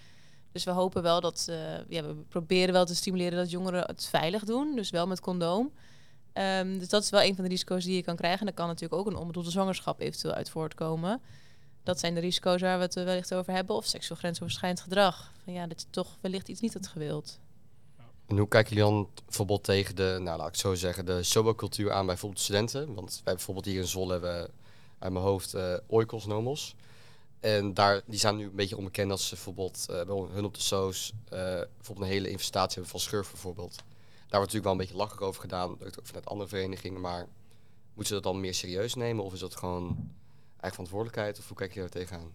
Dus 0.51 0.63
we 0.63 0.71
hopen 0.71 1.01
wel 1.01 1.21
dat, 1.21 1.45
eh, 1.49 1.89
ja, 1.89 2.03
we 2.03 2.13
proberen 2.13 2.73
wel 2.73 2.85
te 2.85 2.95
stimuleren 2.95 3.37
dat 3.37 3.51
jongeren 3.51 3.83
het 3.85 4.05
veilig 4.05 4.43
doen, 4.43 4.75
dus 4.75 4.89
wel 4.89 5.07
met 5.07 5.19
condoom. 5.19 5.71
Ehm, 6.33 6.77
dus 6.77 6.89
dat 6.89 7.03
is 7.03 7.09
wel 7.09 7.21
een 7.21 7.35
van 7.35 7.43
de 7.43 7.49
risico's 7.49 7.83
die 7.83 7.95
je 7.95 8.03
kan 8.03 8.15
krijgen. 8.15 8.39
En 8.39 8.45
daar 8.45 8.55
kan 8.55 8.67
natuurlijk 8.67 9.01
ook 9.01 9.07
een 9.07 9.15
onbedoelde 9.15 9.51
zwangerschap 9.51 9.99
eventueel 9.99 10.33
uit 10.33 10.49
voortkomen. 10.49 11.21
Dat 11.87 11.99
zijn 11.99 12.13
de 12.13 12.19
risico's 12.19 12.61
waar 12.61 12.77
we 12.77 12.83
het 12.83 12.93
wellicht 12.93 13.33
over 13.33 13.53
hebben. 13.53 13.75
Of 13.75 13.85
seksueel 13.85 14.19
grensoverschrijdend 14.19 14.81
gedrag. 14.81 15.31
Van 15.43 15.53
ja, 15.53 15.67
dat 15.67 15.81
je 15.81 15.87
toch 15.89 16.17
wellicht 16.21 16.47
iets 16.47 16.61
niet 16.61 16.73
had 16.73 16.87
gewild. 16.87 17.39
En 18.25 18.37
hoe 18.37 18.47
kijken 18.47 18.75
jullie 18.75 18.91
dan 18.91 19.09
bijvoorbeeld 19.25 19.63
tegen 19.63 19.95
de, 19.95 20.17
nou 20.21 20.37
laat 20.37 20.47
ik 20.47 20.55
zo 20.55 20.75
zeggen, 20.75 21.05
de 21.05 21.23
SOA-cultuur 21.23 21.91
aan 21.91 21.97
bij 21.97 22.05
bijvoorbeeld 22.05 22.41
studenten? 22.41 22.93
Want 22.93 23.21
wij 23.23 23.33
bijvoorbeeld 23.33 23.65
hier 23.65 23.79
in 23.79 23.87
Zwolle 23.87 24.11
hebben 24.11 24.49
uit 24.99 25.11
mijn 25.13 25.25
hoofd 25.25 25.53
eh 25.53 25.77
oikos. 25.87 26.75
En 27.39 27.73
daar, 27.73 28.01
die 28.05 28.19
zijn 28.19 28.35
nu 28.35 28.43
een 28.45 28.55
beetje 28.55 28.77
onbekend 28.77 29.11
als 29.11 29.27
ze 29.27 29.35
bijvoorbeeld 29.35 29.85
eh, 29.89 30.31
hun 30.33 30.45
op 30.45 30.53
de 30.53 30.61
SO's 30.61 31.13
eh, 31.23 31.39
bijvoorbeeld 31.75 32.07
een 32.07 32.13
hele 32.13 32.29
investatie 32.29 32.73
hebben 32.73 32.91
van 32.91 32.99
Schurf 32.99 33.31
bijvoorbeeld. 33.31 33.75
Daar 33.75 34.39
wordt 34.39 34.53
natuurlijk 34.53 34.63
wel 34.63 34.73
een 34.73 34.79
beetje 34.79 34.95
lacherig 34.95 35.21
over 35.21 35.41
gedaan, 35.41 35.71
ook 35.71 35.93
vanuit 36.03 36.25
andere 36.25 36.49
verenigingen. 36.49 37.01
Maar 37.01 37.27
moeten 37.93 38.15
ze 38.15 38.21
dat 38.21 38.23
dan 38.23 38.41
meer 38.41 38.53
serieus 38.53 38.93
nemen 38.93 39.23
of 39.23 39.33
is 39.33 39.39
dat 39.39 39.55
gewoon 39.55 40.15
eigen 40.59 40.71
verantwoordelijkheid? 40.71 41.39
Of 41.39 41.47
hoe 41.47 41.57
kijk 41.57 41.73
je 41.73 41.79
daar 41.79 41.89
tegenaan? 41.89 42.31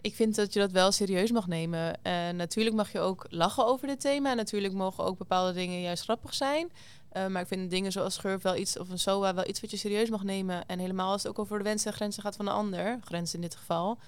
Ik 0.00 0.14
vind 0.14 0.34
dat 0.34 0.52
je 0.52 0.58
dat 0.58 0.72
wel 0.72 0.92
serieus 0.92 1.30
mag 1.30 1.46
nemen. 1.46 1.98
Uh, 2.02 2.28
natuurlijk 2.28 2.76
mag 2.76 2.92
je 2.92 3.00
ook 3.00 3.26
lachen 3.28 3.66
over 3.66 3.86
dit 3.86 4.00
thema. 4.00 4.34
Natuurlijk 4.34 4.74
mogen 4.74 5.04
ook 5.04 5.18
bepaalde 5.18 5.52
dingen 5.52 5.80
juist 5.80 6.02
grappig 6.02 6.34
zijn. 6.34 6.70
Uh, 7.12 7.26
maar 7.26 7.42
ik 7.42 7.48
vind 7.48 7.70
dingen 7.70 7.92
zoals 7.92 8.14
schurf 8.14 8.42
wel 8.42 8.56
iets, 8.56 8.78
of 8.78 8.88
een 8.88 8.98
SOA, 8.98 9.34
wel 9.34 9.48
iets 9.48 9.60
wat 9.60 9.70
je 9.70 9.76
serieus 9.76 10.10
mag 10.10 10.22
nemen. 10.22 10.66
En 10.66 10.78
helemaal 10.78 11.12
als 11.12 11.22
het 11.22 11.30
ook 11.30 11.38
over 11.38 11.58
de 11.58 11.64
wensen 11.64 11.90
en 11.90 11.96
grenzen 11.96 12.22
gaat 12.22 12.36
van 12.36 12.44
de 12.44 12.50
ander, 12.50 12.98
grens 13.04 13.34
in 13.34 13.40
dit 13.40 13.56
geval. 13.56 13.98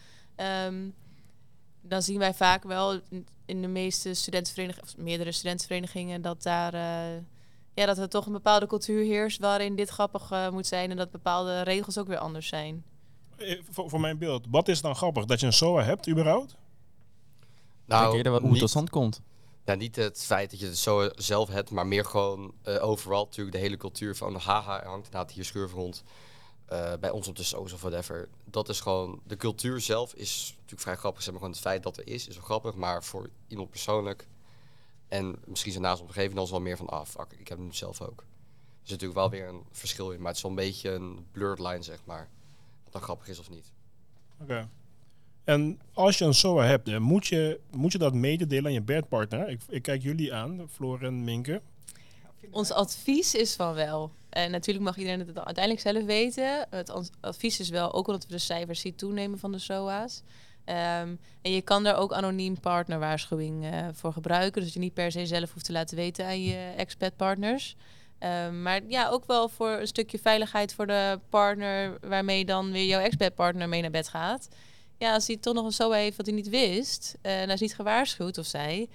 Um, 0.66 0.94
dan 1.80 2.02
zien 2.02 2.18
wij 2.18 2.34
vaak 2.34 2.62
wel 2.62 3.00
in 3.44 3.62
de 3.62 3.68
meeste 3.68 4.14
studentenverenigingen, 4.14 4.88
of 4.88 4.96
meerdere 4.96 5.32
studentenverenigingen, 5.32 6.22
dat 6.22 6.42
daar 6.42 6.74
uh, 6.74 7.22
ja, 7.74 7.86
dat 7.86 7.98
er 7.98 8.08
toch 8.08 8.26
een 8.26 8.32
bepaalde 8.32 8.66
cultuur 8.66 9.04
heerst 9.04 9.38
waarin 9.38 9.76
dit 9.76 9.88
grappig 9.88 10.32
uh, 10.32 10.50
moet 10.50 10.66
zijn 10.66 10.90
en 10.90 10.96
dat 10.96 11.10
bepaalde 11.10 11.62
regels 11.62 11.98
ook 11.98 12.06
weer 12.06 12.18
anders 12.18 12.48
zijn. 12.48 12.84
Voor, 13.70 13.90
voor 13.90 14.00
mijn 14.00 14.18
beeld, 14.18 14.46
wat 14.50 14.68
is 14.68 14.80
dan 14.80 14.96
grappig? 14.96 15.24
Dat 15.24 15.40
je 15.40 15.46
een 15.46 15.52
SOA 15.52 15.82
hebt, 15.82 16.08
überhaupt? 16.08 16.56
Nou, 17.84 18.16
je 18.16 18.30
wat 18.30 18.40
hoe 18.40 18.50
het 18.50 18.58
tot 18.58 18.70
stand 18.70 18.90
komt? 18.90 19.20
Ja, 19.64 19.74
niet 19.74 19.96
het 19.96 20.24
feit 20.24 20.50
dat 20.50 20.60
je 20.60 20.66
het 20.66 20.78
zo 20.78 21.10
zelf 21.14 21.48
hebt, 21.48 21.70
maar 21.70 21.86
meer 21.86 22.04
gewoon 22.04 22.54
uh, 22.64 22.84
overal 22.84 23.24
natuurlijk 23.24 23.56
de 23.56 23.62
hele 23.62 23.76
cultuur 23.76 24.16
van 24.16 24.34
haha, 24.34 24.80
er 24.80 24.88
hangt 24.88 25.06
inderdaad 25.06 25.32
hier 25.32 25.44
schurf 25.44 25.72
rond. 25.72 26.02
Uh, 26.72 26.92
bij 27.00 27.10
ons 27.10 27.28
op 27.28 27.36
de 27.36 27.42
soos 27.42 27.72
of 27.72 27.80
whatever. 27.80 28.28
Dat 28.44 28.68
is 28.68 28.80
gewoon, 28.80 29.20
de 29.26 29.36
cultuur 29.36 29.80
zelf 29.80 30.14
is 30.14 30.50
natuurlijk 30.52 30.80
vrij 30.80 30.96
grappig. 30.96 31.22
Zeg 31.22 31.30
maar 31.30 31.40
gewoon 31.40 31.54
het 31.54 31.64
feit 31.64 31.82
dat 31.82 31.96
er 31.96 32.06
is, 32.06 32.28
is 32.28 32.34
wel 32.34 32.44
grappig. 32.44 32.74
Maar 32.74 33.04
voor 33.04 33.30
iemand 33.48 33.70
persoonlijk 33.70 34.26
en 35.10 35.36
misschien 35.44 35.72
zijn 35.72 35.84
naast 35.84 36.02
omgeving 36.02 36.34
dan 36.34 36.44
is 36.44 36.50
wel 36.50 36.60
meer 36.60 36.76
van 36.76 36.88
af. 36.88 37.16
Ah, 37.16 37.26
ik 37.38 37.48
heb 37.48 37.58
hem 37.58 37.72
zelf 37.72 38.00
ook. 38.00 38.20
Er 38.20 38.86
is 38.86 38.90
natuurlijk 38.90 39.18
wel 39.18 39.30
weer 39.30 39.48
een 39.48 39.62
verschil 39.72 40.10
in, 40.10 40.18
maar 40.18 40.26
het 40.26 40.36
is 40.36 40.42
wel 40.42 40.50
een 40.50 40.56
beetje 40.56 40.90
een 40.90 41.26
blurred 41.32 41.58
line, 41.58 41.82
zeg 41.82 41.98
maar. 42.04 42.28
Wat 42.84 42.92
dan 42.92 43.02
grappig 43.02 43.28
is 43.28 43.38
of 43.38 43.50
niet. 43.50 43.72
Oké. 44.40 44.68
En 45.44 45.80
als 45.92 46.18
je 46.18 46.24
een 46.24 46.34
SOA 46.34 46.64
hebt, 46.64 46.98
moet, 46.98 47.26
je, 47.26 47.60
moet 47.70 47.92
je 47.92 47.98
dat 47.98 48.14
mededelen 48.14 48.64
aan 48.64 48.72
je 48.72 48.82
bedpartner? 48.82 49.48
Ik, 49.48 49.60
ik 49.68 49.82
kijk 49.82 50.02
jullie 50.02 50.34
aan, 50.34 50.68
Floor 50.70 51.02
en 51.02 51.24
Minke. 51.24 51.62
Ons 52.50 52.72
advies 52.72 53.34
is 53.34 53.54
van 53.54 53.74
wel. 53.74 54.10
En 54.28 54.50
natuurlijk 54.50 54.84
mag 54.84 54.96
iedereen 54.96 55.18
het 55.18 55.38
uiteindelijk 55.38 55.80
zelf 55.80 56.04
weten. 56.04 56.66
Het 56.70 57.10
advies 57.20 57.60
is 57.60 57.68
wel, 57.68 57.92
ook 57.92 58.06
omdat 58.06 58.26
we 58.26 58.32
de 58.32 58.38
cijfers 58.38 58.80
zien 58.80 58.94
toenemen 58.94 59.38
van 59.38 59.52
de 59.52 59.58
SOA's. 59.58 60.22
Um, 60.66 61.18
en 61.42 61.52
je 61.52 61.62
kan 61.62 61.82
daar 61.82 61.96
ook 61.96 62.12
anoniem 62.12 62.60
partnerwaarschuwing 62.60 63.64
uh, 63.64 63.88
voor 63.92 64.12
gebruiken. 64.12 64.62
Dus 64.62 64.72
je 64.72 64.78
niet 64.78 64.94
per 64.94 65.12
se 65.12 65.26
zelf 65.26 65.52
hoeft 65.52 65.64
te 65.64 65.72
laten 65.72 65.96
weten 65.96 66.26
aan 66.26 66.42
je 66.42 66.72
expat-partners. 66.76 67.76
Um, 68.46 68.62
maar 68.62 68.80
ja, 68.88 69.08
ook 69.08 69.26
wel 69.26 69.48
voor 69.48 69.70
een 69.70 69.86
stukje 69.86 70.18
veiligheid 70.18 70.74
voor 70.74 70.86
de 70.86 71.20
partner 71.28 71.98
waarmee 72.00 72.44
dan 72.44 72.72
weer 72.72 72.86
jouw 72.86 73.00
expat-partner 73.00 73.68
mee 73.68 73.80
naar 73.80 73.90
bed 73.90 74.08
gaat 74.08 74.48
ja, 75.00 75.14
als 75.14 75.26
hij 75.26 75.36
toch 75.36 75.54
nog 75.54 75.64
een 75.64 75.72
zo 75.72 75.90
heeft 75.90 76.16
wat 76.16 76.26
hij 76.26 76.34
niet 76.34 76.48
wist, 76.48 77.18
uh, 77.22 77.40
en 77.40 77.44
hij 77.44 77.54
is 77.54 77.60
niet 77.60 77.74
gewaarschuwd 77.74 78.38
of 78.38 78.46
zij, 78.46 78.88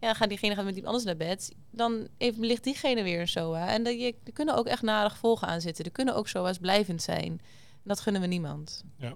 ja, 0.00 0.14
gaat 0.14 0.28
diegene 0.28 0.54
gaat 0.54 0.64
met 0.64 0.76
iemand 0.76 0.94
anders 0.94 1.04
naar 1.04 1.28
bed, 1.28 1.54
dan 1.70 2.08
ligt 2.18 2.64
diegene 2.64 3.02
weer 3.02 3.20
een 3.20 3.28
SOA. 3.28 3.68
En 3.68 3.82
dat 3.82 4.00
je, 4.00 4.14
er 4.24 4.32
kunnen 4.32 4.56
ook 4.56 4.66
echt 4.66 4.82
nare 4.82 5.10
gevolgen 5.10 5.48
aan 5.48 5.60
zitten. 5.60 5.84
Er 5.84 5.90
kunnen 5.90 6.14
ook 6.14 6.28
SOA's 6.28 6.58
blijvend 6.58 7.02
zijn. 7.02 7.40
Dat 7.82 8.00
gunnen 8.00 8.22
we 8.22 8.28
niemand. 8.28 8.84
Ja. 8.96 9.14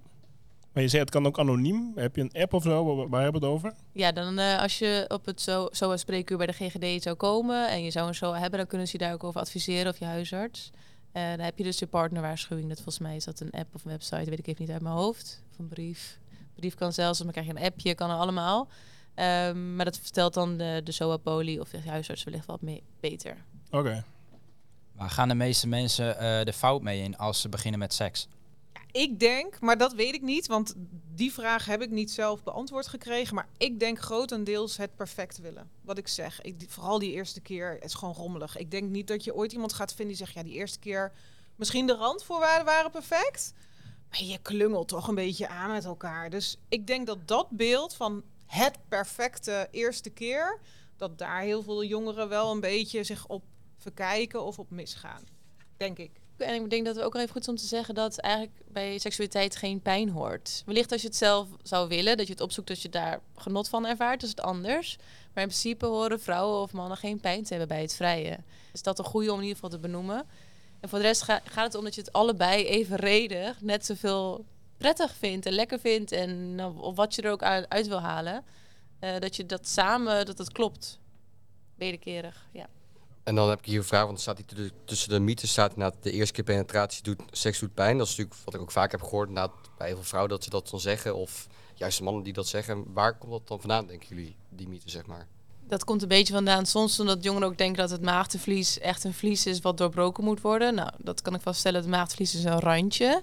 Maar 0.76 0.84
je 0.84 0.90
zei 0.90 1.02
het 1.02 1.12
kan 1.12 1.26
ook 1.26 1.38
anoniem. 1.38 1.92
Heb 1.94 2.16
je 2.16 2.22
een 2.22 2.42
app 2.42 2.52
of 2.52 2.62
zo? 2.62 3.08
Waar 3.08 3.22
hebben 3.22 3.40
we 3.40 3.46
het 3.46 3.56
over? 3.56 3.72
Ja, 3.92 4.12
dan 4.12 4.38
uh, 4.38 4.60
als 4.60 4.78
je 4.78 5.04
op 5.08 5.26
het 5.26 5.40
SOA 5.70 5.96
spreekuur 5.96 6.36
bij 6.36 6.46
de 6.46 6.52
GGD 6.52 7.02
zou 7.02 7.16
komen 7.16 7.68
en 7.68 7.82
je 7.82 7.90
zou 7.90 8.08
een 8.08 8.14
SOA 8.14 8.38
hebben, 8.38 8.58
dan 8.58 8.68
kunnen 8.68 8.86
ze 8.86 8.98
je 8.98 9.04
daar 9.04 9.12
ook 9.12 9.24
over 9.24 9.40
adviseren 9.40 9.92
of 9.92 9.98
je 9.98 10.04
huisarts. 10.04 10.70
Uh, 11.12 11.28
dan 11.28 11.40
heb 11.40 11.58
je 11.58 11.64
dus 11.64 11.78
je 11.78 11.86
partnerwaarschuwing. 11.86 12.68
Dat 12.68 12.76
volgens 12.76 12.98
mij 12.98 13.16
is 13.16 13.24
dat 13.24 13.40
een 13.40 13.50
app 13.50 13.74
of 13.74 13.84
een 13.84 13.90
website, 13.90 14.30
weet 14.30 14.38
ik 14.38 14.46
even 14.46 14.62
niet 14.62 14.72
uit 14.72 14.82
mijn 14.82 14.94
hoofd. 14.94 15.42
Of 15.52 15.58
een 15.58 15.68
brief 15.68 16.18
brief 16.54 16.74
kan 16.74 16.92
zelfs, 16.92 17.18
dan 17.18 17.30
krijg 17.30 17.46
je 17.46 17.52
een 17.52 17.64
appje, 17.64 17.94
kan 17.94 18.10
er 18.10 18.16
allemaal. 18.16 18.68
Um, 19.14 19.76
maar 19.76 19.84
dat 19.84 19.98
vertelt 19.98 20.34
dan 20.34 20.56
de, 20.56 20.80
de 20.84 20.92
SOA-poli 20.92 21.60
of 21.60 21.70
de 21.70 21.80
huisarts 21.88 22.24
wellicht 22.24 22.46
wat 22.46 22.62
mee, 22.62 22.82
beter. 23.00 23.36
Oké. 23.66 23.76
Okay. 23.78 24.02
Waar 24.92 25.10
gaan 25.10 25.28
de 25.28 25.34
meeste 25.34 25.68
mensen 25.68 26.08
uh, 26.08 26.44
de 26.44 26.52
fout 26.52 26.82
mee 26.82 27.02
in 27.02 27.16
als 27.16 27.40
ze 27.40 27.48
beginnen 27.48 27.80
met 27.80 27.92
seks? 27.92 28.28
Ik 28.97 29.20
denk, 29.20 29.61
maar 29.61 29.78
dat 29.78 29.92
weet 29.92 30.14
ik 30.14 30.22
niet, 30.22 30.47
want 30.47 30.74
die 31.14 31.32
vraag 31.32 31.66
heb 31.66 31.82
ik 31.82 31.90
niet 31.90 32.11
zelf 32.11 32.42
beantwoord 32.42 32.86
gekregen. 32.86 33.34
Maar 33.34 33.49
ik 33.57 33.80
denk 33.80 33.99
grotendeels 33.99 34.76
het 34.76 34.94
perfect 34.94 35.38
willen. 35.38 35.70
Wat 35.80 35.99
ik 35.99 36.09
zeg, 36.09 36.40
ik, 36.40 36.64
vooral 36.68 36.99
die 36.99 37.12
eerste 37.12 37.40
keer, 37.40 37.82
is 37.82 37.94
gewoon 37.94 38.14
rommelig. 38.14 38.57
Ik 38.57 38.70
denk 38.70 38.90
niet 38.90 39.07
dat 39.07 39.24
je 39.24 39.34
ooit 39.34 39.53
iemand 39.53 39.72
gaat 39.72 39.94
vinden 39.94 40.16
die 40.16 40.24
zegt, 40.24 40.36
ja, 40.36 40.42
die 40.42 40.53
eerste 40.53 40.78
keer, 40.78 41.12
misschien 41.57 41.86
de 41.86 41.94
randvoorwaarden 41.94 42.64
waren 42.64 42.90
perfect. 42.90 43.53
Maar 44.11 44.22
je 44.22 44.38
klungelt 44.38 44.88
toch 44.88 45.09
een 45.09 45.14
beetje 45.14 45.49
aan 45.49 45.70
met 45.70 45.84
elkaar. 45.84 46.30
Dus 46.30 46.59
ik 46.68 46.86
denk 46.86 47.07
dat 47.07 47.28
dat 47.28 47.51
beeld 47.51 47.94
van 47.94 48.22
het 48.47 48.78
perfecte 48.88 49.68
eerste 49.70 50.11
keer, 50.11 50.61
dat 50.97 51.18
daar 51.18 51.40
heel 51.40 51.62
veel 51.62 51.84
jongeren 51.84 52.28
wel 52.28 52.51
een 52.51 52.61
beetje 52.61 53.05
zich 53.05 53.26
op 53.26 53.44
verkijken 53.76 54.42
of 54.42 54.59
op 54.59 54.70
misgaan. 54.70 55.24
Denk 55.76 55.99
ik. 55.99 56.24
En 56.37 56.55
ik 56.62 56.70
denk 56.70 56.84
dat 56.84 56.95
het 56.95 57.05
ook 57.05 57.12
wel 57.12 57.22
even 57.22 57.34
goed 57.34 57.43
is 57.43 57.49
om 57.49 57.57
te 57.57 57.66
zeggen 57.66 57.95
dat 57.95 58.18
eigenlijk 58.18 58.57
bij 58.68 58.99
seksualiteit 58.99 59.57
geen 59.57 59.80
pijn 59.80 60.09
hoort. 60.09 60.62
Wellicht 60.66 60.93
als 60.93 61.01
je 61.01 61.07
het 61.07 61.16
zelf 61.16 61.49
zou 61.62 61.89
willen, 61.89 62.16
dat 62.16 62.26
je 62.26 62.32
het 62.32 62.43
opzoekt 62.43 62.68
dat 62.68 62.82
je 62.82 62.89
daar 62.89 63.20
genot 63.37 63.68
van 63.68 63.87
ervaart, 63.87 64.22
is 64.22 64.28
het 64.28 64.41
anders. 64.41 64.97
Maar 65.34 65.43
in 65.43 65.49
principe 65.49 65.87
horen 65.87 66.20
vrouwen 66.20 66.61
of 66.61 66.72
mannen 66.72 66.97
geen 66.97 67.20
pijn 67.20 67.43
te 67.43 67.49
hebben 67.49 67.68
bij 67.68 67.80
het 67.80 67.95
vrije. 67.95 68.39
Is 68.72 68.82
dat 68.82 68.99
een 68.99 69.05
goede 69.05 69.30
om 69.32 69.37
in 69.37 69.43
ieder 69.43 69.55
geval 69.55 69.70
te 69.70 69.78
benoemen? 69.78 70.26
En 70.80 70.89
voor 70.89 70.99
de 70.99 71.05
rest 71.05 71.22
gaat 71.22 71.43
het 71.55 71.74
om 71.74 71.84
dat 71.84 71.95
je 71.95 72.01
het 72.01 72.12
allebei 72.12 72.64
evenredig 72.66 73.61
net 73.61 73.87
zoveel 73.87 74.45
prettig 74.76 75.14
vindt 75.14 75.47
en 75.47 75.53
lekker 75.53 75.80
vindt. 75.80 76.12
En 76.12 76.55
nou, 76.55 76.93
wat 76.95 77.14
je 77.14 77.22
er 77.22 77.30
ook 77.30 77.43
uit 77.43 77.87
wil 77.87 78.01
halen. 78.01 78.45
Uh, 79.01 79.18
dat 79.18 79.37
je 79.37 79.47
dat 79.47 79.68
samen, 79.68 80.26
dat 80.26 80.39
het 80.39 80.53
klopt. 80.53 80.99
Wederkerig, 81.74 82.49
ja. 82.53 82.66
En 83.26 83.34
dan 83.34 83.48
heb 83.48 83.58
ik 83.58 83.64
hier 83.64 83.78
een 83.78 83.84
vraag, 83.84 84.04
want 84.04 84.20
staat 84.20 84.42
hier 84.46 84.70
tussen 84.84 85.08
de 85.08 85.20
mythes 85.20 85.50
staat 85.50 85.72
inderdaad 85.72 86.02
de 86.02 86.10
eerste 86.10 86.32
keer 86.32 86.44
penetratie 86.44 87.02
doet 87.02 87.22
seks 87.30 87.58
doet 87.58 87.74
pijn. 87.74 87.98
Dat 87.98 88.06
is 88.06 88.16
natuurlijk 88.16 88.44
wat 88.44 88.54
ik 88.54 88.60
ook 88.60 88.70
vaak 88.70 88.90
heb 88.90 89.02
gehoord 89.02 89.32
bij 89.32 89.86
heel 89.86 89.94
veel 89.94 90.04
vrouwen 90.04 90.30
dat 90.30 90.44
ze 90.44 90.50
dat 90.50 90.68
dan 90.70 90.80
zeggen. 90.80 91.16
Of 91.16 91.46
juist 91.74 92.00
mannen 92.00 92.22
die 92.22 92.32
dat 92.32 92.48
zeggen. 92.48 92.84
Waar 92.92 93.18
komt 93.18 93.32
dat 93.32 93.48
dan 93.48 93.60
vandaan, 93.60 93.86
denken 93.86 94.08
jullie, 94.08 94.36
die 94.48 94.68
mythe 94.68 94.90
zeg 94.90 95.06
maar? 95.06 95.26
Dat 95.68 95.84
komt 95.84 96.02
een 96.02 96.08
beetje 96.08 96.32
vandaan. 96.32 96.66
Soms 96.66 97.00
omdat 97.00 97.22
jongeren 97.22 97.48
ook 97.48 97.58
denken 97.58 97.76
dat 97.76 97.90
het 97.90 98.02
maagdevlies 98.02 98.78
echt 98.78 99.04
een 99.04 99.14
vlies 99.14 99.46
is 99.46 99.60
wat 99.60 99.78
doorbroken 99.78 100.24
moet 100.24 100.40
worden. 100.40 100.74
Nou, 100.74 100.90
dat 100.98 101.22
kan 101.22 101.34
ik 101.34 101.40
vaststellen. 101.40 101.80
Het 101.80 101.90
maagdevlies 101.90 102.34
is 102.34 102.44
een 102.44 102.60
randje. 102.60 103.22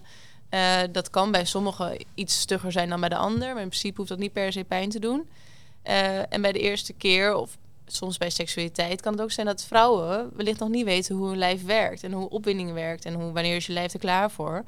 Uh, 0.49 0.81
dat 0.91 1.09
kan 1.09 1.31
bij 1.31 1.45
sommigen 1.45 2.05
iets 2.13 2.39
stugger 2.39 2.71
zijn 2.71 2.89
dan 2.89 2.99
bij 2.99 3.09
de 3.09 3.17
ander. 3.17 3.53
Maar 3.53 3.61
in 3.61 3.67
principe 3.67 3.97
hoeft 3.97 4.09
dat 4.09 4.19
niet 4.19 4.33
per 4.33 4.51
se 4.51 4.63
pijn 4.63 4.89
te 4.89 4.99
doen. 4.99 5.29
Uh, 5.83 6.33
en 6.33 6.41
bij 6.41 6.51
de 6.51 6.59
eerste 6.59 6.93
keer, 6.93 7.35
of 7.35 7.57
soms 7.95 8.17
bij 8.17 8.29
seksualiteit, 8.29 9.01
kan 9.01 9.11
het 9.11 9.21
ook 9.21 9.31
zijn 9.31 9.45
dat 9.45 9.63
vrouwen 9.63 10.31
wellicht 10.35 10.59
nog 10.59 10.69
niet 10.69 10.85
weten 10.85 11.15
hoe 11.15 11.27
hun 11.27 11.37
lijf 11.37 11.65
werkt. 11.65 12.03
En 12.03 12.11
hoe 12.11 12.29
opwinding 12.29 12.73
werkt. 12.73 13.05
En 13.05 13.13
hoe, 13.13 13.31
wanneer 13.31 13.55
is 13.55 13.65
je 13.65 13.73
lijf 13.73 13.93
er 13.93 13.99
klaar 13.99 14.31
voor. 14.31 14.63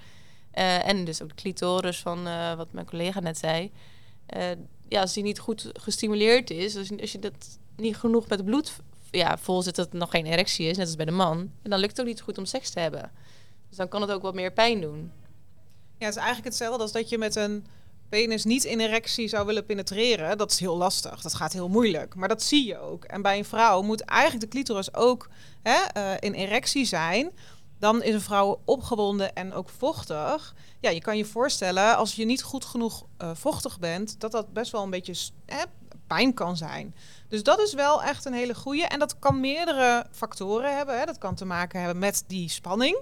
Uh, 0.54 0.88
en 0.88 1.06
dus 1.06 1.22
ook 1.22 1.30
de 1.30 1.36
clitoris 1.36 2.00
van 2.00 2.24
wat 2.58 2.72
mijn 2.72 2.86
collega 2.86 3.20
net 3.20 3.38
zei. 3.38 3.72
ja, 4.88 5.02
als 5.02 5.14
die 5.14 5.24
niet 5.24 5.40
goed 5.40 5.70
gestimuleerd 5.74 6.50
is, 6.50 6.78
als, 6.78 6.92
als 7.00 7.12
je 7.12 7.20
dat 7.20 7.60
niet 7.76 7.98
genoeg 7.98 8.28
met 8.28 8.46
bloed 8.46 8.74
ja, 9.16 9.38
vol 9.38 9.62
zit 9.62 9.76
dat 9.76 9.86
het 9.86 10.00
nog 10.00 10.10
geen 10.10 10.26
erectie 10.26 10.68
is, 10.68 10.78
net 10.78 10.86
als 10.86 10.96
bij 10.96 11.06
de 11.06 11.12
man. 11.12 11.52
En 11.62 11.70
dan 11.70 11.80
lukt 11.80 11.92
het 11.92 12.00
ook 12.00 12.06
niet 12.06 12.22
goed 12.22 12.38
om 12.38 12.46
seks 12.46 12.70
te 12.70 12.80
hebben. 12.80 13.12
Dus 13.68 13.78
dan 13.78 13.88
kan 13.88 14.02
het 14.02 14.12
ook 14.12 14.22
wat 14.22 14.34
meer 14.34 14.52
pijn 14.52 14.82
doen. 14.82 15.12
Ja, 15.98 16.06
het 16.06 16.16
is 16.16 16.22
eigenlijk 16.22 16.46
hetzelfde 16.46 16.82
als 16.82 16.92
dat 16.92 17.10
je 17.10 17.18
met 17.18 17.36
een 17.36 17.66
penis 18.10 18.44
niet 18.44 18.64
in 18.64 18.80
erectie 18.80 19.28
zou 19.28 19.46
willen 19.46 19.66
penetreren. 19.66 20.38
Dat 20.38 20.52
is 20.52 20.60
heel 20.60 20.78
lastig. 20.78 21.22
Dat 21.22 21.34
gaat 21.34 21.54
heel 21.54 21.70
moeilijk. 21.70 22.16
Maar 22.16 22.28
dat 22.28 22.44
zie 22.44 22.66
je 22.66 22.80
ook. 22.80 23.04
En 23.04 23.22
bij 23.22 23.38
een 23.38 23.46
vrouw 23.46 23.82
moet 23.82 24.02
eigenlijk 24.02 24.42
de 24.42 24.58
clitoris 24.58 24.94
ook 24.94 25.30
hè, 25.64 25.80
uh, 25.98 26.12
in 26.20 26.34
erectie 26.34 26.86
zijn. 26.86 27.32
Dan 27.80 28.04
is 28.04 28.14
een 28.14 28.22
vrouw 28.22 28.62
opgewonden 28.66 29.34
en 29.34 29.54
ook 29.54 29.70
vochtig. 29.70 30.56
Ja, 30.80 30.90
je 30.90 31.02
kan 31.02 31.18
je 31.18 31.26
voorstellen, 31.26 31.98
als 31.98 32.16
je 32.16 32.26
niet 32.26 32.44
goed 32.44 32.66
genoeg 32.66 33.06
uh, 33.22 33.30
vochtig 33.34 33.80
bent, 33.80 34.20
dat 34.20 34.32
dat 34.32 34.54
best 34.54 34.72
wel 34.72 34.84
een 34.84 34.90
beetje 34.90 35.16
pijn 36.08 36.34
kan 36.34 36.58
zijn. 36.58 36.96
Dus 37.28 37.44
dat 37.44 37.60
is 37.60 37.74
wel 37.74 38.04
echt 38.04 38.26
een 38.26 38.34
hele 38.34 38.56
goede. 38.56 38.86
En 38.86 39.00
dat 39.00 39.20
kan 39.20 39.40
meerdere 39.40 40.06
factoren 40.12 40.78
hebben. 40.78 41.00
Hè. 41.00 41.06
Dat 41.06 41.18
kan 41.18 41.36
te 41.36 41.46
maken 41.46 41.80
hebben 41.80 42.00
met 42.00 42.24
die 42.28 42.50
spanning. 42.50 43.00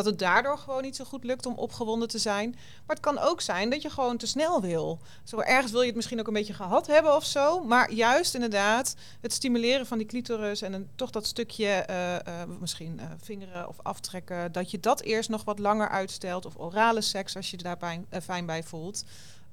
Dat 0.00 0.10
het 0.10 0.18
daardoor 0.18 0.58
gewoon 0.58 0.82
niet 0.82 0.96
zo 0.96 1.04
goed 1.04 1.24
lukt 1.24 1.46
om 1.46 1.54
opgewonden 1.54 2.08
te 2.08 2.18
zijn. 2.18 2.50
Maar 2.50 2.96
het 2.96 3.00
kan 3.00 3.18
ook 3.18 3.40
zijn 3.40 3.70
dat 3.70 3.82
je 3.82 3.90
gewoon 3.90 4.16
te 4.16 4.26
snel 4.26 4.60
wil. 4.60 4.98
Zo 5.24 5.38
ergens 5.38 5.72
wil 5.72 5.80
je 5.80 5.86
het 5.86 5.96
misschien 5.96 6.20
ook 6.20 6.26
een 6.26 6.32
beetje 6.32 6.52
gehad 6.52 6.86
hebben 6.86 7.16
of 7.16 7.24
zo. 7.24 7.64
Maar 7.64 7.92
juist 7.92 8.34
inderdaad 8.34 8.94
het 9.20 9.32
stimuleren 9.32 9.86
van 9.86 9.98
die 9.98 10.06
clitoris 10.06 10.62
en 10.62 10.90
toch 10.94 11.10
dat 11.10 11.26
stukje 11.26 11.86
uh, 11.90 12.12
uh, 12.12 12.18
misschien 12.60 12.98
uh, 13.00 13.04
vingeren 13.22 13.68
of 13.68 13.76
aftrekken. 13.82 14.52
Dat 14.52 14.70
je 14.70 14.80
dat 14.80 15.00
eerst 15.00 15.28
nog 15.28 15.44
wat 15.44 15.58
langer 15.58 15.88
uitstelt. 15.88 16.46
Of 16.46 16.58
orale 16.58 17.00
seks 17.00 17.36
als 17.36 17.50
je 17.50 17.56
daar 17.56 17.76
pijn, 17.76 18.06
fijn 18.22 18.46
bij 18.46 18.62
voelt. 18.62 19.04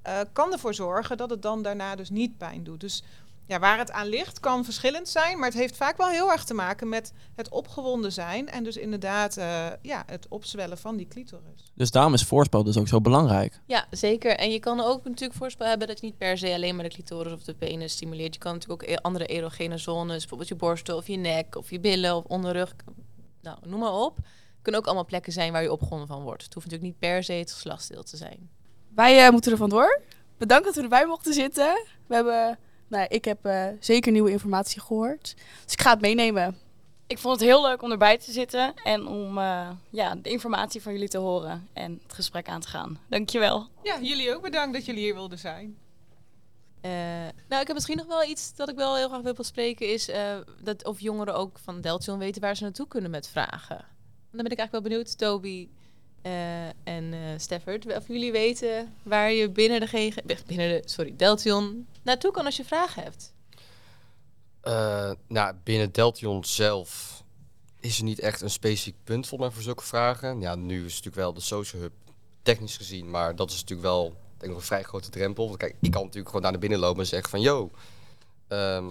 eh, 0.02 0.20
kan 0.34 0.52
ervoor 0.52 0.74
zorgen 0.74 1.18
dat 1.18 1.30
het 1.30 1.41
dan 1.41 1.62
daarna 1.62 1.95
dus 1.95 2.10
niet 2.10 2.38
pijn 2.38 2.64
doet. 2.64 2.80
Dus 2.80 3.04
ja, 3.48 3.60
waar 3.60 3.78
het 3.78 3.91
aan 3.91 4.08
ligt 4.08 4.39
kan 4.39 4.64
verschillend 4.64 5.10
zijn, 5.10 5.38
maar 5.38 5.50
het 5.50 5.58
heeft 5.58 5.78
vaak 5.78 5.98
wel 5.98 6.08
heel 6.08 6.32
erg 6.32 6.43
te 6.43 6.54
maken 6.54 6.89
met 6.89 7.14
het 7.36 7.50
opgewonden 7.50 8.12
zijn 8.12 8.50
en 8.50 8.64
dus 8.64 8.78
inderdaad 8.78 9.38
eh, 9.38 9.66
ja, 9.82 10.04
het 10.06 10.28
opzwellen 10.30 10.78
van 10.78 10.98
die 10.98 11.08
clitoris. 11.08 11.72
Dus 11.74 11.91
daarom 11.91 12.14
is 12.14 12.24
voorspel 12.24 12.64
dus 12.64 12.78
ook 12.78 12.88
zo 12.88 13.02
belangrijk. 13.02 13.60
Ja, 13.66 13.86
zeker. 13.91 14.32
En 14.38 14.52
je 14.52 14.60
kan 14.60 14.80
ook 14.80 15.04
natuurlijk 15.04 15.39
voorspel 15.39 15.68
hebben 15.68 15.88
dat 15.88 16.00
je 16.00 16.06
niet 16.06 16.18
per 16.18 16.38
se 16.38 16.54
alleen 16.54 16.76
maar 16.76 16.84
de 16.84 16.93
clitoris 16.93 17.34
of 17.34 17.43
de 17.43 17.54
penis 17.54 17.91
stimuleert. 17.91 18.34
Je 18.34 18.39
kan 18.39 18.54
natuurlijk 18.54 18.84
ook 18.84 18.89
e- 18.89 19.02
andere 19.02 19.26
erogene 19.26 19.78
zones, 19.78 20.20
bijvoorbeeld 20.20 20.50
je 20.50 20.56
borstel 20.56 20.98
of 20.98 21.08
je 21.08 21.18
nek 21.18 21.56
of 21.56 21.70
je 21.70 21.80
billen 21.80 22.16
of 22.16 22.24
onderrug. 22.24 22.76
Nou, 23.41 23.58
noem 23.66 23.80
maar 23.80 23.93
op. 23.93 24.16
Het 24.16 24.26
kunnen 24.62 24.82
ook 24.82 24.88
allemaal 24.88 25.06
plekken 25.06 25.34
zijn 25.34 25.52
waar 25.52 25.62
je 25.62 25.72
opgewonden 25.72 26.08
van 26.08 26.24
wordt. 26.24 26.43
Het 26.43 26.54
hoeft 26.54 26.66
natuurlijk 26.66 26.93
niet 26.93 27.10
per 27.12 27.24
se 27.24 27.34
het 27.34 27.52
geslachtsdeel 27.52 28.04
te 28.04 28.18
zijn. 28.18 28.50
Wij 28.95 29.26
eh, 29.26 29.32
moeten 29.32 29.52
er 29.52 29.58
vandoor. 29.58 30.02
Bedankt 30.38 30.66
dat 30.66 30.76
we 30.76 30.82
erbij 30.82 31.06
mochten 31.06 31.34
zitten. 31.34 31.86
We 32.08 32.16
hebben, 32.16 32.60
nou, 32.88 33.06
ik 33.10 33.26
heb 33.26 33.46
eh, 33.46 33.68
zeker 33.80 34.12
nieuwe 34.12 34.32
informatie 34.32 34.82
gehoord. 34.82 35.36
Dus 35.64 35.74
ik 35.74 35.82
ga 35.82 35.92
het 35.92 36.02
meenemen. 36.02 36.58
Ik 37.08 37.18
vond 37.18 37.40
het 37.40 37.50
heel 37.50 37.62
leuk 37.62 37.82
om 37.82 37.92
erbij 37.92 38.18
te 38.18 38.32
zitten 38.32 38.74
en 38.84 39.08
om 39.08 39.38
eh, 39.38 39.70
ja, 39.90 40.16
de 40.16 40.30
informatie 40.30 40.82
van 40.82 40.94
jullie 40.94 41.08
te 41.08 41.18
horen 41.18 41.68
en 41.74 42.00
het 42.04 42.14
gesprek 42.14 42.48
aan 42.48 42.62
te 42.62 42.68
gaan. 42.68 43.00
Dankjewel. 43.10 43.68
Ja, 43.84 44.00
jullie 44.02 44.36
ook 44.36 44.42
bedankt 44.42 44.74
dat 44.74 44.86
jullie 44.86 45.04
hier 45.04 45.14
wilden 45.14 45.38
zijn. 45.38 45.78
Eh, 46.82 46.92
nou, 47.48 47.62
ik 47.62 47.68
heb 47.68 47.74
misschien 47.74 47.98
nog 47.98 48.06
wel 48.06 48.24
iets 48.24 48.56
dat 48.56 48.70
ik 48.70 48.76
wel 48.76 48.96
heel 48.96 49.08
graag 49.08 49.22
wil 49.22 49.34
bespreken. 49.34 49.90
Is 49.94 50.10
eh, 50.10 50.38
dat 50.62 50.86
of 50.86 51.00
jongeren 51.00 51.36
ook 51.36 51.60
van 51.60 51.82
Deltion 51.82 52.20
weten 52.20 52.42
waar 52.42 52.56
ze 52.56 52.64
naartoe 52.64 52.88
kunnen 52.88 53.12
met 53.12 53.28
vragen. 53.28 53.86
Dan 54.32 54.44
ben 54.44 54.52
ik 54.52 54.58
eigenlijk 54.58 54.72
wel 54.72 54.82
benieuwd, 54.82 55.18
Toby 55.18 55.70
en 56.84 57.13
eh 57.13 57.19
Stafford, 57.38 57.95
of 57.95 58.07
jullie 58.07 58.32
weten 58.32 58.93
waar 59.03 59.32
je 59.32 59.49
binnen 59.49 59.80
de, 59.80 59.88
GG, 59.88 60.15
binnen 60.45 60.69
de 60.69 60.82
sorry, 60.86 61.13
Deltion 61.17 61.88
naartoe 62.01 62.32
kan 62.32 62.45
als 62.45 62.57
je 62.57 62.65
vragen 62.65 63.03
hebt. 63.03 63.34
Eh, 64.61 65.11
nou, 65.28 65.55
binnen 65.63 65.91
Deltion 65.91 66.45
zelf 66.45 67.23
is 67.80 67.97
er 67.97 68.03
niet 68.03 68.19
echt 68.19 68.41
een 68.41 68.49
specifiek 68.49 68.95
punt 69.03 69.28
voor 69.28 69.39
mij 69.39 69.49
voor 69.49 69.61
zulke 69.61 69.84
vragen. 69.84 70.41
Ja, 70.41 70.55
nu 70.55 70.75
is 70.75 70.95
het 70.95 71.05
natuurlijk 71.05 71.15
wel 71.15 71.34
de 71.34 71.41
social 71.41 71.82
hub 71.82 71.93
technisch 72.41 72.78
gezien, 72.78 73.09
maar 73.09 73.36
dat 73.36 73.49
is 73.49 73.59
natuurlijk 73.59 73.88
wel 73.88 74.15
denk 74.38 74.51
ik, 74.51 74.57
een 74.57 74.63
vrij 74.63 74.84
grote 74.84 75.09
drempel. 75.09 75.45
Want 75.45 75.57
kijk, 75.57 75.75
ik 75.82 75.91
kan 75.91 76.01
natuurlijk 76.01 76.30
gewoon 76.36 76.51
naar 76.51 76.59
binnen 76.59 76.80
lopen 76.80 76.99
en 76.99 77.07
zeggen 77.07 77.30
van, 77.30 77.41
yo, 77.41 77.71
ehm, 78.47 78.86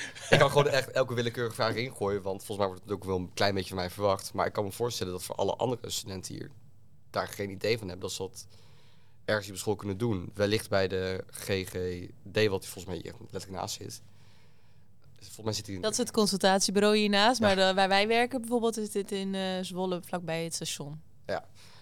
ik 0.30 0.38
kan 0.38 0.48
gewoon 0.50 0.68
echt 0.68 0.90
elke 0.90 1.14
willekeurige 1.14 1.54
vraag 1.54 1.74
ingooien, 1.74 2.22
want 2.22 2.44
volgens 2.44 2.58
mij 2.58 2.66
wordt 2.66 2.82
het 2.82 2.92
ook 2.92 3.04
wel 3.04 3.16
een 3.16 3.30
klein 3.34 3.54
beetje 3.54 3.68
van 3.68 3.78
mij 3.78 3.90
verwacht. 3.90 4.32
Maar 4.32 4.46
ik 4.46 4.52
kan 4.52 4.64
me 4.64 4.72
voorstellen 4.72 5.12
dat 5.12 5.22
voor 5.22 5.34
alle 5.34 5.56
andere 5.56 5.90
studenten 5.90 6.34
hier 6.34 6.50
daar 7.10 7.28
geen 7.28 7.50
idee 7.50 7.78
van 7.78 7.88
hebben 7.88 8.06
dat 8.08 8.16
ze 8.16 8.22
dat 8.22 8.46
ergens 9.24 9.46
hier 9.46 9.54
op 9.54 9.60
school 9.60 9.76
kunnen 9.76 9.98
doen. 9.98 10.30
Wellicht 10.34 10.68
bij 10.68 10.88
de 10.88 11.24
GGD, 11.30 12.48
wat 12.48 12.66
volgens 12.66 12.84
mij 12.84 12.94
hier 13.02 13.14
letterlijk 13.30 13.60
naast 13.60 13.74
zit. 13.76 14.02
Volgens 15.18 15.44
mij 15.44 15.52
zit 15.52 15.66
hij 15.66 15.74
in 15.74 15.80
Dat 15.80 15.92
is 15.92 15.98
het 15.98 16.10
consultatiebureau 16.10 16.96
hiernaast, 16.96 17.40
maar 17.40 17.56
de- 17.56 17.72
waar 17.74 17.88
wij 17.88 18.08
werken 18.08 18.40
bijvoorbeeld 18.40 18.76
is 18.76 18.90
dit 18.90 19.12
in 19.12 19.34
eh, 19.34 19.42
Zwolle, 19.62 20.00
vlakbij 20.04 20.44
het 20.44 20.54
station. 20.54 21.00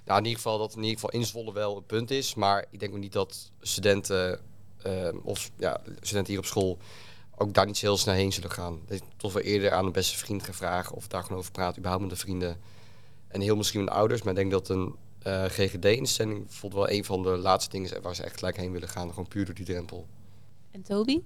Nou, 0.04 0.18
in 0.18 0.24
ieder 0.24 0.42
geval 0.42 0.58
dat 0.58 0.70
in 0.74 0.82
ieder 0.82 0.94
geval 0.94 1.10
in 1.10 1.26
Zwolle 1.26 1.52
wel 1.52 1.76
een 1.76 1.84
punt 1.86 2.10
is. 2.10 2.34
Maar 2.34 2.64
ik 2.70 2.80
denk 2.80 2.92
ook 2.92 2.98
niet 2.98 3.12
dat 3.12 3.50
studenten 3.60 4.40
ehm, 4.82 5.16
of 5.22 5.50
ja, 5.56 5.80
studenten 6.00 6.32
hier 6.32 6.38
op 6.38 6.44
school 6.48 6.78
ook 7.36 7.54
daar 7.54 7.66
niet 7.66 7.76
zo 7.76 7.86
heel 7.86 7.96
snel 7.96 8.14
heen 8.14 8.32
zullen 8.32 8.50
gaan. 8.50 8.80
Dat 8.86 9.02
toch 9.16 9.32
wel 9.32 9.42
eerder 9.42 9.72
aan 9.72 9.86
een 9.86 9.92
beste 9.92 10.18
vriend 10.18 10.42
gaan 10.42 10.54
vragen 10.54 10.96
of 10.96 11.08
daar 11.08 11.22
gewoon 11.22 11.38
over 11.38 11.52
praten, 11.52 11.78
überhaupt 11.78 12.04
met 12.04 12.12
de 12.12 12.20
vrienden. 12.20 12.56
En 13.28 13.40
heel 13.40 13.56
misschien 13.56 13.80
met 13.80 13.88
de 13.88 13.94
ouders. 13.94 14.22
Maar 14.22 14.32
ik 14.32 14.38
denk 14.38 14.50
dat 14.50 14.68
een 14.68 14.96
eh, 15.22 15.44
GGD-instelling 15.44 16.46
bijvoorbeeld 16.46 16.86
wel 16.86 16.96
een 16.96 17.04
van 17.04 17.22
de 17.22 17.36
laatste 17.36 17.70
dingen 17.70 17.90
is 17.90 17.98
waar 18.02 18.14
ze 18.14 18.22
echt 18.22 18.38
gelijk 18.38 18.56
heen 18.56 18.72
willen 18.72 18.88
gaan. 18.88 19.08
Gewoon 19.08 19.28
puur 19.28 19.44
door 19.44 19.54
die 19.54 19.64
drempel. 19.64 20.06
En 20.70 20.82
Toby? 20.82 21.22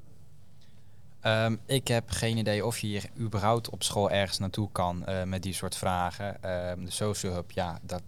Ehm, 1.21 1.57
ik 1.67 1.89
heb 1.89 2.11
geen 2.11 2.37
idee 2.37 2.67
of 2.67 2.79
je 2.79 2.87
hier 2.87 3.11
überhaupt 3.19 3.71
op 3.71 3.83
school 3.83 4.11
ergens 4.11 4.39
naartoe 4.39 4.69
kan 4.73 5.07
eh, 5.07 5.23
met 5.23 5.43
die 5.43 5.53
soort 5.53 5.77
vragen. 5.77 6.43
Ehm, 6.43 6.85
de 6.85 6.91
social 6.91 7.35
hub, 7.35 7.51
ja, 7.51 7.79
dat, 7.83 8.03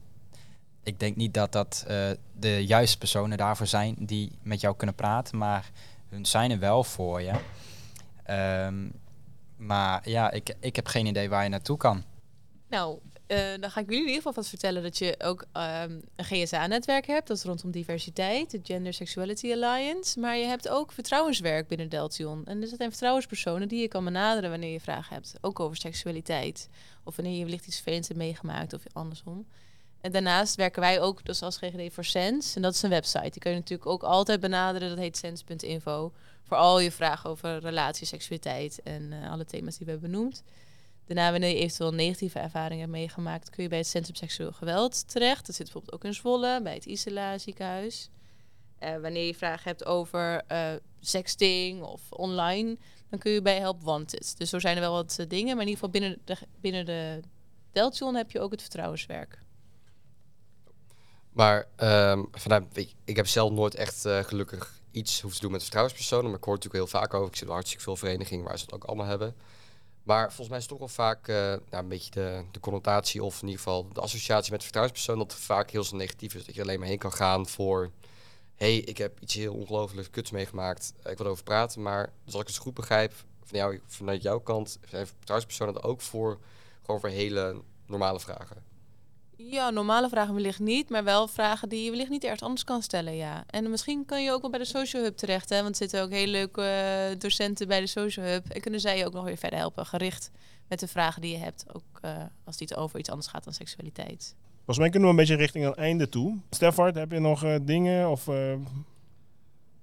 ik 0.82 1.00
denk 1.00 1.16
niet 1.16 1.34
dat 1.34 1.52
dat 1.52 1.84
eh, 1.86 2.10
de 2.38 2.66
juiste 2.66 2.98
personen 2.98 3.38
daarvoor 3.38 3.66
zijn 3.66 3.96
die 3.98 4.32
met 4.42 4.60
jou 4.60 4.76
kunnen 4.76 4.94
praten, 4.94 5.38
maar 5.38 5.70
hun 6.08 6.26
zijn 6.26 6.50
er 6.50 6.58
wel 6.58 6.84
voor 6.84 7.22
je. 7.22 7.32
Ehm, 8.22 8.88
maar 9.56 10.08
ja, 10.08 10.30
ik, 10.30 10.54
ik 10.60 10.76
heb 10.76 10.86
geen 10.86 11.06
idee 11.06 11.28
waar 11.28 11.42
je 11.42 11.48
naartoe 11.48 11.76
kan. 11.76 12.04
Nou, 12.68 12.98
eh, 13.26 13.38
dan 13.60 13.70
ga 13.70 13.80
ik 13.80 13.86
jullie 13.86 14.02
in 14.02 14.08
ieder 14.08 14.14
geval 14.14 14.32
wat 14.32 14.48
vertellen 14.48 14.82
dat 14.82 14.98
je 14.98 15.14
ook 15.18 15.44
ehm, 15.52 16.00
een 16.16 16.24
GSA-netwerk 16.24 17.06
hebt. 17.06 17.28
Dat 17.28 17.36
is 17.36 17.42
rondom 17.42 17.70
diversiteit, 17.70 18.50
de 18.50 18.60
Gender 18.62 18.92
Sexuality 18.92 19.52
Alliance. 19.52 20.20
Maar 20.20 20.36
je 20.36 20.44
hebt 20.44 20.68
ook 20.68 20.92
vertrouwenswerk 20.92 21.68
binnen 21.68 21.88
Deltion. 21.88 22.46
En 22.46 22.60
dus 22.60 22.68
dat 22.68 22.78
zijn 22.78 22.90
vertrouwenspersonen 22.90 23.68
die 23.68 23.80
je 23.80 23.88
kan 23.88 24.04
benaderen 24.04 24.50
wanneer 24.50 24.72
je 24.72 24.80
vragen 24.80 25.14
hebt. 25.14 25.34
Ook 25.40 25.60
over 25.60 25.76
seksualiteit. 25.76 26.68
Of 27.04 27.16
wanneer 27.16 27.38
je 27.38 27.44
wellicht 27.44 27.66
iets 27.66 27.76
vervelends 27.76 28.08
hebt 28.08 28.20
meegemaakt 28.20 28.72
of 28.72 28.82
andersom. 28.92 29.46
En 30.00 30.12
daarnaast 30.12 30.54
werken 30.54 30.80
wij 30.80 31.00
ook 31.00 31.24
dus 31.24 31.42
als 31.42 31.56
GGD 31.56 31.94
voor 31.94 32.04
Sens. 32.04 32.56
En 32.56 32.62
dat 32.62 32.74
is 32.74 32.82
een 32.82 32.90
website. 32.90 33.30
Die 33.30 33.40
kun 33.40 33.50
je 33.50 33.56
natuurlijk 33.56 33.88
ook 33.90 34.02
altijd 34.02 34.40
benaderen. 34.40 34.88
Dat 34.88 34.98
heet 34.98 35.16
sens.info. 35.16 36.12
Voor 36.52 36.60
al 36.60 36.80
je 36.80 36.92
vragen 36.92 37.30
over 37.30 37.58
relatie, 37.58 38.06
seksualiteit 38.06 38.82
en 38.82 39.12
eh, 39.12 39.30
alle 39.30 39.44
thema's 39.44 39.76
die 39.76 39.86
we 39.86 39.92
hebben 39.92 40.10
benoemd. 40.10 40.42
Daarna, 41.06 41.30
wanneer 41.30 41.48
je 41.48 41.56
eventueel 41.56 41.94
negatieve 41.94 42.38
ervaringen 42.38 42.78
hebt 42.78 42.90
meegemaakt, 42.90 43.50
kun 43.50 43.62
je 43.62 43.68
bij 43.68 43.78
het 43.78 43.86
Centrum 43.86 44.14
Seksueel 44.14 44.52
Geweld 44.52 45.08
terecht. 45.08 45.46
Dat 45.46 45.54
zit 45.54 45.64
bijvoorbeeld 45.64 45.94
ook 45.94 46.04
in 46.04 46.14
Zwolle, 46.14 46.60
bij 46.62 46.74
het 46.74 46.86
Isela 46.86 47.38
ziekenhuis. 47.38 48.08
Eh, 48.78 48.96
wanneer 49.00 49.26
je 49.26 49.34
vragen 49.34 49.68
hebt 49.68 49.84
over 49.84 50.42
eh, 50.46 50.72
sexting 51.00 51.82
of 51.82 52.00
online, 52.10 52.76
dan 53.08 53.18
kun 53.18 53.32
je 53.32 53.42
bij 53.42 53.58
Help 53.58 53.82
Wanted. 53.82 54.38
Dus 54.38 54.50
zo 54.50 54.58
zijn 54.58 54.74
er 54.74 54.82
wel 54.82 54.92
wat 54.92 55.24
dingen, 55.28 55.56
maar 55.56 55.66
in 55.66 55.70
ieder 55.70 55.84
geval 55.84 55.90
binnen 55.90 56.18
de, 56.24 56.36
binnen 56.60 56.86
de 56.86 57.20
Deltion 57.70 58.14
heb 58.14 58.30
je 58.30 58.40
ook 58.40 58.50
het 58.50 58.60
vertrouwenswerk. 58.60 59.38
Maar 61.32 61.66
ehm, 61.76 62.22
vanuit, 62.30 62.94
ik 63.04 63.16
heb 63.16 63.26
zelf 63.26 63.50
nooit 63.50 63.74
echt 63.74 64.00
gelukkig 64.00 64.81
iets 64.92 65.20
hoeven 65.20 65.38
te 65.38 65.44
doen 65.44 65.52
met 65.52 65.62
vertrouwenspersonen. 65.62 66.30
Maar 66.30 66.38
ik 66.38 66.44
hoor 66.44 66.54
natuurlijk 66.54 66.84
heel 66.84 67.00
vaak 67.00 67.14
over. 67.14 67.28
Ik 67.28 67.36
zit 67.36 67.44
bij 67.44 67.54
hartstikke 67.54 67.84
veel 67.84 67.96
verenigingen 67.96 68.44
waar 68.44 68.58
ze 68.58 68.64
het 68.64 68.74
ook 68.74 68.84
allemaal 68.84 69.06
hebben. 69.06 69.34
Maar 70.02 70.26
volgens 70.26 70.48
mij 70.48 70.56
is 70.56 70.62
het 70.62 70.72
toch 70.72 70.78
wel 70.78 71.06
vaak 71.06 71.28
eh, 71.28 71.36
nou, 71.36 71.60
een 71.70 71.88
beetje 71.88 72.10
de, 72.10 72.44
de 72.50 72.60
connotatie 72.60 73.22
of 73.24 73.34
in 73.34 73.48
ieder 73.48 73.62
geval 73.62 73.88
de 73.92 74.00
associatie 74.00 74.52
met 74.52 74.62
vertrouwenspersonen 74.62 75.28
dat 75.28 75.36
vaak 75.36 75.70
heel 75.70 75.84
snel 75.84 76.00
negatief 76.00 76.34
is. 76.34 76.44
Dat 76.44 76.54
je 76.54 76.62
alleen 76.62 76.78
maar 76.78 76.88
heen 76.88 76.98
kan 76.98 77.12
gaan 77.12 77.48
voor, 77.48 77.90
hey, 78.54 78.76
ik 78.76 78.98
heb 78.98 79.20
iets 79.20 79.34
heel 79.34 79.54
ongelooflijk 79.54 80.10
kuts 80.10 80.30
meegemaakt. 80.30 80.92
eh, 81.02 81.10
ik 81.10 81.16
wil 81.16 81.26
erover 81.26 81.44
praten. 81.44 81.82
Maar 81.82 82.12
dus 82.24 82.32
als 82.34 82.42
ik 82.42 82.48
het 82.48 82.56
goed 82.56 82.74
begrijp, 82.74 83.12
van 83.44 83.58
jou, 83.58 83.80
vanuit 83.86 84.22
jouw 84.22 84.40
kant, 84.40 84.78
zijn 84.88 85.06
vertrouwenspersonen 85.06 85.74
er 85.74 85.88
ook 85.88 86.00
voor, 86.00 86.38
gewoon 86.82 87.00
voor 87.00 87.08
hele 87.08 87.62
normale 87.86 88.20
vragen. 88.20 88.71
Ja, 89.50 89.70
normale 89.70 90.08
vragen 90.08 90.34
wellicht 90.34 90.58
niet, 90.58 90.88
maar 90.90 91.04
wel 91.04 91.28
vragen 91.28 91.68
die 91.68 91.84
je 91.84 91.90
wellicht 91.90 92.10
niet 92.10 92.24
ergens 92.24 92.42
anders 92.42 92.64
kan 92.64 92.82
stellen, 92.82 93.16
ja. 93.16 93.44
En 93.46 93.70
misschien 93.70 94.04
kan 94.04 94.22
je 94.22 94.32
ook 94.32 94.40
wel 94.40 94.50
bij 94.50 94.58
de 94.58 94.64
Social 94.64 95.02
Hub 95.02 95.16
terecht, 95.16 95.48
hè, 95.48 95.56
want 95.56 95.68
er 95.68 95.76
zitten 95.76 96.02
ook 96.02 96.10
hele 96.10 96.30
leuke 96.32 96.62
eh, 96.62 97.18
docenten 97.18 97.68
bij 97.68 97.80
de 97.80 97.86
Social 97.86 98.26
Hub. 98.26 98.48
En 98.48 98.60
kunnen 98.60 98.80
zij 98.80 98.98
je 98.98 99.06
ook 99.06 99.12
nog 99.12 99.24
weer 99.24 99.36
verder 99.36 99.58
helpen, 99.58 99.86
gericht 99.86 100.30
met 100.68 100.80
de 100.80 100.88
vragen 100.88 101.22
die 101.22 101.32
je 101.32 101.38
hebt, 101.44 101.64
ook 101.72 101.98
eh, 102.00 102.16
als 102.44 102.54
het 102.54 102.60
iets 102.60 102.74
over 102.76 102.98
iets 102.98 103.10
anders 103.10 103.28
gaat 103.28 103.44
dan 103.44 103.52
seksualiteit. 103.52 104.34
Volgens 104.54 104.78
mij 104.78 104.88
kunnen 104.88 105.08
we 105.08 105.14
een 105.14 105.20
beetje 105.20 105.36
richting 105.36 105.64
het 105.64 105.76
einde 105.76 106.08
toe. 106.08 106.38
Stefart, 106.50 106.94
heb 106.94 107.12
je 107.12 107.18
nog 107.18 107.44
eh, 107.44 107.56
dingen? 107.62 108.10
Of, 108.10 108.28
eh, 108.28 108.52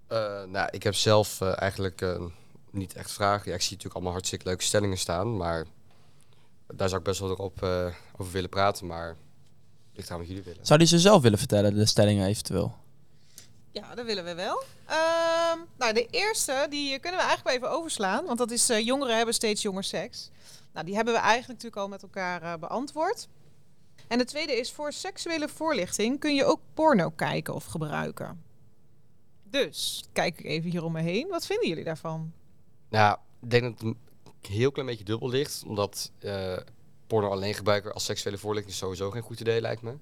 Eh, 0.07 0.43
nou, 0.43 0.67
ik 0.71 0.83
heb 0.83 0.95
zelf 0.95 1.41
eigenlijk 1.41 2.17
niet 2.71 2.93
echt 2.93 3.11
vragen. 3.11 3.49
Ja, 3.49 3.55
ik 3.55 3.61
zie 3.61 3.69
natuurlijk 3.69 3.93
allemaal 3.95 4.11
hartstikke 4.13 4.45
leuke 4.45 4.63
stellingen 4.63 4.97
staan, 4.97 5.37
maar 5.37 5.65
daar 6.75 6.87
zou 6.87 6.99
ik 6.99 7.07
best 7.07 7.19
wel 7.19 7.33
op 7.33 7.63
eh, 7.63 7.85
over 8.17 8.33
willen 8.33 8.49
praten, 8.49 8.87
maar 8.87 9.15
ligt 9.99 10.11
aan 10.11 10.19
wat 10.19 10.27
jullie 10.27 10.43
willen. 10.43 10.65
Zou 10.65 10.79
die 10.79 10.87
ze 10.87 10.99
zelf 10.99 11.21
willen 11.21 11.37
vertellen, 11.37 11.75
de 11.75 11.85
stellingen 11.85 12.27
eventueel? 12.27 12.75
Ja, 13.71 13.95
dat 13.95 14.05
willen 14.05 14.23
we 14.23 14.35
wel. 14.35 14.63
Ehm, 14.85 15.59
nou, 15.77 15.93
de 15.93 16.07
eerste, 16.09 16.67
die 16.69 16.99
kunnen 16.99 17.19
we 17.19 17.25
eigenlijk 17.25 17.43
wel 17.43 17.53
even 17.55 17.77
overslaan. 17.77 18.25
Want 18.25 18.37
dat 18.37 18.51
is 18.51 18.69
eh, 18.69 18.85
jongeren 18.85 19.15
hebben 19.15 19.33
steeds 19.33 19.61
jonger 19.61 19.83
seks. 19.83 20.29
Nou, 20.73 20.85
die 20.85 20.95
hebben 20.95 21.13
we 21.13 21.19
eigenlijk 21.19 21.47
natuurlijk 21.47 21.81
al 21.81 21.87
met 21.87 22.01
elkaar 22.03 22.41
eh, 22.41 22.53
beantwoord. 22.59 23.27
En 24.07 24.17
de 24.17 24.25
tweede 24.25 24.57
is, 24.57 24.71
voor 24.71 24.93
seksuele 24.93 25.47
voorlichting 25.47 26.19
kun 26.19 26.35
je 26.35 26.45
ook 26.45 26.59
porno 26.73 27.09
kijken 27.09 27.53
of 27.53 27.65
gebruiken. 27.65 28.43
Dus, 29.43 30.03
kijk 30.13 30.39
ik 30.39 30.45
even 30.45 30.69
hier 30.69 30.83
om 30.83 30.91
me 30.91 31.01
heen. 31.01 31.27
Wat 31.27 31.45
vinden 31.45 31.67
jullie 31.67 31.83
daarvan? 31.83 32.31
Nou, 32.89 33.17
ik 33.41 33.49
denk 33.49 33.63
dat 33.63 33.71
het 33.71 33.81
een 33.81 33.97
heel 34.41 34.71
klein 34.71 34.87
beetje 34.87 35.03
dubbel 35.03 35.29
ligt, 35.29 35.63
omdat 35.67 36.11
eh, 36.19 36.57
porno 37.09 37.29
alleen 37.29 37.53
gebruiken 37.53 37.93
als 37.93 38.05
seksuele 38.05 38.37
voorlichting 38.37 38.73
is 38.73 38.79
sowieso 38.79 39.11
geen 39.11 39.21
goed 39.21 39.39
idee, 39.39 39.61
lijkt 39.61 39.81
me. 39.81 39.97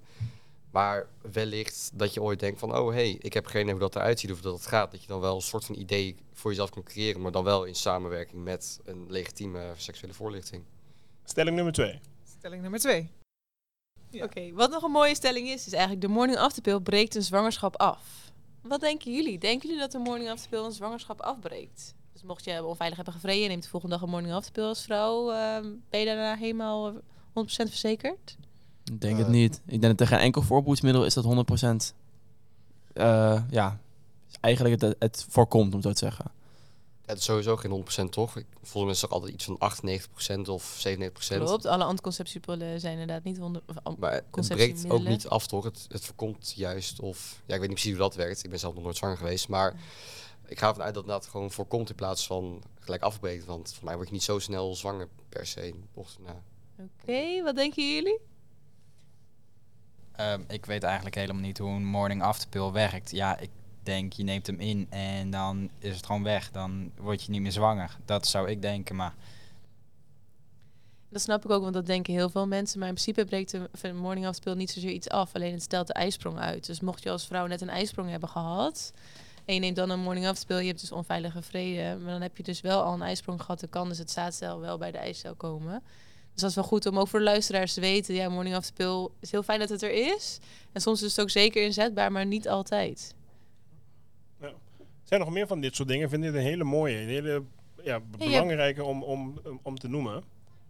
Maar 0.71 1.07
wellicht 1.31 1.91
dat 1.93 2.13
je 2.13 2.21
ooit 2.21 2.39
denkt 2.39 2.59
van, 2.59 2.77
oh 2.77 2.93
hey, 2.93 3.17
ik 3.19 3.33
heb 3.33 3.45
geen 3.45 3.61
idee 3.61 3.73
hoe 3.73 3.81
dat 3.81 3.95
eruit 3.95 4.19
ziet 4.19 4.31
of 4.31 4.41
dat 4.41 4.53
het 4.53 4.65
gaat. 4.65 4.91
Dat 4.91 5.01
je 5.01 5.07
dan 5.07 5.19
wel 5.19 5.35
een 5.35 5.41
soort 5.41 5.65
van 5.65 5.75
idee 5.75 6.15
voor 6.33 6.51
jezelf 6.51 6.69
kan 6.69 6.83
creëren, 6.83 7.21
maar 7.21 7.31
dan 7.31 7.43
wel 7.43 7.63
in 7.63 7.75
samenwerking 7.75 8.43
met 8.43 8.79
een 8.85 9.05
legitieme 9.09 9.73
seksuele 9.77 10.13
voorlichting. 10.13 10.63
stelling 11.23 11.55
nummer 11.55 11.73
twee. 11.73 11.99
Stelling 12.37 12.61
nummer 12.61 12.79
twee. 12.79 13.09
Ja. 14.09 14.23
Oké, 14.23 14.53
wat 14.53 14.69
nog 14.69 14.83
een 14.83 14.91
mooie 14.91 15.15
stelling 15.15 15.47
is, 15.47 15.65
is 15.65 15.73
eigenlijk 15.73 16.01
de 16.01 16.07
morning 16.07 16.37
after 16.37 16.61
pill 16.61 16.79
breekt 16.79 17.15
een 17.15 17.23
zwangerschap 17.23 17.75
af. 17.75 18.31
Wat 18.61 18.79
denken 18.79 19.13
jullie? 19.13 19.37
Denken 19.37 19.67
jullie 19.67 19.83
dat 19.83 19.91
de 19.91 19.97
morning 19.97 20.29
after 20.29 20.49
pill 20.49 20.63
een 20.63 20.71
zwangerschap 20.71 21.21
afbreekt? 21.21 21.93
Dus 22.17 22.25
mocht 22.25 22.43
je 22.43 22.65
onveilig 22.65 22.95
hebben 22.95 23.13
gevreden 23.13 23.43
en 23.43 23.49
neemt 23.49 23.63
de 23.63 23.69
volgende 23.69 23.95
dag 23.95 24.03
een 24.03 24.09
morning 24.11 24.33
after 24.33 24.63
als 24.63 24.81
vrouw, 24.83 25.31
ehm, 25.31 25.65
ben 25.89 25.99
je 25.99 26.05
daarna 26.05 26.35
helemaal 26.35 26.93
100% 27.33 27.69
verzekerd? 27.69 28.37
Ik 28.83 29.01
denk 29.01 29.17
het 29.17 29.25
Eh. 29.25 29.31
niet. 29.33 29.55
Ik 29.65 29.69
denk 29.69 29.81
dat 29.81 29.97
tegen 29.97 30.15
geen 30.15 30.25
enkel 30.25 30.41
voorboedsmiddel 30.41 31.05
is 31.05 31.13
dat 31.13 31.23
100% 31.23 31.93
eh, 32.93 33.41
ja, 33.49 33.79
eigenlijk 34.41 34.81
het, 34.81 34.95
het 34.99 35.25
voorkomt, 35.29 35.73
om 35.73 35.81
zo 35.81 35.91
te 35.91 35.97
zeggen. 35.97 36.25
Ja, 37.01 37.13
het 37.13 37.17
is 37.17 37.23
sowieso 37.25 37.55
geen 37.55 37.71
100% 37.71 38.11
toch? 38.11 38.35
Ik, 38.37 38.45
volgens 38.61 38.83
mij 38.83 38.91
is 38.91 39.01
het 39.01 39.05
ook 39.11 39.15
altijd 39.15 39.33
iets 39.33 39.45
van 39.45 39.57
98% 39.59 40.49
of 40.49 40.83
97%. 40.87 41.43
Klopt, 41.45 41.65
alle 41.65 41.83
anticonceptiepillen 41.83 42.79
zijn 42.79 42.91
inderdaad 42.99 43.23
niet 43.23 43.37
100... 43.37 43.63
of 43.69 43.75
an- 43.83 43.95
Maar 43.99 44.11
het 44.31 44.47
breekt 44.47 44.89
ook 44.89 45.03
niet 45.03 45.27
af, 45.27 45.47
toch? 45.47 45.63
Het, 45.63 45.85
het 45.89 46.05
voorkomt 46.05 46.53
juist, 46.55 46.99
of... 46.99 47.41
Ja, 47.45 47.53
ik 47.53 47.59
weet 47.59 47.69
niet 47.69 47.79
precies 47.79 47.91
hoe 47.97 48.07
dat 48.07 48.15
werkt. 48.15 48.43
Ik 48.43 48.49
ben 48.49 48.59
zelf 48.59 48.73
nog 48.73 48.83
nooit 48.83 48.97
zwanger 48.97 49.17
geweest. 49.17 49.47
Maar 49.47 49.75
ik 50.47 50.59
ga 50.59 50.67
ervan 50.67 50.83
uit 50.83 50.93
dat 50.93 51.03
het 51.03 51.11
inderdaad 51.11 51.27
gewoon 51.27 51.51
voorkomt 51.51 51.89
in 51.89 51.95
plaats 51.95 52.27
van 52.27 52.63
gelijk 52.79 53.01
afbreekt. 53.01 53.45
Want 53.45 53.73
voor 53.73 53.85
mij 53.85 53.95
word 53.95 54.07
je 54.07 54.13
niet 54.13 54.23
zo 54.23 54.39
snel 54.39 54.75
zwanger 54.75 55.07
per 55.29 55.45
se. 55.45 55.73
Oké, 56.79 57.43
wat 57.43 57.55
denken 57.55 57.93
jullie? 57.93 58.19
Ehm, 60.11 60.41
ik 60.47 60.65
weet 60.65 60.83
eigenlijk 60.83 61.15
helemaal 61.15 61.41
niet 61.41 61.57
hoe 61.57 61.69
een 61.69 61.85
morning 61.85 62.21
after 62.21 62.49
pill 62.49 62.71
werkt. 62.71 63.11
Ja, 63.11 63.37
ik 63.37 63.49
denk 63.83 64.13
je 64.13 64.23
neemt 64.23 64.47
hem 64.47 64.59
in 64.59 64.87
en 64.89 65.29
dan 65.29 65.69
is 65.79 65.95
het 65.95 66.05
gewoon 66.05 66.23
weg. 66.23 66.51
Dan 66.51 66.91
word 66.97 67.23
je 67.23 67.31
niet 67.31 67.41
meer 67.41 67.51
zwanger. 67.51 67.97
Dat 68.05 68.27
zou 68.27 68.49
ik 68.49 68.61
denken, 68.61 68.95
maar 68.95 69.13
Dat 71.09 71.21
snap 71.21 71.45
ik 71.45 71.51
ook, 71.51 71.61
want 71.61 71.73
dat 71.73 71.85
denken 71.85 72.13
heel 72.13 72.29
veel 72.29 72.47
mensen. 72.47 72.79
Maar 72.79 72.87
in 72.87 72.93
principe 72.93 73.25
breekt 73.25 73.51
de 73.51 73.93
morning 73.93 74.25
after 74.25 74.43
pill 74.43 74.53
niet 74.53 74.71
zozeer 74.71 74.91
iets 74.91 75.09
af. 75.09 75.35
Alleen 75.35 75.53
het 75.53 75.61
stelt 75.61 75.87
de 75.87 75.93
ijsprong 75.93 76.39
uit. 76.39 76.65
Dus 76.65 76.79
mocht 76.79 77.03
je 77.03 77.09
als 77.09 77.27
vrouw 77.27 77.47
net 77.47 77.61
een 77.61 77.69
ijsprong 77.69 78.09
hebben 78.09 78.29
gehad... 78.29 78.93
en 79.47 79.53
je 79.53 79.59
neemt 79.59 79.75
dan 79.75 79.89
een 79.89 79.99
morning 79.99 80.45
pill, 80.47 80.59
je 80.59 80.67
hebt 80.67 80.79
dus 80.79 80.91
onveilige 80.91 81.41
vrede... 81.41 81.97
maar 82.01 82.11
dan 82.11 82.21
heb 82.21 82.37
je 82.37 82.43
dus 82.43 82.61
wel 82.61 82.81
al 82.83 82.93
een 82.93 83.01
ijsprong 83.01 83.41
gehad... 83.41 83.59
dan 83.59 83.69
kan 83.69 83.87
dus 83.89 83.97
het 83.97 84.11
zaadcel 84.11 84.59
wel 84.59 84.77
bij 84.77 84.91
de 84.91 84.97
eicel 84.97 85.35
komen. 85.35 85.83
Dus 86.31 86.41
dat 86.41 86.49
is 86.49 86.55
wel 86.55 86.63
goed 86.63 86.85
om 86.85 86.99
ook 86.99 87.07
voor 87.07 87.19
de 87.19 87.25
luisteraars 87.25 87.73
te 87.73 87.81
weten... 87.81 88.15
ja, 88.15 88.29
morning 88.29 88.73
pill 88.73 89.07
is 89.19 89.31
heel 89.31 89.43
fijn 89.43 89.59
dat 89.59 89.69
het 89.69 89.81
er 89.81 89.91
is. 90.15 90.39
En 90.71 90.81
soms 90.81 91.01
is 91.01 91.11
het 91.11 91.21
ook 91.21 91.29
zeker 91.29 91.63
inzetbaar, 91.63 92.11
maar 92.11 92.25
niet 92.25 92.47
altijd. 92.49 93.15
zijn 95.03 95.19
nog 95.19 95.29
meer 95.29 95.47
van 95.47 95.61
dit 95.61 95.75
soort 95.75 95.87
dingen. 95.87 96.03
Ik 96.03 96.09
vind 96.09 96.23
dit 96.23 96.33
een 96.33 96.39
hele 96.39 96.63
mooie, 96.63 96.97
een 97.01 97.07
hele 97.07 97.43
ja, 97.75 97.83
Ja, 97.83 97.99
belangrijke 97.99 98.83
om, 98.83 99.03
om- 99.03 99.39
om 99.63 99.77
te 99.79 99.87
noemen. 99.87 100.23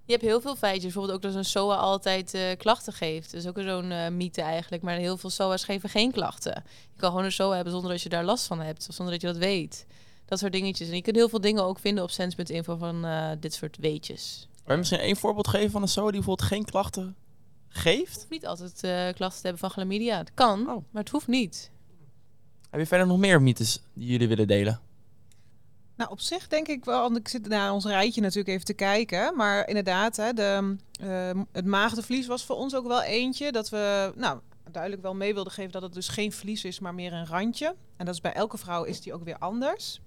Je 0.07 0.13
hebt 0.13 0.25
heel 0.25 0.41
veel 0.41 0.55
feitjes. 0.55 0.83
Bijvoorbeeld 0.83 1.15
ook 1.15 1.21
dat 1.21 1.35
een 1.35 1.45
SOA 1.45 1.75
altijd 1.75 2.33
eh, 2.33 2.57
klachten 2.57 2.93
geeft. 2.93 3.31
Dat 3.31 3.41
is 3.41 3.47
ook 3.47 3.59
zo'n 3.59 3.91
eh, 3.91 4.09
mythe 4.09 4.41
eigenlijk. 4.41 4.83
Maar 4.83 4.95
heel 4.95 5.17
veel 5.17 5.29
SOA's 5.29 5.63
geven 5.63 5.89
geen 5.89 6.11
klachten. 6.11 6.63
Je 6.93 6.99
kan 6.99 7.09
gewoon 7.09 7.25
een 7.25 7.31
SOA 7.31 7.55
hebben 7.55 7.73
zonder 7.73 7.91
dat 7.91 8.01
je 8.01 8.09
daar 8.09 8.23
last 8.23 8.47
van 8.47 8.59
hebt. 8.59 8.87
Of 8.89 8.95
zonder 8.95 9.13
dat 9.13 9.21
je 9.21 9.27
dat 9.27 9.37
weet. 9.37 9.85
Dat 10.25 10.39
soort 10.39 10.51
dingetjes. 10.51 10.89
En 10.89 10.95
je 10.95 11.01
kunt 11.01 11.15
heel 11.15 11.29
veel 11.29 11.41
dingen 11.41 11.63
ook 11.63 11.79
vinden 11.79 12.03
op 12.03 12.09
sens.info 12.09 12.75
van 12.77 13.05
eh, 13.05 13.31
dit 13.39 13.53
soort 13.53 13.77
weetjes. 13.77 14.47
Kan 14.63 14.73
je 14.73 14.77
misschien 14.77 14.99
één 14.99 15.15
voorbeeld 15.15 15.47
geven 15.47 15.71
van 15.71 15.81
een 15.81 15.87
SO 15.87 16.03
die 16.03 16.11
bijvoorbeeld 16.11 16.47
geen 16.49 16.65
klachten 16.65 17.15
geeft? 17.67 18.15
hoeft 18.15 18.29
niet 18.29 18.47
altijd 18.47 18.71
klachten 19.15 19.41
te 19.41 19.47
hebben 19.47 19.57
van 19.57 19.69
chlamydia. 19.69 20.17
Het 20.17 20.31
kan, 20.33 20.59
Oh. 20.59 20.83
maar 20.91 21.01
het 21.03 21.09
hoeft 21.11 21.27
niet. 21.27 21.71
Heb 22.69 22.79
je 22.79 22.85
verder 22.85 23.07
nog 23.07 23.17
meer 23.17 23.41
mythes 23.41 23.81
die 23.93 24.07
jullie 24.07 24.27
willen 24.27 24.47
delen? 24.47 24.81
Nou, 25.97 26.11
op 26.11 26.19
zich 26.19 26.47
denk 26.47 26.67
ik 26.67 26.85
wel, 26.85 27.01
want 27.01 27.17
ik 27.17 27.27
zit 27.27 27.47
naar 27.47 27.71
ons 27.71 27.85
rijtje 27.85 28.21
natuurlijk 28.21 28.47
even 28.47 28.65
te 28.65 28.73
kijken. 28.73 29.35
Maar 29.35 29.67
inderdaad, 29.67 30.15
hè, 30.15 30.33
de, 30.33 30.75
eh, 30.99 31.41
het 31.51 31.65
maagdenvlies 31.65 32.27
was 32.27 32.45
voor 32.45 32.55
ons 32.55 32.75
ook 32.75 32.87
wel 32.87 33.01
eentje. 33.01 33.51
Dat 33.51 33.69
we 33.69 34.11
nou, 34.15 34.39
duidelijk 34.71 35.01
wel 35.01 35.15
mee 35.15 35.33
wilden 35.33 35.53
geven 35.53 35.71
dat 35.71 35.81
het 35.81 35.93
dus 35.93 36.07
geen 36.07 36.31
vlies 36.31 36.63
is, 36.63 36.79
maar 36.79 36.93
meer 36.93 37.13
een 37.13 37.27
randje. 37.27 37.75
En 37.97 38.05
dat 38.05 38.13
is 38.13 38.21
bij 38.21 38.33
elke 38.33 38.57
vrouw 38.57 38.83
is 38.83 39.01
die 39.01 39.13
ook 39.13 39.23
weer 39.23 39.37
anders. 39.37 40.01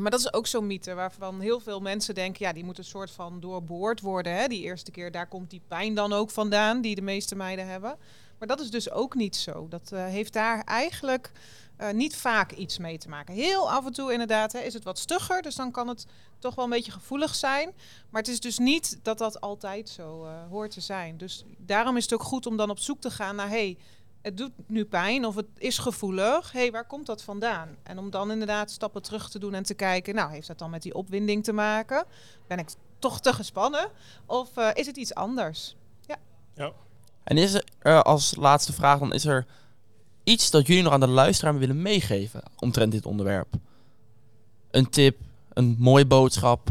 Maar 0.00 0.10
dat 0.10 0.20
is 0.20 0.32
ook 0.32 0.46
zo'n 0.46 0.66
mythe 0.66 0.94
waarvan 0.94 1.40
heel 1.40 1.60
veel 1.60 1.80
mensen 1.80 2.14
denken, 2.14 2.46
ja, 2.46 2.52
die 2.52 2.64
moet 2.64 2.78
een 2.78 2.84
soort 2.84 3.10
van 3.10 3.40
doorboord 3.40 4.00
worden. 4.00 4.36
Hè? 4.36 4.46
Die 4.46 4.62
eerste 4.62 4.90
keer, 4.90 5.10
daar 5.10 5.28
komt 5.28 5.50
die 5.50 5.62
pijn 5.68 5.94
dan 5.94 6.12
ook 6.12 6.30
vandaan, 6.30 6.80
die 6.80 6.94
de 6.94 7.02
meeste 7.02 7.34
meiden 7.34 7.66
hebben. 7.66 7.96
Maar 8.38 8.48
dat 8.48 8.60
is 8.60 8.70
dus 8.70 8.90
ook 8.90 9.14
niet 9.14 9.36
zo. 9.36 9.66
Dat 9.68 9.92
eh, 9.92 10.04
heeft 10.04 10.32
daar 10.32 10.64
eigenlijk 10.64 11.32
eh, 11.78 11.90
niet 11.90 12.16
vaak 12.16 12.52
iets 12.52 12.78
mee 12.78 12.98
te 12.98 13.08
maken. 13.08 13.34
Heel 13.34 13.70
af 13.70 13.86
en 13.86 13.92
toe 13.92 14.12
inderdaad 14.12 14.52
hè, 14.52 14.58
is 14.58 14.74
het 14.74 14.84
wat 14.84 14.98
stugger, 14.98 15.42
dus 15.42 15.54
dan 15.54 15.70
kan 15.70 15.88
het 15.88 16.06
toch 16.38 16.54
wel 16.54 16.64
een 16.64 16.70
beetje 16.70 16.92
gevoelig 16.92 17.34
zijn. 17.34 17.72
Maar 18.10 18.22
het 18.22 18.30
is 18.30 18.40
dus 18.40 18.58
niet 18.58 18.98
dat 19.02 19.18
dat 19.18 19.40
altijd 19.40 19.88
zo 19.88 20.24
eh, 20.24 20.32
hoort 20.48 20.70
te 20.70 20.80
zijn. 20.80 21.16
Dus 21.16 21.44
daarom 21.56 21.96
is 21.96 22.02
het 22.02 22.12
ook 22.12 22.22
goed 22.22 22.46
om 22.46 22.56
dan 22.56 22.70
op 22.70 22.78
zoek 22.78 23.00
te 23.00 23.10
gaan 23.10 23.36
naar... 23.36 23.48
hey, 23.48 23.78
het 24.22 24.36
doet 24.36 24.52
nu 24.66 24.84
pijn 24.84 25.24
of 25.24 25.34
het 25.34 25.46
is 25.58 25.78
gevoelig. 25.78 26.52
hey, 26.52 26.70
waar 26.70 26.86
komt 26.86 27.06
dat 27.06 27.22
vandaan? 27.22 27.76
En 27.82 27.98
om 27.98 28.10
dan 28.10 28.30
inderdaad 28.30 28.70
stappen 28.70 29.02
terug 29.02 29.30
te 29.30 29.38
doen 29.38 29.54
en 29.54 29.62
te 29.62 29.74
kijken... 29.74 30.14
nou, 30.14 30.30
heeft 30.30 30.46
dat 30.46 30.58
dan 30.58 30.70
met 30.70 30.82
die 30.82 30.94
opwinding 30.94 31.44
te 31.44 31.52
maken? 31.52 32.04
Ben 32.46 32.58
ik 32.58 32.68
toch 32.98 33.20
te 33.20 33.32
gespannen? 33.32 33.90
Of 34.26 34.56
eh, 34.56 34.70
is 34.74 34.86
het 34.86 34.96
iets 34.96 35.14
anders? 35.14 35.76
En 37.28 37.36
is 37.36 37.54
er 37.54 37.64
eh, 37.78 38.00
als 38.00 38.34
laatste 38.36 38.72
vraag, 38.72 38.98
dan 38.98 39.12
is 39.12 39.24
er 39.24 39.46
iets 40.28 40.50
dat 40.50 40.66
jullie 40.66 40.82
nog 40.82 40.92
aan 40.92 41.00
de 41.00 41.06
luisteraar 41.06 41.58
willen 41.58 41.82
meegeven 41.82 42.42
omtrent 42.58 42.92
dit 42.92 43.06
onderwerp? 43.06 43.48
Een 44.70 44.90
tip, 44.90 45.18
een 45.52 45.76
mooie 45.78 46.06
boodschap. 46.06 46.68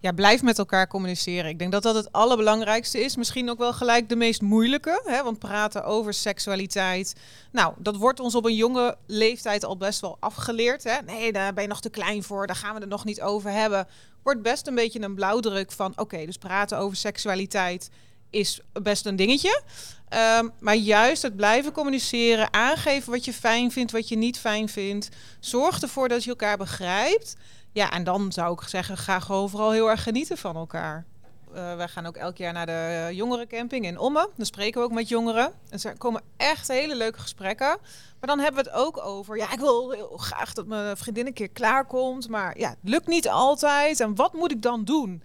Ja, 0.00 0.12
blijf 0.12 0.42
met 0.42 0.58
elkaar 0.58 0.88
communiceren. 0.88 1.50
Ik 1.50 1.58
denk 1.58 1.72
dat 1.72 1.82
dat 1.82 1.94
het 1.94 2.12
allerbelangrijkste 2.12 3.00
is. 3.00 3.16
Misschien 3.16 3.50
ook 3.50 3.58
wel 3.58 3.72
gelijk 3.72 4.08
de 4.08 4.16
meest 4.16 4.40
moeilijke. 4.40 5.02
Hè? 5.04 5.22
Want 5.22 5.38
praten 5.38 5.84
over 5.84 6.14
seksualiteit. 6.14 7.14
Nou, 7.52 7.74
dat 7.78 7.96
wordt 7.96 8.20
ons 8.20 8.34
op 8.34 8.44
een 8.44 8.54
jonge 8.54 8.96
leeftijd 9.06 9.64
al 9.64 9.76
best 9.76 10.00
wel 10.00 10.16
afgeleerd. 10.20 10.84
Hè? 10.84 10.96
Nee, 11.06 11.32
daar 11.32 11.54
ben 11.54 11.62
je 11.62 11.68
nog 11.68 11.80
te 11.80 11.90
klein 11.90 12.22
voor. 12.22 12.46
Daar 12.46 12.56
gaan 12.56 12.74
we 12.74 12.80
het 12.80 12.88
nog 12.88 13.04
niet 13.04 13.20
over 13.20 13.50
hebben. 13.50 13.86
Wordt 14.22 14.42
best 14.42 14.66
een 14.66 14.74
beetje 14.74 15.00
een 15.02 15.14
blauwdruk 15.14 15.72
van... 15.72 15.92
oké, 15.96 16.26
dus 16.26 16.38
praten 16.38 16.78
over 16.78 16.96
seksualiteit 16.96 17.90
is 18.30 18.60
best 18.82 19.06
een 19.06 19.16
dingetje. 19.16 19.62
Ehm, 20.08 20.48
maar 20.58 20.76
juist 20.76 21.22
het 21.22 21.36
blijven 21.36 21.72
communiceren, 21.72 22.52
aangeven 22.52 23.12
wat 23.12 23.24
je 23.24 23.32
fijn 23.32 23.72
vindt, 23.72 23.92
wat 23.92 24.08
je 24.08 24.16
niet 24.16 24.38
fijn 24.38 24.68
vindt. 24.68 25.08
Zorg 25.40 25.82
ervoor 25.82 26.08
dat 26.08 26.24
je 26.24 26.30
elkaar 26.30 26.56
begrijpt. 26.56 27.36
Ja, 27.72 27.90
en 27.90 28.04
dan 28.04 28.32
zou 28.32 28.52
ik 28.52 28.68
zeggen, 28.68 28.96
ga 28.96 29.20
gewoon 29.20 29.50
vooral 29.50 29.70
heel 29.70 29.90
erg 29.90 30.02
genieten 30.02 30.38
van 30.38 30.56
elkaar. 30.56 31.06
Eh, 31.54 31.76
wij 31.76 31.88
gaan 31.88 32.06
ook 32.06 32.16
elk 32.16 32.36
jaar 32.36 32.52
naar 32.52 32.66
de 32.66 33.08
jongerencamping 33.12 33.84
in 33.84 33.98
Ommen. 33.98 34.28
Dan 34.36 34.46
spreken 34.46 34.80
we 34.80 34.86
ook 34.86 34.92
met 34.92 35.08
jongeren. 35.08 35.52
En 35.68 35.78
er 35.82 35.98
komen 35.98 36.22
echt 36.36 36.68
hele 36.68 36.96
leuke 36.96 37.18
gesprekken. 37.18 37.78
Maar 38.20 38.28
dan 38.28 38.38
hebben 38.38 38.64
we 38.64 38.70
het 38.70 38.78
ook 38.78 39.04
over... 39.04 39.36
Ja, 39.36 39.52
ik 39.52 39.58
wil 39.58 39.90
heel 39.90 40.16
graag 40.16 40.52
dat 40.52 40.66
mijn 40.66 40.96
vriendin 40.96 41.26
een 41.26 41.32
keer 41.32 41.48
klaarkomt. 41.48 42.28
Maar 42.28 42.58
ja, 42.58 42.68
het 42.68 42.78
lukt 42.82 43.06
niet 43.06 43.28
altijd. 43.28 44.00
En 44.00 44.14
wat 44.14 44.32
moet 44.32 44.50
ik 44.50 44.62
dan 44.62 44.84
doen? 44.84 45.22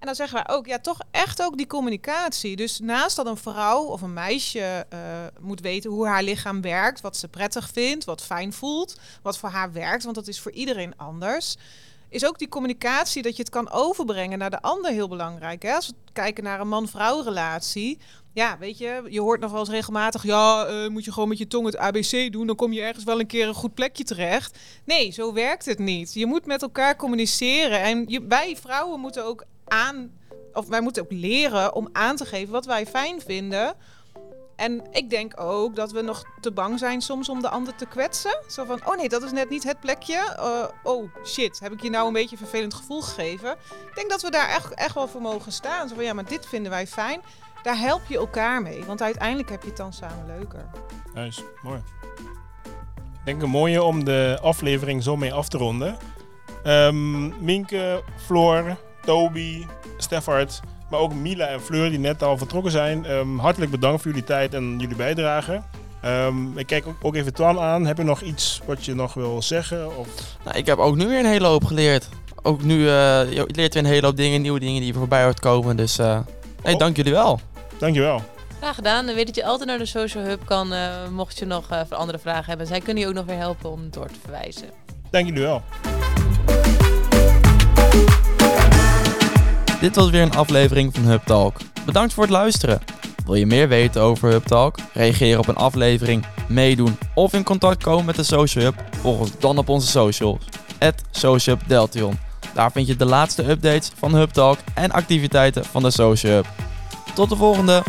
En 0.00 0.06
dan 0.06 0.14
zeggen 0.14 0.42
wij 0.44 0.56
ook, 0.56 0.66
ja, 0.66 0.78
toch 0.78 0.98
echt 1.10 1.42
ook 1.42 1.56
die 1.56 1.66
communicatie. 1.66 2.56
Dus 2.56 2.78
naast 2.78 3.16
dat 3.16 3.26
een 3.26 3.36
vrouw 3.36 3.82
of 3.82 4.02
een 4.02 4.12
meisje 4.12 4.86
eh, 4.88 4.98
moet 5.40 5.60
weten 5.60 5.90
hoe 5.90 6.06
haar 6.06 6.22
lichaam 6.22 6.60
werkt, 6.60 7.00
wat 7.00 7.16
ze 7.16 7.28
prettig 7.28 7.70
vindt, 7.72 8.04
wat 8.04 8.22
fijn 8.22 8.52
voelt, 8.52 9.00
wat 9.22 9.38
voor 9.38 9.48
haar 9.48 9.72
werkt, 9.72 10.02
want 10.02 10.14
dat 10.14 10.28
is 10.28 10.40
voor 10.40 10.52
iedereen 10.52 10.96
anders. 10.96 11.56
Is 12.08 12.26
ook 12.26 12.38
die 12.38 12.48
communicatie 12.48 13.22
dat 13.22 13.36
je 13.36 13.42
het 13.42 13.50
kan 13.50 13.70
overbrengen 13.70 14.38
naar 14.38 14.50
de 14.50 14.62
ander 14.62 14.90
heel 14.90 15.08
belangrijk. 15.08 15.62
Hè? 15.62 15.74
Als 15.74 15.86
we 15.86 15.94
kijken 16.12 16.44
naar 16.44 16.60
een 16.60 16.68
man-vrouw 16.68 17.20
relatie. 17.20 17.98
Ja, 18.32 18.58
weet 18.58 18.78
je, 18.78 19.02
je 19.08 19.20
hoort 19.20 19.40
nog 19.40 19.50
wel 19.50 19.60
eens 19.60 19.68
regelmatig... 19.68 20.22
ja, 20.22 20.66
eh, 20.66 20.88
moet 20.88 21.04
je 21.04 21.12
gewoon 21.12 21.28
met 21.28 21.38
je 21.38 21.46
tong 21.46 21.66
het 21.66 21.76
ABC 21.76 22.32
doen... 22.32 22.46
dan 22.46 22.56
kom 22.56 22.72
je 22.72 22.82
ergens 22.82 23.04
wel 23.04 23.20
een 23.20 23.26
keer 23.26 23.48
een 23.48 23.54
goed 23.54 23.74
plekje 23.74 24.04
terecht. 24.04 24.58
Nee, 24.84 25.10
zo 25.10 25.32
werkt 25.32 25.64
het 25.64 25.78
niet. 25.78 26.14
Je 26.14 26.26
moet 26.26 26.46
met 26.46 26.62
elkaar 26.62 26.96
communiceren. 26.96 27.80
En 27.80 28.04
je, 28.08 28.22
wij 28.26 28.56
vrouwen 28.56 29.00
moeten 29.00 29.24
ook 29.24 29.44
aan... 29.70 30.12
of 30.52 30.68
wij 30.68 30.80
moeten 30.80 31.02
ook 31.02 31.12
leren 31.12 31.74
om 31.74 31.88
aan 31.92 32.16
te 32.16 32.24
geven 32.24 32.52
wat 32.52 32.66
wij 32.66 32.86
fijn 32.86 33.20
vinden... 33.20 33.74
En 34.60 34.82
ik 34.90 35.10
denk 35.10 35.40
ook 35.40 35.76
dat 35.76 35.92
we 35.92 36.00
nog 36.00 36.24
te 36.40 36.52
bang 36.52 36.78
zijn 36.78 37.00
soms 37.00 37.28
om 37.28 37.40
de 37.42 37.48
ander 37.48 37.74
te 37.74 37.86
kwetsen. 37.86 38.42
Zo 38.48 38.64
van, 38.64 38.80
oh 38.84 38.96
nee, 38.96 39.08
dat 39.08 39.22
is 39.22 39.32
net 39.32 39.50
niet 39.50 39.64
het 39.64 39.80
plekje. 39.80 40.34
Eh, 40.36 40.64
oh 40.82 41.10
shit, 41.24 41.60
heb 41.60 41.72
ik 41.72 41.82
je 41.82 41.90
nou 41.90 42.06
een 42.06 42.12
beetje 42.12 42.36
een 42.36 42.42
vervelend 42.42 42.74
gevoel 42.74 43.00
gegeven? 43.00 43.50
Ik 43.88 43.94
denk 43.94 44.10
dat 44.10 44.22
we 44.22 44.30
daar 44.30 44.48
echt, 44.48 44.74
echt 44.74 44.94
wel 44.94 45.08
voor 45.08 45.20
mogen 45.20 45.52
staan. 45.52 45.88
Zo 45.88 45.94
van, 45.94 46.04
ja, 46.04 46.12
maar 46.12 46.24
dit 46.24 46.46
vinden 46.46 46.70
wij 46.70 46.86
fijn. 46.86 47.20
Daar 47.62 47.78
help 47.78 48.00
je 48.08 48.16
elkaar 48.16 48.62
mee. 48.62 48.84
Want 48.84 49.02
uiteindelijk 49.02 49.50
heb 49.50 49.62
je 49.62 49.68
het 49.68 49.76
dan 49.76 49.92
samen 49.92 50.26
leuker. 50.26 50.70
Nice, 51.14 51.42
mooi. 51.62 51.82
Ik 52.94 53.24
denk 53.24 53.42
een 53.42 53.50
mooie 53.50 53.82
om 53.82 54.04
de 54.04 54.38
aflevering 54.42 55.02
zo 55.02 55.16
mee 55.16 55.32
af 55.32 55.48
te 55.48 55.58
ronden. 55.58 55.96
Ehm 56.62 57.44
Minke, 57.44 58.02
Floor, 58.16 58.76
Toby, 59.04 59.66
Steffert, 59.98 60.60
maar 60.90 61.00
ook 61.00 61.14
Mila 61.14 61.46
en 61.46 61.60
Fleur 61.60 61.90
die 61.90 61.98
net 61.98 62.22
al 62.22 62.38
vertrokken 62.38 62.72
zijn. 62.72 63.04
Ehm, 63.04 63.38
hartelijk 63.38 63.70
bedankt 63.70 64.02
voor 64.02 64.10
jullie 64.10 64.26
tijd 64.26 64.54
en 64.54 64.78
jullie 64.78 64.96
bijdrage. 64.96 65.62
Ehm, 66.00 66.58
ik 66.58 66.66
kijk 66.66 66.86
ook, 66.86 66.96
ook 67.02 67.14
even 67.14 67.32
Twan 67.34 67.60
aan. 67.60 67.86
Heb 67.86 67.96
je 67.96 68.02
nog 68.04 68.20
iets 68.20 68.60
wat 68.66 68.84
je 68.84 68.94
nog 68.94 69.14
wil 69.14 69.42
zeggen? 69.42 69.98
Of... 69.98 70.08
Nou, 70.44 70.56
ik 70.58 70.66
heb 70.66 70.78
ook 70.78 70.96
nu 70.96 71.06
weer 71.06 71.18
een 71.18 71.24
hele 71.26 71.46
hoop 71.46 71.64
geleerd. 71.64 72.08
Ook 72.42 72.62
nu 72.62 72.78
eh, 72.88 73.32
je 73.32 73.44
leert 73.46 73.74
weer 73.74 73.82
een 73.82 73.88
hele 73.90 74.06
hoop 74.06 74.16
dingen, 74.16 74.42
nieuwe 74.42 74.60
dingen 74.60 74.80
die 74.80 74.94
voorbij 74.94 75.22
hoort 75.22 75.40
komen. 75.40 75.76
Dus 75.76 75.98
eh 75.98 76.18
nee, 76.62 76.74
Oh. 76.74 76.78
dank 76.80 76.96
jullie 76.96 77.12
wel. 77.12 77.40
Dankjewel. 77.78 78.22
Graag 78.60 78.74
gedaan. 78.74 79.06
Dan 79.06 79.14
weet 79.14 79.26
dat 79.26 79.34
je 79.36 79.44
altijd 79.44 79.68
naar 79.68 79.78
de 79.78 79.86
Social 79.86 80.24
Hub 80.24 80.40
kan, 80.44 80.72
eh, 80.72 81.08
mocht 81.10 81.38
je 81.38 81.44
nog 81.46 81.70
eh, 81.70 81.80
andere 81.90 82.18
vragen 82.18 82.44
hebben. 82.44 82.66
Zij 82.66 82.80
kunnen 82.80 83.02
je 83.02 83.08
ook 83.08 83.14
nog 83.14 83.24
weer 83.24 83.36
helpen 83.36 83.70
om 83.70 83.90
door 83.90 84.06
te 84.06 84.18
verwijzen. 84.22 84.68
Dank 85.10 85.26
jullie 85.26 85.42
wel. 85.42 85.62
Dit 89.80 89.96
was 89.96 90.10
weer 90.10 90.22
een 90.22 90.34
aflevering 90.36 90.94
van 90.94 91.04
Hub 91.04 91.22
Talk. 91.24 91.56
Bedankt 91.84 92.12
voor 92.12 92.22
het 92.22 92.32
luisteren. 92.32 92.80
Wil 93.24 93.34
je 93.34 93.46
meer 93.46 93.68
weten 93.68 94.02
over 94.02 94.30
Hub 94.30 94.44
Talk? 94.44 94.78
Reageren 94.92 95.38
op 95.38 95.48
een 95.48 95.56
aflevering, 95.56 96.24
meedoen 96.48 96.98
of 97.14 97.32
in 97.32 97.42
contact 97.42 97.82
komen 97.82 98.04
met 98.04 98.16
de 98.16 98.22
Social 98.22 98.64
Hub? 98.64 98.74
Volg 99.00 99.18
ons 99.18 99.38
dan 99.38 99.58
op 99.58 99.68
onze 99.68 99.86
socials. 99.86 100.38
Social 101.10 101.56
Hub 101.56 101.68
Deltion. 101.68 102.18
Daar 102.54 102.72
vind 102.72 102.86
je 102.86 102.96
de 102.96 103.04
laatste 103.04 103.50
updates 103.50 103.90
van 103.96 104.14
Hub 104.14 104.30
Talk 104.30 104.58
en 104.74 104.90
activiteiten 104.90 105.64
van 105.64 105.82
de 105.82 105.90
Social 105.90 106.32
Hub. 106.32 106.46
Tot 107.14 107.28
de 107.28 107.36
volgende! 107.36 107.82